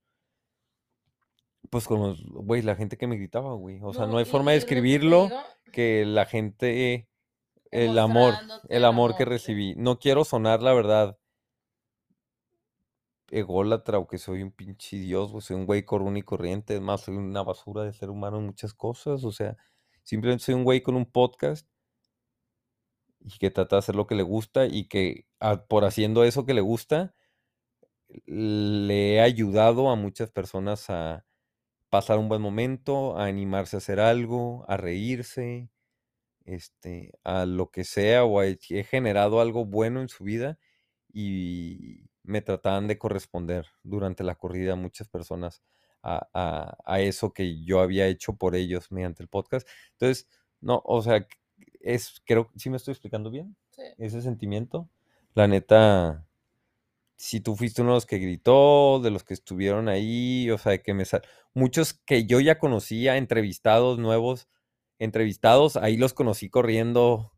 pues 1.71 1.87
con 1.87 2.01
los, 2.01 2.23
güey, 2.27 2.63
la 2.63 2.77
gente 2.77 2.97
que 2.97 3.07
me 3.07 3.17
gritaba, 3.17 3.55
güey. 3.55 3.81
O 3.83 3.93
sea, 3.93 4.07
no 4.07 4.13
No, 4.13 4.19
hay 4.19 4.25
forma 4.25 4.51
de 4.53 4.59
y 4.59 4.61
es 4.61 5.03
lo 5.03 5.29
que 5.73 6.05
la 6.07 6.27
gente, 6.27 7.09
el 7.71 7.99
amor, 7.99 8.35
el 8.69 8.85
amor 8.85 9.17
que 9.17 9.25
recibí. 9.25 9.75
No 9.77 9.99
quiero 9.99 10.25
sonar, 10.25 10.63
la 10.63 10.75
verdad, 10.75 11.19
ególatra 13.31 13.99
o 13.99 14.07
que 14.07 14.19
soy 14.19 14.43
un 14.43 14.53
pinche 14.53 14.97
dios, 14.99 15.33
güey, 15.33 15.43
soy 15.43 15.57
un 15.57 15.67
güey 15.67 15.85
común 15.85 16.17
y 16.17 16.23
corriente, 16.23 16.75
es 16.77 16.81
más, 16.81 17.01
soy 17.03 17.17
una 17.17 17.43
basura 17.43 17.83
de 17.85 17.93
ser 17.93 18.11
humano 18.11 18.39
en 18.39 18.47
muchas 18.47 18.75
cosas, 18.75 19.25
o 19.25 19.33
sea, 19.33 19.57
simplemente 20.05 20.45
soy 20.45 20.55
un 20.55 20.65
güey 20.65 20.83
con 20.83 20.95
un 20.95 21.07
podcast 21.07 21.67
y 23.21 23.39
que 23.39 23.51
trata 23.51 23.77
de 23.77 23.81
hacer 23.81 23.95
lo 23.95 24.07
que 24.07 24.15
le 24.15 24.23
gusta 24.23 24.67
y 24.67 24.89
que 24.89 25.27
a- 25.41 25.65
por 25.67 25.85
haciendo 25.85 26.25
eso 26.25 26.45
que 26.45 26.55
le 26.55 26.61
gusta, 26.61 27.15
le 28.27 29.15
he 29.17 29.21
ayudado 29.21 29.91
a 29.91 29.97
muchas 29.97 30.31
personas 30.31 30.91
a 30.91 31.25
pasar 31.91 32.19
un 32.19 32.29
buen 32.29 32.43
momento, 32.43 33.17
a 33.19 33.27
animarse 33.27 33.77
a 33.77 33.79
hacer 33.79 34.01
algo, 34.01 34.65
a 34.69 34.77
reírse, 34.79 35.71
este, 36.45 37.13
a 37.25 37.47
lo 37.47 37.71
que 37.71 37.85
sea, 37.85 38.25
o 38.25 38.41
a- 38.41 38.47
he 38.47 38.85
generado 38.85 39.41
algo 39.41 39.65
bueno 39.67 40.01
en 40.03 40.09
su 40.09 40.25
vida 40.25 40.59
y 41.13 42.07
me 42.25 42.43
trataban 42.43 42.89
de 42.89 42.99
corresponder 42.99 43.67
durante 43.83 44.25
la 44.25 44.37
corrida 44.37 44.77
muchas 44.77 45.09
personas 45.09 45.63
a, 46.03 46.29
a- 46.35 46.79
a 46.85 47.01
eso 47.01 47.33
que 47.33 47.65
yo 47.65 47.81
había 47.81 48.07
hecho 48.09 48.35
por 48.37 48.57
ellos 48.57 48.91
mediante 48.93 49.23
el 49.23 49.29
podcast. 49.29 49.69
Entonces, 49.93 50.29
no, 50.61 50.83
o 50.85 51.03
sea, 51.03 51.27
es, 51.81 52.23
creo, 52.27 52.51
¿sí 52.57 52.71
me 52.71 52.77
estoy 52.77 52.93
explicando 52.93 53.31
bien? 53.31 53.57
Sí. 53.71 53.83
Ese 53.99 54.23
sentimiento, 54.23 54.89
la 55.35 55.49
neta, 55.49 56.27
si 57.23 57.41
tú 57.41 57.55
fuiste 57.55 57.83
uno 57.83 57.93
de 57.93 57.97
los 57.99 58.07
que 58.07 58.19
gritó, 58.19 58.99
de 59.01 59.11
los 59.13 59.23
que 59.23 59.35
estuvieron 59.35 59.89
ahí, 59.89 60.51
o 60.51 60.59
sea, 60.59 60.79
que 60.83 60.93
me 60.93 61.05
sal... 61.05 61.23
muchos 61.55 61.95
que 61.95 62.27
yo 62.27 62.41
ya 62.41 62.59
conocía, 62.59 63.17
entrevistados 63.17 63.99
nuevos, 64.01 64.49
entrevistados, 64.99 65.77
ahí 65.77 65.97
los 65.97 66.15
conocí 66.15 66.51
corriendo, 66.51 67.33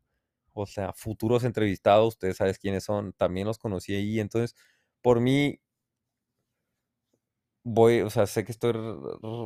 o 0.53 0.65
sea, 0.65 0.91
futuros 0.93 1.43
entrevistados, 1.43 2.15
ustedes 2.15 2.37
saben 2.37 2.55
quiénes 2.59 2.83
son, 2.83 3.13
también 3.13 3.45
los 3.45 3.59
conocí 3.59 3.93
ahí, 3.93 4.19
entonces, 4.19 4.55
por 5.03 5.19
mí, 5.21 5.59
voy, 7.63 8.01
o 8.01 8.09
sea, 8.09 8.25
sé 8.25 8.43
que 8.43 8.51
estoy 8.51 8.73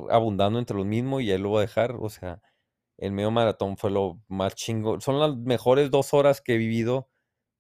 abundando 0.10 0.58
entre 0.60 0.78
los 0.78 0.86
mismos 0.86 1.22
y 1.22 1.32
ahí 1.34 1.38
lo 1.38 1.50
voy 1.50 1.60
a 1.60 1.62
dejar, 1.62 1.98
o 2.00 2.10
sea, 2.10 2.42
el 2.98 3.12
medio 3.12 3.32
maratón 3.32 3.76
fue 3.78 3.92
lo 3.92 4.22
más 4.30 4.56
chingo, 4.56 5.02
son 5.02 5.20
las 5.20 5.36
mejores 5.36 5.92
dos 5.92 6.14
horas 6.14 6.42
que 6.42 6.56
he 6.56 6.58
vivido 6.58 7.10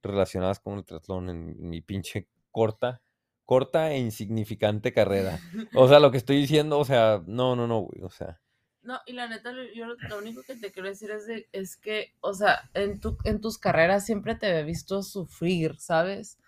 relacionadas 0.02 0.62
con 0.62 0.78
el 0.78 0.86
triatlón 0.86 1.30
en 1.30 1.70
mi 1.70 1.82
pinche 1.82 2.30
corta, 2.52 3.02
corta 3.46 3.92
e 3.92 4.00
insignificante 4.00 4.94
carrera. 4.94 5.44
O 5.74 5.88
sea, 5.88 6.00
lo 6.00 6.12
que 6.12 6.18
estoy 6.18 6.38
diciendo, 6.38 6.80
o 6.80 6.86
sea, 6.86 7.22
no, 7.28 7.56
no, 7.56 7.68
no, 7.68 7.80
güey, 7.82 8.02
o 8.04 8.10
sea, 8.10 8.42
No, 8.82 9.00
y 9.06 9.14
la 9.14 9.28
neta, 9.28 9.52
yo 9.76 9.86
lo, 9.86 9.96
lo 10.08 10.18
único 10.18 10.42
que 10.44 10.56
te 10.56 10.72
quiero 10.72 10.88
decir 10.88 11.12
es, 11.12 11.28
de- 11.28 11.50
es 11.52 11.76
que, 11.78 12.14
o 12.22 12.34
sea, 12.34 12.70
en, 12.74 13.00
tu, 13.00 13.18
en 13.26 13.42
tus 13.42 13.58
carreras 13.58 14.06
siempre 14.06 14.36
te 14.36 14.58
he 14.58 14.64
visto 14.64 15.04
sufrir, 15.04 15.78
¿sabes? 15.80 16.40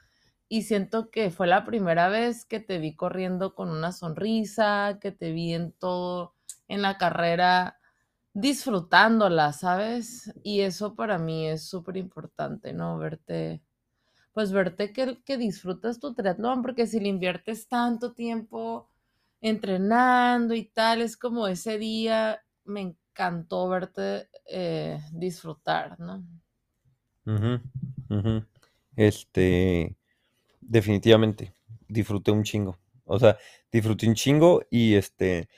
Y 0.49 0.63
siento 0.63 1.11
que 1.11 1.31
fue 1.31 1.47
la 1.47 1.65
primera 1.65 2.09
vez 2.09 2.45
que 2.45 2.59
te 2.59 2.79
vi 2.79 2.95
corriendo 2.95 3.55
con 3.55 3.69
una 3.69 3.91
sonrisa, 3.93 4.99
que 5.01 5.11
te 5.11 5.31
vi 5.33 5.53
en 5.53 5.73
todo, 5.73 6.35
en 6.67 6.81
la 6.81 6.97
carrera, 6.97 7.79
disfrutándola, 8.33 9.53
¿sabes? 9.53 10.33
Y 10.43 10.61
eso 10.61 10.95
para 10.95 11.17
mí 11.19 11.47
es 11.47 11.65
súper 11.67 11.97
importante, 11.97 12.73
¿no? 12.73 12.97
Verte, 12.97 13.61
pues 14.33 14.51
verte 14.51 14.93
que, 14.93 15.21
que 15.23 15.37
disfrutas 15.37 15.99
tu 15.99 16.13
triatlón, 16.13 16.61
porque 16.61 16.87
si 16.87 16.99
le 16.99 17.09
inviertes 17.09 17.67
tanto 17.67 18.13
tiempo 18.13 18.89
entrenando 19.41 20.53
y 20.55 20.65
tal, 20.65 21.01
es 21.01 21.17
como 21.17 21.47
ese 21.47 21.77
día 21.77 22.41
me 22.65 22.81
encantó 22.81 23.67
verte 23.69 24.29
eh, 24.47 24.99
disfrutar, 25.13 25.99
¿no? 25.99 26.23
ujú, 27.25 27.59
ujú. 28.09 28.45
Este, 28.95 29.95
definitivamente, 30.61 31.53
disfruté 31.89 32.31
un 32.31 32.43
chingo. 32.43 32.79
O 33.05 33.19
sea, 33.19 33.37
disfruté 33.71 34.07
un 34.07 34.15
chingo 34.15 34.63
y 34.71 34.95
este, 34.95 35.49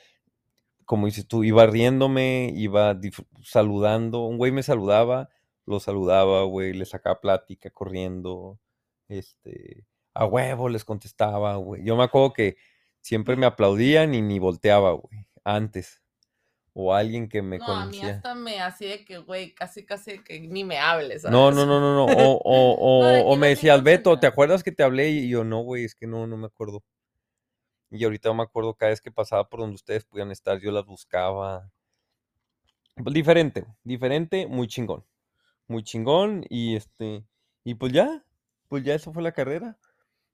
como 0.86 1.06
dices 1.06 1.26
tú, 1.28 1.44
iba 1.44 1.66
riéndome, 1.66 2.52
iba 2.56 2.98
saludando. 3.42 4.24
Un 4.26 4.38
güey 4.38 4.52
me 4.52 4.62
saludaba, 4.62 5.30
lo 5.66 5.80
saludaba, 5.80 6.42
güey, 6.44 6.72
le 6.74 6.84
sacaba 6.86 7.20
plática 7.20 7.70
corriendo. 7.70 8.58
Este, 9.08 9.86
a 10.14 10.26
huevo 10.26 10.68
les 10.68 10.84
contestaba, 10.84 11.56
güey. 11.56 11.84
Yo 11.84 11.96
me 11.96 12.04
acuerdo 12.04 12.32
que 12.32 12.56
siempre 13.00 13.36
me 13.36 13.46
aplaudían 13.46 14.14
y 14.14 14.22
ni 14.22 14.38
volteaba, 14.38 14.92
güey, 14.92 15.26
antes. 15.44 16.02
O 16.74 16.94
alguien 16.94 17.28
que 17.28 17.42
me 17.42 17.58
no, 17.58 17.66
a 17.76 17.86
mí 17.86 18.02
conocía. 18.02 18.16
hasta 18.16 18.34
me 18.34 18.60
así 18.60 18.86
de 18.86 19.04
que, 19.04 19.18
güey, 19.18 19.54
casi, 19.54 19.84
casi 19.86 20.22
que 20.24 20.40
ni 20.40 20.64
me 20.64 20.78
hables, 20.78 21.24
No, 21.24 21.50
¿sabes? 21.50 21.56
no, 21.56 21.66
no, 21.66 21.80
no, 21.80 21.94
no. 21.94 22.06
O, 22.40 22.40
o, 22.44 23.02
No, 23.02 23.24
o, 23.24 23.36
me 23.36 23.48
no, 23.50 23.50
decías, 23.50 23.82
bien 23.82 23.84
Beto, 23.84 24.18
¿te 24.18 24.26
acuerdas 24.26 24.62
que 24.64 24.72
te 24.72 24.82
hablé? 24.82 25.10
Y 25.10 25.28
yo, 25.28 25.44
no, 25.44 25.60
güey, 25.62 25.84
es 25.84 25.94
que 25.94 26.06
no, 26.06 26.26
no 26.26 26.36
me 26.36 26.46
acuerdo. 26.46 26.82
Y 27.90 28.04
ahorita 28.04 28.32
me 28.34 28.42
acuerdo 28.42 28.74
cada 28.74 28.90
vez 28.90 29.00
que 29.00 29.10
pasaba 29.10 29.48
por 29.48 29.60
donde 29.60 29.76
ustedes 29.76 30.04
podían 30.04 30.30
estar, 30.30 30.58
yo 30.60 30.70
las 30.72 30.84
buscaba. 30.84 31.70
Diferente, 32.96 33.66
diferente, 33.84 34.46
muy 34.46 34.66
chingón. 34.68 35.04
Muy 35.68 35.82
chingón. 35.82 36.44
Y 36.48 36.76
este, 36.76 37.24
y 37.64 37.74
pues 37.74 37.92
ya, 37.92 38.24
pues 38.68 38.84
ya 38.84 38.94
eso 38.94 39.12
fue 39.12 39.22
la 39.22 39.32
carrera. 39.32 39.78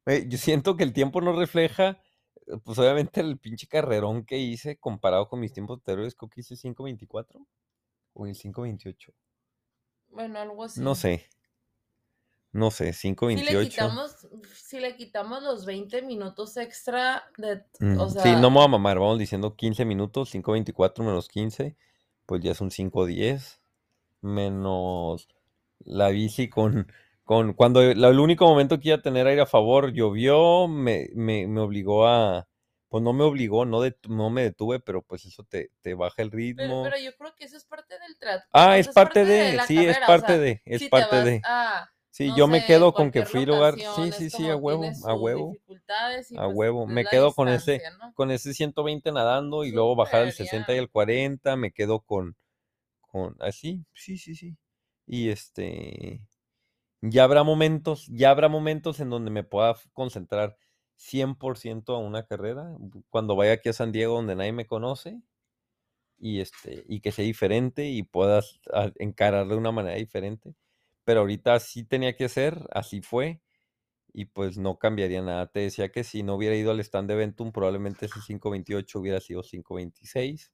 Eh, 0.06 0.26
yo 0.28 0.38
siento 0.38 0.76
que 0.76 0.84
el 0.84 0.92
tiempo 0.92 1.20
no 1.20 1.32
refleja, 1.38 2.00
eh, 2.46 2.58
pues 2.64 2.78
obviamente 2.78 3.20
el 3.20 3.38
pinche 3.38 3.66
carrerón 3.68 4.24
que 4.24 4.38
hice 4.38 4.78
comparado 4.78 5.28
con 5.28 5.40
mis 5.40 5.52
tiempos 5.52 5.78
anteriores, 5.78 6.14
creo 6.16 6.30
que 6.30 6.40
hice 6.42 6.56
5.24 6.56 7.46
o 8.14 8.26
el 8.26 8.34
5.28. 8.34 9.14
Bueno, 10.08 10.38
algo 10.38 10.64
así. 10.64 10.80
No 10.82 10.94
sé. 10.94 11.26
No 12.52 12.70
sé, 12.70 12.92
Si 13.34 13.42
le 13.44 13.54
5.28. 13.54 13.68
quitamos, 13.68 14.26
si 14.54 14.80
le 14.80 14.96
quitamos 14.96 15.42
los 15.42 15.64
20 15.64 16.02
minutos 16.02 16.56
extra 16.56 17.22
de, 17.38 17.64
Mm, 17.78 17.98
o 17.98 18.08
sí, 18.08 18.14
sea, 18.14 18.40
no 18.40 18.50
me 18.50 18.56
voy 18.56 18.64
a 18.64 18.68
mamar, 18.68 18.98
vamos 18.98 19.18
diciendo 19.18 19.56
15 19.56 19.84
minutos, 19.84 20.30
5.24 20.30 21.04
menos 21.04 21.28
15, 21.28 21.76
pues 22.26 22.42
ya 22.42 22.50
es 22.52 22.60
un 22.60 22.70
5.10, 22.70 23.59
menos 24.22 25.28
la 25.80 26.08
bici 26.10 26.48
con, 26.48 26.90
con 27.24 27.54
cuando 27.54 27.82
el, 27.82 28.02
el 28.04 28.18
único 28.20 28.46
momento 28.46 28.78
que 28.80 28.88
iba 28.88 28.96
a 28.98 29.02
tener 29.02 29.26
aire 29.26 29.42
a 29.42 29.46
favor 29.46 29.92
llovió, 29.92 30.68
me, 30.68 31.08
me, 31.14 31.46
me 31.46 31.60
obligó 31.60 32.06
a, 32.06 32.46
pues 32.88 33.02
no 33.02 33.12
me 33.12 33.24
obligó, 33.24 33.64
no, 33.64 33.80
det- 33.80 33.96
no 34.08 34.30
me 34.30 34.42
detuve, 34.42 34.80
pero 34.80 35.02
pues 35.02 35.24
eso 35.24 35.44
te, 35.44 35.70
te 35.80 35.94
baja 35.94 36.22
el 36.22 36.30
ritmo. 36.30 36.82
pero 36.84 36.98
yo 36.98 37.16
creo 37.16 37.34
que 37.34 37.44
eso 37.44 37.56
es 37.56 37.64
parte 37.64 37.98
del 37.98 38.16
trato. 38.18 38.46
Ah, 38.52 38.78
es 38.78 38.88
parte 38.88 39.24
de, 39.24 39.60
sí, 39.66 39.84
es 39.84 39.96
parte 39.98 40.38
de, 40.38 40.62
es 40.64 40.80
si 40.80 40.88
parte 40.88 41.22
de. 41.22 41.42
a, 41.44 41.90
Sí, 42.10 42.26
no 42.28 42.34
yo 42.34 42.48
me 42.48 42.64
quedo 42.64 42.92
con 42.92 43.10
que 43.12 43.24
fui 43.24 43.46
lugar, 43.46 43.74
sí, 43.78 44.12
sí, 44.12 44.30
sí, 44.30 44.48
a 44.48 44.56
huevo, 44.56 44.92
a 45.04 45.14
huevo. 45.14 45.56
y 46.30 46.36
A 46.36 46.44
pues 46.46 46.56
huevo, 46.56 46.86
me 46.86 47.06
quedo 47.06 47.32
con 47.32 47.48
ese, 47.48 47.82
¿no? 47.98 48.12
con 48.14 48.30
ese 48.30 48.52
120 48.54 49.12
nadando 49.12 49.64
y 49.64 49.70
luego 49.72 49.94
bajar 49.96 50.22
el 50.22 50.32
Súper, 50.32 50.46
60 50.46 50.74
y 50.74 50.78
el 50.78 50.90
40, 50.90 51.56
me 51.56 51.72
quedo 51.72 52.00
con, 52.00 52.36
así, 53.40 53.84
sí, 53.94 54.18
sí, 54.18 54.34
sí. 54.34 54.56
Y 55.06 55.30
este, 55.30 56.26
ya 57.02 57.24
habrá 57.24 57.44
momentos, 57.44 58.06
ya 58.08 58.30
habrá 58.30 58.48
momentos 58.48 59.00
en 59.00 59.10
donde 59.10 59.30
me 59.32 59.44
pueda 59.44 59.76
concentrar 59.94 60.56
100% 60.96 61.94
a 61.96 61.98
una 62.00 62.26
carrera, 62.26 62.76
cuando 63.10 63.36
vaya 63.36 63.54
aquí 63.54 63.70
a 63.70 63.72
San 63.74 63.92
Diego 63.92 64.16
donde 64.16 64.36
nadie 64.36 64.52
me 64.52 64.66
conoce 64.66 65.22
y 66.18 66.40
este, 66.40 66.84
y 66.88 67.00
que 67.00 67.12
sea 67.12 67.24
diferente 67.24 67.88
y 67.88 68.02
puedas 68.02 68.60
encarar 68.98 69.48
de 69.48 69.56
una 69.56 69.72
manera 69.72 69.96
diferente. 69.96 70.54
Pero 71.04 71.20
ahorita 71.20 71.54
así 71.54 71.84
tenía 71.84 72.14
que 72.16 72.28
ser, 72.28 72.68
así 72.72 73.00
fue 73.02 73.40
y 74.14 74.26
pues 74.26 74.58
no 74.58 74.78
cambiaría 74.78 75.22
nada. 75.22 75.48
Te 75.48 75.60
decía 75.60 75.90
que 75.92 76.04
si 76.04 76.22
no 76.24 76.36
hubiera 76.36 76.56
ido 76.56 76.72
al 76.72 76.80
stand 76.80 77.08
de 77.10 77.16
Ventum, 77.16 77.52
probablemente 77.52 78.06
ese 78.06 78.20
528 78.26 79.00
hubiera 79.00 79.20
sido 79.20 79.42
526. 79.42 80.52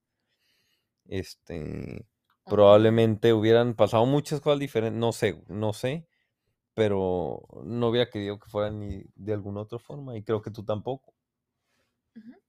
Este. 1.09 2.05
Probablemente 2.47 3.33
hubieran 3.33 3.75
pasado 3.75 4.07
muchas 4.07 4.41
cosas 4.41 4.59
diferentes, 4.59 4.99
no 4.99 5.13
sé, 5.13 5.43
no 5.49 5.73
sé, 5.73 6.07
pero 6.75 7.47
no 7.65 7.89
hubiera 7.89 8.11
querido 8.11 8.39
que 8.39 8.49
fueran 8.49 8.79
ni 8.79 9.03
de 9.15 9.33
alguna 9.33 9.63
otra 9.63 9.79
forma 9.79 10.17
y 10.17 10.23
creo 10.23 10.43
que 10.43 10.51
tú 10.51 10.65
tampoco. 10.65 11.15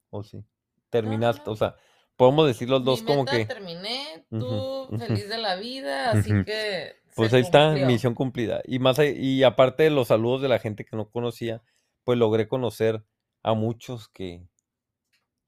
¿o 0.09 0.23
sí? 0.23 0.37
No, 0.37 0.43
no, 0.43 0.47
Terminaste, 0.89 1.49
o 1.49 1.55
sea, 1.55 1.75
podemos 2.15 2.47
decir 2.47 2.69
los 2.69 2.81
Mi 2.81 2.85
dos 2.85 3.03
como 3.03 3.23
meta 3.23 3.37
que... 3.37 3.45
terminé, 3.45 4.25
tú 4.29 4.87
feliz 4.97 5.29
de 5.29 5.37
la 5.37 5.55
vida, 5.55 6.11
así 6.11 6.31
que 6.45 6.95
Pues 7.15 7.33
ahí 7.33 7.41
está, 7.41 7.71
misión 7.71 8.13
cumplida. 8.13 8.61
Y 8.65 8.79
más 8.79 8.99
y 8.99 9.43
aparte 9.43 9.83
de 9.83 9.89
los 9.89 10.07
saludos 10.07 10.41
de 10.41 10.47
la 10.47 10.59
gente 10.59 10.85
que 10.85 10.95
no 10.95 11.09
conocía, 11.09 11.61
pues 12.03 12.17
logré 12.17 12.47
conocer 12.47 13.03
a 13.43 13.53
muchos 13.53 14.07
que, 14.07 14.47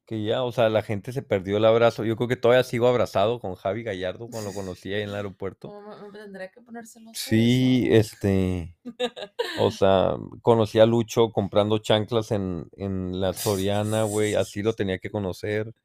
que 0.10 0.24
ya, 0.24 0.42
o 0.42 0.52
sea, 0.52 0.70
la 0.70 0.82
gente 0.82 1.12
se 1.14 1.22
perdió 1.22 1.58
el 1.58 1.66
abrazo. 1.66 2.04
Yo 2.04 2.16
creo 2.16 2.28
que 2.28 2.36
todavía 2.36 2.64
sigo 2.64 2.88
abrazado 2.88 3.40
con 3.40 3.54
Javi 3.54 3.84
Gallardo 3.84 4.28
cuando 4.28 4.50
lo 4.50 4.56
conocí 4.56 4.92
ahí 4.92 5.04
en 5.04 5.10
el 5.10 5.16
aeropuerto. 5.16 5.72
Me 6.12 6.18
tendría 6.18 6.50
que 6.50 6.62
de 6.62 6.82
Sí, 7.14 7.88
este, 7.92 8.76
o 9.60 9.70
sea, 9.70 10.16
conocí 10.42 10.80
a 10.80 10.88
Lucho 10.88 11.32
comprando 11.32 11.78
chanclas 11.78 12.32
en, 12.32 12.72
en 12.76 13.22
la 13.22 13.34
Soriana, 13.34 14.02
güey, 14.02 14.34
así 14.34 14.64
lo 14.64 14.74
tenía 14.74 14.98
que 14.98 15.12
conocer. 15.12 15.76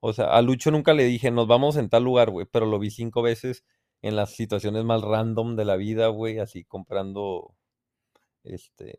O 0.00 0.14
sea, 0.14 0.28
a 0.34 0.40
Lucho 0.40 0.70
nunca 0.70 0.94
le 0.94 1.04
dije, 1.04 1.30
nos 1.30 1.46
vamos 1.46 1.76
en 1.76 1.90
tal 1.90 2.04
lugar, 2.04 2.30
güey, 2.30 2.46
pero 2.50 2.64
lo 2.64 2.78
vi 2.78 2.90
cinco 2.90 3.20
veces 3.20 3.62
en 4.00 4.16
las 4.16 4.34
situaciones 4.34 4.84
más 4.84 5.02
random 5.02 5.54
de 5.54 5.66
la 5.66 5.76
vida, 5.76 6.08
güey, 6.08 6.38
así 6.38 6.64
comprando, 6.64 7.54
este, 8.42 8.98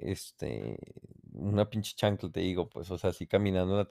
este, 0.00 0.76
una 1.32 1.68
pinche 1.70 1.94
chancla, 1.96 2.30
te 2.30 2.40
digo, 2.40 2.68
pues, 2.68 2.90
o 2.90 2.98
sea, 2.98 3.10
así 3.10 3.26
caminando. 3.26 3.76
la 3.76 3.88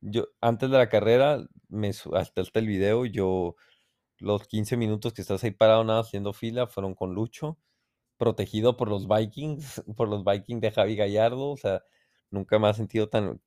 Yo, 0.00 0.28
antes 0.40 0.70
de 0.70 0.78
la 0.78 0.88
carrera, 0.88 1.46
me, 1.68 1.88
hasta, 1.88 2.40
hasta 2.40 2.58
el 2.58 2.66
video, 2.66 3.06
yo 3.06 3.56
los 4.18 4.46
15 4.48 4.76
minutos 4.76 5.12
que 5.12 5.22
estás 5.22 5.42
ahí 5.44 5.50
parado 5.52 5.84
nada 5.84 6.00
haciendo 6.00 6.32
fila 6.32 6.66
fueron 6.66 6.94
con 6.94 7.14
Lucho, 7.14 7.58
protegido 8.16 8.76
por 8.76 8.88
los 8.88 9.08
Vikings, 9.08 9.84
por 9.96 10.08
los 10.08 10.24
Vikings 10.24 10.60
de 10.60 10.70
Javi 10.72 10.96
Gallardo, 10.96 11.50
o 11.50 11.56
sea, 11.56 11.82
nunca 12.30 12.58
me 12.58 12.68
ha 12.68 12.74
sentido 12.74 13.08
tan, 13.08 13.40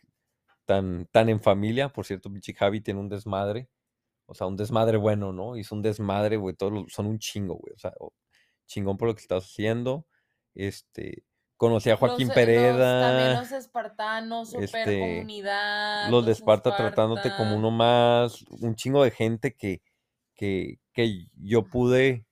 tan, 0.66 1.07
tan 1.07 1.30
en 1.30 1.41
familia. 1.41 1.89
Por 1.93 2.05
cierto, 2.05 2.32
pinche 2.32 2.53
Javi 2.53 2.82
tiene 2.82 2.99
un 2.99 3.09
desmadre, 3.09 3.70
o 4.28 4.36
sea, 4.36 4.47
un 4.47 4.57
desmadre 4.57 4.97
bueno, 4.97 5.34
¿no? 5.34 5.57
Hizo 5.57 5.76
un 5.76 5.82
desmadre, 5.82 6.38
güey, 6.38 6.55
todos 6.55 6.91
son 6.91 7.07
un 7.07 7.20
chingo, 7.20 7.55
güey, 7.55 7.74
o 7.74 7.80
sea, 7.80 7.93
chingón 8.68 8.97
por 8.97 9.09
lo 9.09 9.16
que 9.16 9.22
estás 9.22 9.45
haciendo. 9.45 10.07
Este, 10.55 11.24
conocí 11.57 11.89
a 11.89 11.97
Joaquín 11.97 12.27
Los, 12.27 12.37
eh, 12.37 12.45
los- 12.45 12.45
también 12.45 12.75
Pereda. 12.77 13.39
los 13.39 13.51
espartanos, 13.51 14.49
super 14.49 14.63
este, 14.63 14.99
comunidad. 14.99 16.09
los 16.09 16.25
de 16.25 16.31
Esparta 16.33 16.75
tratándote 16.75 17.31
como 17.37 17.55
uno 17.55 17.71
más, 17.71 18.43
un 18.61 18.75
chingo 18.75 19.03
de 19.03 19.11
gente 19.11 19.55
que, 19.55 19.81
que, 20.35 20.79
que 20.93 21.27
yo 21.41 21.63
pude, 21.63 22.25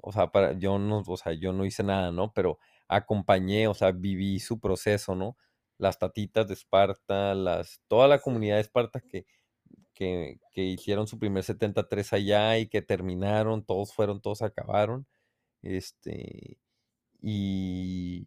o 0.00 0.12
sea, 0.12 0.28
para, 0.30 0.52
yo 0.52 0.78
no, 0.78 1.02
o 1.06 1.16
sea, 1.16 1.32
yo 1.34 1.52
no 1.52 1.64
hice 1.64 1.82
nada, 1.82 2.10
¿no? 2.12 2.32
Pero 2.32 2.58
acompañé, 2.88 3.68
o 3.68 3.74
sea, 3.74 3.90
viví 3.92 4.40
su 4.40 4.58
proceso, 4.60 5.14
¿no? 5.14 5.36
Las 5.76 5.98
tatitas 5.98 6.48
de 6.48 6.54
Esparta, 6.54 7.34
las, 7.34 7.80
toda 7.88 8.08
la 8.08 8.20
comunidad 8.20 8.56
de 8.56 8.62
Esparta 8.62 9.00
que, 9.00 9.26
que, 9.94 10.38
que 10.52 10.62
hicieron 10.62 11.06
su 11.06 11.18
primer 11.18 11.44
73 11.44 12.12
allá 12.14 12.58
y 12.58 12.68
que 12.68 12.82
terminaron, 12.82 13.64
todos 13.64 13.92
fueron, 13.92 14.20
todos 14.20 14.42
acabaron. 14.42 15.06
Este, 15.62 16.58
y, 17.20 18.26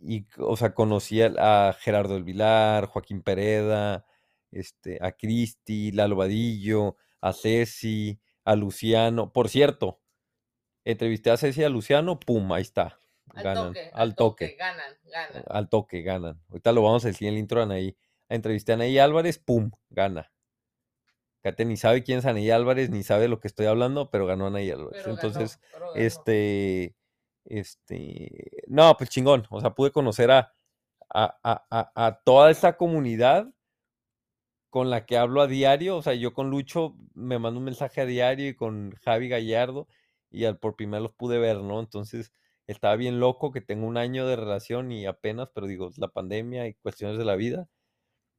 y, 0.00 0.26
o 0.38 0.56
sea, 0.56 0.74
conocí 0.74 1.20
a, 1.22 1.74
Gerardo 1.78 2.14
del 2.14 2.24
Vilar, 2.24 2.86
Joaquín 2.86 3.22
Pereda, 3.22 4.06
este, 4.50 4.98
a 5.00 5.12
Cristi, 5.12 5.92
Lalo 5.92 6.16
Vadillo, 6.16 6.96
a 7.20 7.32
Ceci, 7.32 8.18
a 8.44 8.56
Luciano. 8.56 9.32
Por 9.32 9.48
cierto, 9.48 10.00
entrevisté 10.84 11.30
a 11.30 11.36
Ceci 11.36 11.60
y 11.60 11.64
a 11.64 11.68
Luciano, 11.68 12.18
pum, 12.18 12.52
ahí 12.52 12.62
está. 12.62 12.98
Al 13.34 13.44
Ganan, 13.44 13.66
toque, 13.66 13.90
al 13.92 14.14
toque, 14.16 14.56
ganan, 14.58 14.94
ganan. 15.04 15.44
al 15.46 15.68
toque, 15.68 16.02
ganan. 16.02 16.42
Ahorita 16.48 16.72
lo 16.72 16.82
vamos 16.82 17.04
a 17.04 17.08
decir 17.08 17.28
en 17.28 17.34
el 17.34 17.40
intro 17.40 17.60
de 17.60 17.64
Anaí. 17.64 17.96
Entrevisté 18.28 18.72
a 18.72 18.74
Anaí 18.74 18.98
Álvarez, 18.98 19.38
pum, 19.38 19.70
gana. 19.88 20.32
Kate 21.42 21.64
ni 21.64 21.76
sabe 21.76 22.02
quién 22.02 22.18
es 22.18 22.26
Anaí 22.26 22.50
Álvarez, 22.50 22.90
ni 22.90 23.02
sabe 23.02 23.28
lo 23.28 23.38
que 23.38 23.48
estoy 23.48 23.66
hablando, 23.66 24.10
pero 24.10 24.26
ganó 24.26 24.48
Anaí 24.48 24.70
Álvarez. 24.70 25.02
Pero 25.04 25.14
Entonces, 25.14 25.60
ganó. 25.72 25.94
este, 25.94 26.96
este, 27.50 28.64
no, 28.68 28.96
pues 28.96 29.10
chingón. 29.10 29.46
O 29.50 29.60
sea, 29.60 29.70
pude 29.74 29.92
conocer 29.92 30.30
a, 30.32 30.52
a, 31.14 31.38
a, 31.44 31.92
a- 31.96 32.20
toda 32.24 32.50
esta 32.50 32.76
comunidad 32.76 33.48
con 34.70 34.90
la 34.90 35.06
que 35.06 35.16
hablo 35.16 35.40
a 35.42 35.46
diario. 35.46 35.96
O 35.96 36.02
sea, 36.02 36.14
yo 36.14 36.32
con 36.34 36.50
Lucho 36.50 36.96
me 37.14 37.38
mando 37.38 37.58
un 37.58 37.64
mensaje 37.64 38.00
a 38.00 38.06
diario 38.06 38.48
y 38.48 38.54
con 38.54 38.92
Javi 39.04 39.28
Gallardo 39.28 39.88
y 40.30 40.44
al 40.44 40.58
por 40.58 40.76
primera 40.76 41.00
los 41.02 41.12
pude 41.14 41.38
ver, 41.38 41.58
¿no? 41.62 41.80
Entonces, 41.80 42.32
estaba 42.66 42.96
bien 42.96 43.18
loco 43.20 43.50
que 43.52 43.60
tengo 43.60 43.86
un 43.86 43.96
año 43.96 44.26
de 44.26 44.36
relación 44.36 44.92
y 44.92 45.06
apenas, 45.06 45.48
pero 45.54 45.66
digo, 45.66 45.90
la 45.96 46.08
pandemia 46.08 46.66
y 46.68 46.74
cuestiones 46.74 47.18
de 47.18 47.24
la 47.24 47.34
vida 47.36 47.68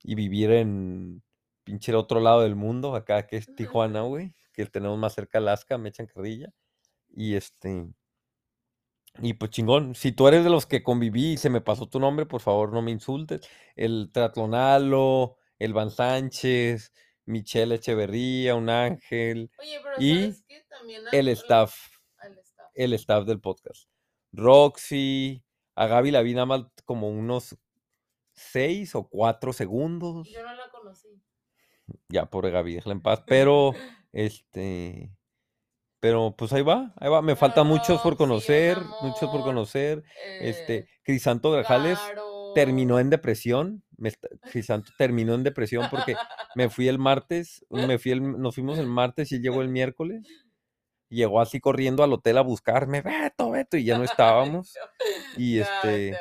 y 0.04 0.16
vivir 0.16 0.52
en 0.52 1.24
pinche 1.66 1.96
otro 1.96 2.20
lado 2.22 2.42
del 2.42 2.56
mundo, 2.56 2.96
acá 2.96 3.28
que 3.28 3.38
es 3.38 3.54
Tijuana, 3.56 4.02
güey, 4.04 4.36
que 4.54 4.66
tenemos 4.68 4.98
más 5.00 5.14
cerca 5.16 5.40
Alaska, 5.40 5.78
me 5.78 5.90
echan 5.90 6.08
carrilla. 6.08 6.50
Y 7.10 7.36
este, 7.36 7.88
y 9.20 9.34
pues 9.34 9.52
chingón, 9.52 9.96
si 9.96 10.12
tú 10.12 10.28
eres 10.28 10.44
de 10.44 10.50
los 10.50 10.66
que 10.66 10.84
conviví 10.84 11.34
y 11.34 11.38
se 11.38 11.50
me 11.50 11.62
pasó 11.62 11.88
tu 11.88 12.00
nombre, 12.00 12.26
por 12.26 12.42
favor 12.42 12.72
no 12.72 12.82
me 12.82 12.92
insultes. 12.92 13.42
El 13.76 14.10
Tratlonalo, 14.12 15.38
el 15.60 15.74
Van 15.74 15.92
Sánchez, 15.92 16.94
Michelle 17.26 17.76
Echeverría, 17.76 18.56
un 18.56 18.70
ángel, 18.70 19.52
Oye, 19.60 19.80
pero 19.84 19.96
y 20.00 20.22
¿sabes 20.22 20.46
qué? 20.48 20.66
También 20.70 21.02
el 21.12 21.28
staff, 21.30 21.76
al 22.18 22.38
staff. 22.40 22.68
el 22.74 22.94
staff 22.94 23.26
del 23.26 23.42
podcast. 23.42 23.90
Roxy, 24.32 25.44
a 25.76 25.88
Gaby 25.88 26.12
la 26.12 26.22
vi 26.22 26.34
nada 26.34 26.46
más 26.46 26.66
como 26.86 27.10
unos 27.10 27.58
seis 28.34 28.96
o 28.96 29.08
cuatro 29.08 29.54
segundos. 29.54 30.28
Yo 30.30 30.42
no 30.44 30.54
la 30.56 30.70
conocí. 30.72 31.22
Ya, 32.08 32.30
pobre 32.30 32.52
Gaby, 32.52 32.76
déjala 32.76 32.94
en 32.94 33.02
paz. 33.02 33.24
Pero, 33.28 33.74
este, 34.14 35.12
pero 36.02 36.36
pues 36.38 36.52
ahí 36.54 36.64
va, 36.64 36.94
ahí 36.98 37.10
va. 37.10 37.22
Me 37.22 37.36
faltan 37.38 37.68
muchos 37.68 38.02
por 38.02 38.18
Roxy, 38.18 38.24
un 38.24 38.30
conocer, 38.30 38.78
muchos 39.02 39.30
por 39.30 39.42
conocer. 39.44 40.04
eh, 40.26 40.50
Este, 40.50 40.88
Crisanto 41.04 41.52
Grajales 41.52 42.00
terminó 42.56 43.00
en 43.00 43.10
depresión. 43.10 43.84
me 43.98 44.12
Crisanto 44.52 44.92
terminó 44.98 45.36
en 45.36 45.44
depresión 45.44 45.88
porque 45.92 46.16
me 46.56 46.70
fui 46.70 46.90
el 46.90 47.00
martes, 47.00 47.66
me 47.70 48.00
fui 48.00 48.12
el, 48.12 48.42
nos 48.42 48.56
fuimos 48.56 48.80
el 48.80 48.88
martes 48.88 49.32
y 49.32 49.36
él 49.36 49.44
llegó 49.44 49.62
el 49.62 49.70
miércoles. 49.70 50.28
Llegó 51.10 51.42
así 51.42 51.60
corriendo 51.60 52.04
al 52.04 52.14
hotel 52.14 52.38
a 52.38 52.42
buscarme, 52.42 53.02
Beto, 53.02 53.52
Beto, 53.52 53.78
y 53.78 53.84
ya 53.84 53.98
no 53.98 54.04
estábamos. 54.06 54.74
Y 55.38 55.58
Ya, 55.58 55.64
este, 55.64 56.18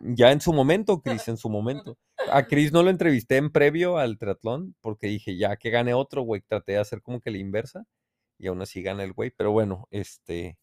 ya. 0.00 0.30
en 0.32 0.40
su 0.40 0.52
momento, 0.52 1.00
Chris, 1.02 1.28
en 1.28 1.36
su 1.36 1.50
momento. 1.50 1.98
A 2.30 2.46
Chris 2.46 2.72
no 2.72 2.82
lo 2.82 2.90
entrevisté 2.90 3.36
en 3.38 3.50
previo 3.50 3.98
al 3.98 4.18
triatlón 4.18 4.74
porque 4.80 5.08
dije, 5.08 5.36
ya 5.36 5.56
que 5.56 5.70
gane 5.70 5.94
otro, 5.94 6.22
güey, 6.22 6.42
traté 6.42 6.72
de 6.72 6.78
hacer 6.78 7.02
como 7.02 7.20
que 7.20 7.30
la 7.30 7.38
inversa 7.38 7.84
y 8.38 8.46
aún 8.46 8.62
así 8.62 8.82
gana 8.82 9.02
el 9.04 9.12
güey, 9.12 9.30
pero 9.30 9.50
bueno, 9.52 9.88
este, 9.90 10.58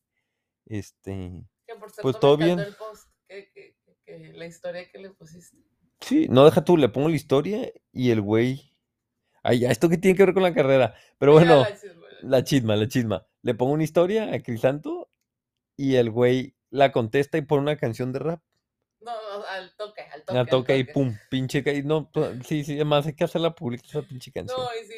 este, 0.65 1.45
Que 1.67 1.76
por 1.76 1.91
Pues 2.01 2.19
todo 2.19 2.38
bien. 2.38 2.59
el 2.59 2.76
post, 2.76 3.09
que, 3.28 3.51
que- 3.51 3.78
que- 3.86 3.97
que 4.05 4.34
la 4.34 4.45
historia 4.45 4.89
que 4.91 4.99
le 4.99 5.09
pusiste. 5.11 5.57
sí, 6.01 6.28
no 6.30 6.45
deja 6.45 6.63
tú, 6.63 6.78
le 6.78 6.89
pongo 6.89 7.09
la 7.09 7.15
historia 7.15 7.71
y 7.91 8.11
el 8.11 8.21
güey, 8.21 8.76
ay, 9.43 9.59
ya, 9.59 9.71
esto 9.71 9.89
que 9.89 9.97
tiene 9.97 10.15
que 10.17 10.26
ver 10.26 10.34
con 10.34 10.43
la 10.43 10.53
carrera, 10.53 10.95
pero 11.17 11.32
bueno, 11.61 11.63
la 11.63 11.73
chisma, 11.80 12.07
la 12.21 12.30
la 12.30 12.43
chisma, 12.43 12.76
la 12.76 12.88
chisma, 12.88 13.28
le 13.41 13.53
pongo 13.55 13.73
una 13.73 13.84
historia 13.84 14.34
a 14.34 14.39
Crisanto 14.41 15.09
y 15.78 15.95
el 15.95 16.09
güey 16.11 16.55
la 16.69 16.91
contesta 16.91 17.38
y 17.38 17.41
pone 17.41 17.61
una 17.63 17.78
canción 17.78 18.11
de 18.11 18.19
rap. 18.19 18.41
No, 19.01 19.11
no, 19.11 19.45
al 19.45 19.76
toque, 19.76 20.01
al 20.01 20.21
toque. 20.21 20.34
La 20.34 20.39
al 20.41 20.49
toca 20.49 20.76
y 20.76 20.84
toque. 20.84 20.93
pum, 20.93 21.15
pinche, 21.30 21.63
no, 21.84 22.09
sí, 22.47 22.63
sí, 22.63 22.73
además 22.76 23.05
hay 23.05 23.13
que 23.15 23.23
hacerla 23.23 23.53
pública 23.55 23.84
esa 23.88 24.01
pinche 24.01 24.32
canción. 24.32 24.57
No, 24.59 24.67
y 24.82 24.86
sí, 24.86 24.93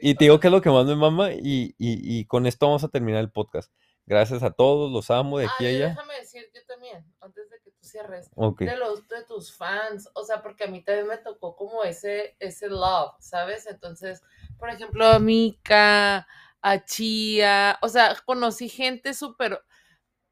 y, 0.00 0.14
te 0.14 0.24
digo 0.24 0.40
que 0.40 0.48
es 0.48 0.52
lo 0.52 0.60
que 0.60 0.70
más 0.70 0.86
me 0.86 0.96
mama 0.96 1.32
y, 1.32 1.74
y, 1.78 2.18
y 2.18 2.24
con 2.26 2.46
esto 2.46 2.66
vamos 2.66 2.84
a 2.84 2.88
terminar 2.88 3.20
el 3.20 3.30
podcast. 3.30 3.72
Gracias 4.06 4.42
a 4.42 4.50
todos, 4.50 4.92
los 4.92 5.10
amo 5.10 5.38
de 5.38 5.46
aquí 5.46 5.64
a 5.64 5.68
allá. 5.68 5.88
déjame 5.88 6.14
decir 6.14 6.42
yo 6.54 6.60
también, 6.66 7.04
antes 7.20 7.48
de 7.48 7.58
que 7.60 7.70
tú 7.70 7.78
cierres, 7.82 8.30
de 8.58 8.76
los 8.76 9.08
de 9.08 9.24
tus 9.24 9.56
fans, 9.56 10.10
o 10.14 10.24
sea, 10.24 10.42
porque 10.42 10.64
a 10.64 10.66
mí 10.66 10.82
también 10.82 11.06
me 11.06 11.16
tocó 11.16 11.56
como 11.56 11.84
ese 11.84 12.36
ese 12.38 12.68
love, 12.68 13.14
¿sabes? 13.20 13.66
Entonces, 13.66 14.22
por 14.58 14.68
ejemplo, 14.68 15.06
a 15.06 15.18
Mika, 15.18 16.26
a 16.60 16.84
Chia, 16.84 17.78
o 17.80 17.88
sea, 17.88 18.14
conocí 18.26 18.68
gente 18.68 19.14
súper 19.14 19.62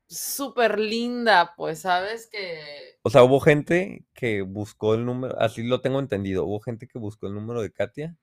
súper 0.06 0.78
linda, 0.78 1.54
pues, 1.56 1.80
¿sabes? 1.80 2.26
Que 2.26 2.98
O 3.02 3.08
sea, 3.08 3.24
hubo 3.24 3.40
gente 3.40 4.04
que 4.12 4.42
buscó 4.42 4.94
el 4.94 5.06
número, 5.06 5.38
así 5.40 5.62
lo 5.62 5.80
tengo 5.80 5.98
entendido, 5.98 6.44
hubo 6.44 6.60
gente 6.60 6.86
que 6.86 6.98
buscó 6.98 7.26
el 7.26 7.34
número 7.34 7.62
de 7.62 7.72
Katia. 7.72 8.18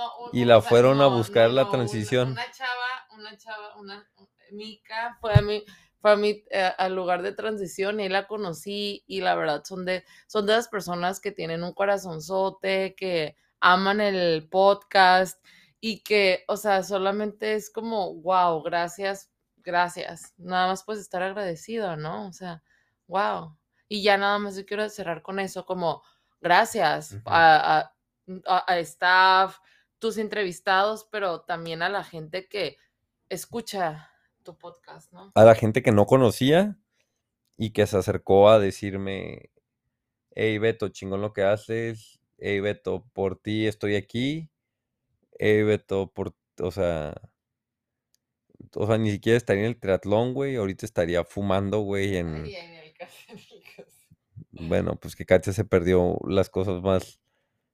No, 0.00 0.30
Y 0.32 0.44
la 0.44 0.60
fueron 0.62 1.00
a 1.00 1.06
no, 1.08 1.16
buscar 1.16 1.48
no, 1.48 1.54
la 1.56 1.68
transición. 1.68 2.30
Una, 2.30 2.50
chava, 2.52 3.06
una 3.18 3.36
chava, 3.36 3.76
una 3.76 4.08
Mika 4.52 5.16
fue 5.20 5.32
a 5.34 5.42
mi 5.42 5.64
fue 6.00 6.12
a 6.12 6.16
mi 6.16 6.42
eh, 6.50 6.72
al 6.78 6.94
lugar 6.94 7.22
de 7.22 7.32
transición 7.32 8.00
y 8.00 8.08
la 8.08 8.26
conocí 8.26 9.04
y 9.06 9.20
la 9.20 9.34
verdad 9.34 9.62
son 9.64 9.84
de 9.84 10.04
son 10.26 10.46
de 10.46 10.54
las 10.54 10.68
personas 10.68 11.20
que 11.20 11.30
tienen 11.32 11.62
un 11.62 11.72
corazonzote, 11.74 12.94
que 12.96 13.36
aman 13.60 14.00
el 14.00 14.48
podcast 14.48 15.44
y 15.80 16.02
que, 16.02 16.44
o 16.48 16.56
sea, 16.56 16.82
solamente 16.82 17.54
es 17.54 17.70
como, 17.70 18.14
wow, 18.22 18.62
gracias, 18.62 19.30
gracias. 19.58 20.34
Nada 20.38 20.68
más 20.68 20.84
pues 20.84 20.98
estar 20.98 21.22
agradecido, 21.22 21.96
¿no? 21.96 22.26
O 22.28 22.32
sea, 22.32 22.62
wow. 23.06 23.56
Y 23.88 24.02
ya 24.02 24.16
nada 24.16 24.38
más 24.38 24.56
yo 24.56 24.64
quiero 24.66 24.88
cerrar 24.88 25.22
con 25.22 25.38
eso, 25.38 25.64
como 25.66 26.02
gracias 26.40 27.12
Ujú. 27.12 27.22
a, 27.26 27.78
a- 27.80 27.94
a- 28.46 28.64
a 28.72 28.78
staff, 28.80 29.58
tus 30.00 30.18
entrevistados, 30.18 31.06
pero 31.10 31.42
también 31.42 31.82
a 31.82 31.88
la 31.88 32.02
gente 32.02 32.48
que 32.48 32.76
escucha 33.28 34.10
tu 34.42 34.58
podcast, 34.58 35.12
¿no? 35.12 35.30
A 35.34 35.44
la 35.44 35.54
gente 35.54 35.82
que 35.82 35.92
no 35.92 36.06
conocía 36.06 36.78
y 37.56 37.70
que 37.70 37.86
se 37.86 37.98
acercó 37.98 38.48
a 38.48 38.58
decirme, 38.58 39.50
hey 40.34 40.58
Beto, 40.58 40.88
chingón 40.88 41.20
lo 41.20 41.32
que 41.32 41.42
haces, 41.42 42.18
hey 42.38 42.58
Beto, 42.60 43.06
por 43.12 43.38
ti 43.38 43.66
estoy 43.66 43.94
aquí, 43.94 44.50
hey 45.38 45.62
Beto, 45.62 46.10
por, 46.12 46.34
o 46.58 46.70
sea, 46.70 47.14
o 48.74 48.86
sea, 48.86 48.98
ni 48.98 49.10
siquiera 49.10 49.36
estaría 49.36 49.64
en 49.64 49.68
el 49.68 49.78
triatlón, 49.78 50.32
güey, 50.34 50.56
ahorita 50.56 50.86
estaría 50.86 51.24
fumando, 51.24 51.80
güey, 51.80 52.16
en... 52.16 52.44
Ay, 52.44 52.54
en 52.54 52.72
el 52.72 52.94
café. 52.94 53.36
Bueno, 54.52 54.96
pues 54.96 55.14
que 55.14 55.26
Katia 55.26 55.52
se 55.52 55.64
perdió 55.64 56.18
las 56.26 56.50
cosas 56.50 56.82
más 56.82 57.19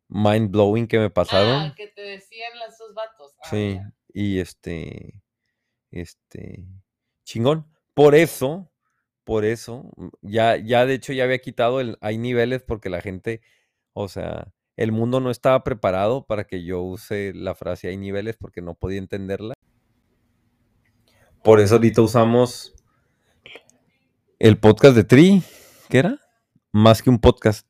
mind 0.08 0.50
blowing 0.50 0.86
que 0.86 0.98
me 0.98 1.06
Ah, 1.06 1.10
pasaron. 1.14 1.74
que 1.74 1.88
te 1.88 2.00
decían 2.02 2.58
las 2.58 2.78
dos 2.78 2.94
vatos. 2.94 3.32
Ah, 3.42 3.48
Sí, 3.50 3.74
ya. 3.74 3.92
y 4.12 4.38
este, 4.40 5.22
este, 5.90 6.66
chingón. 7.24 7.66
Por 7.94 8.14
eso, 8.14 8.70
por 9.24 9.44
eso, 9.44 9.90
mm, 9.96 10.08
ya, 10.22 10.56
ya 10.56 10.86
de 10.86 10.94
hecho 10.94 11.12
ya 11.12 11.24
había 11.24 11.38
quitado 11.38 11.80
el, 11.80 11.96
hay 12.00 12.18
niveles 12.18 12.62
porque 12.62 12.88
la 12.90 13.00
gente, 13.00 13.40
o 13.94 14.08
sea, 14.08 14.52
el 14.76 14.92
mundo 14.92 15.20
no 15.20 15.30
estaba 15.30 15.64
preparado 15.64 16.26
para 16.26 16.44
que 16.44 16.62
yo 16.62 16.82
use 16.82 17.32
la 17.34 17.54
frase 17.54 17.88
hay 17.88 17.96
niveles 17.96 18.36
porque 18.36 18.60
no 18.60 18.74
podía 18.74 18.98
entenderla. 18.98 19.54
Por 21.42 21.60
eso 21.60 21.76
ahorita 21.76 22.02
usamos 22.02 22.74
el 24.38 24.58
podcast 24.58 24.94
de 24.96 25.04
Tri. 25.04 25.42
¿Qué 25.88 25.98
era? 25.98 26.20
Más 26.72 27.02
que 27.02 27.08
un 27.08 27.18
podcast. 27.20 27.66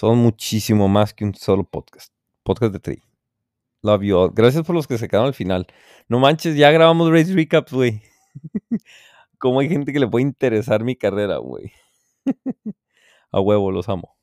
Son 0.00 0.16
muchísimo 0.16 0.88
más 0.88 1.12
que 1.12 1.26
un 1.26 1.34
solo 1.34 1.62
podcast. 1.62 2.10
Podcast 2.42 2.72
de 2.72 2.80
Tri. 2.80 3.02
Love 3.82 4.02
you 4.02 4.16
all. 4.16 4.30
Gracias 4.32 4.64
por 4.64 4.74
los 4.74 4.86
que 4.86 4.96
se 4.96 5.08
quedaron 5.08 5.26
al 5.26 5.34
final. 5.34 5.66
No 6.08 6.18
manches, 6.18 6.56
ya 6.56 6.70
grabamos 6.70 7.10
Race 7.10 7.34
Recaps, 7.34 7.70
güey. 7.70 8.00
Cómo 9.38 9.60
hay 9.60 9.68
gente 9.68 9.92
que 9.92 10.00
le 10.00 10.08
puede 10.08 10.22
interesar 10.22 10.84
mi 10.84 10.96
carrera, 10.96 11.36
güey. 11.36 11.72
A 13.30 13.40
huevo, 13.42 13.70
los 13.70 13.90
amo. 13.90 14.16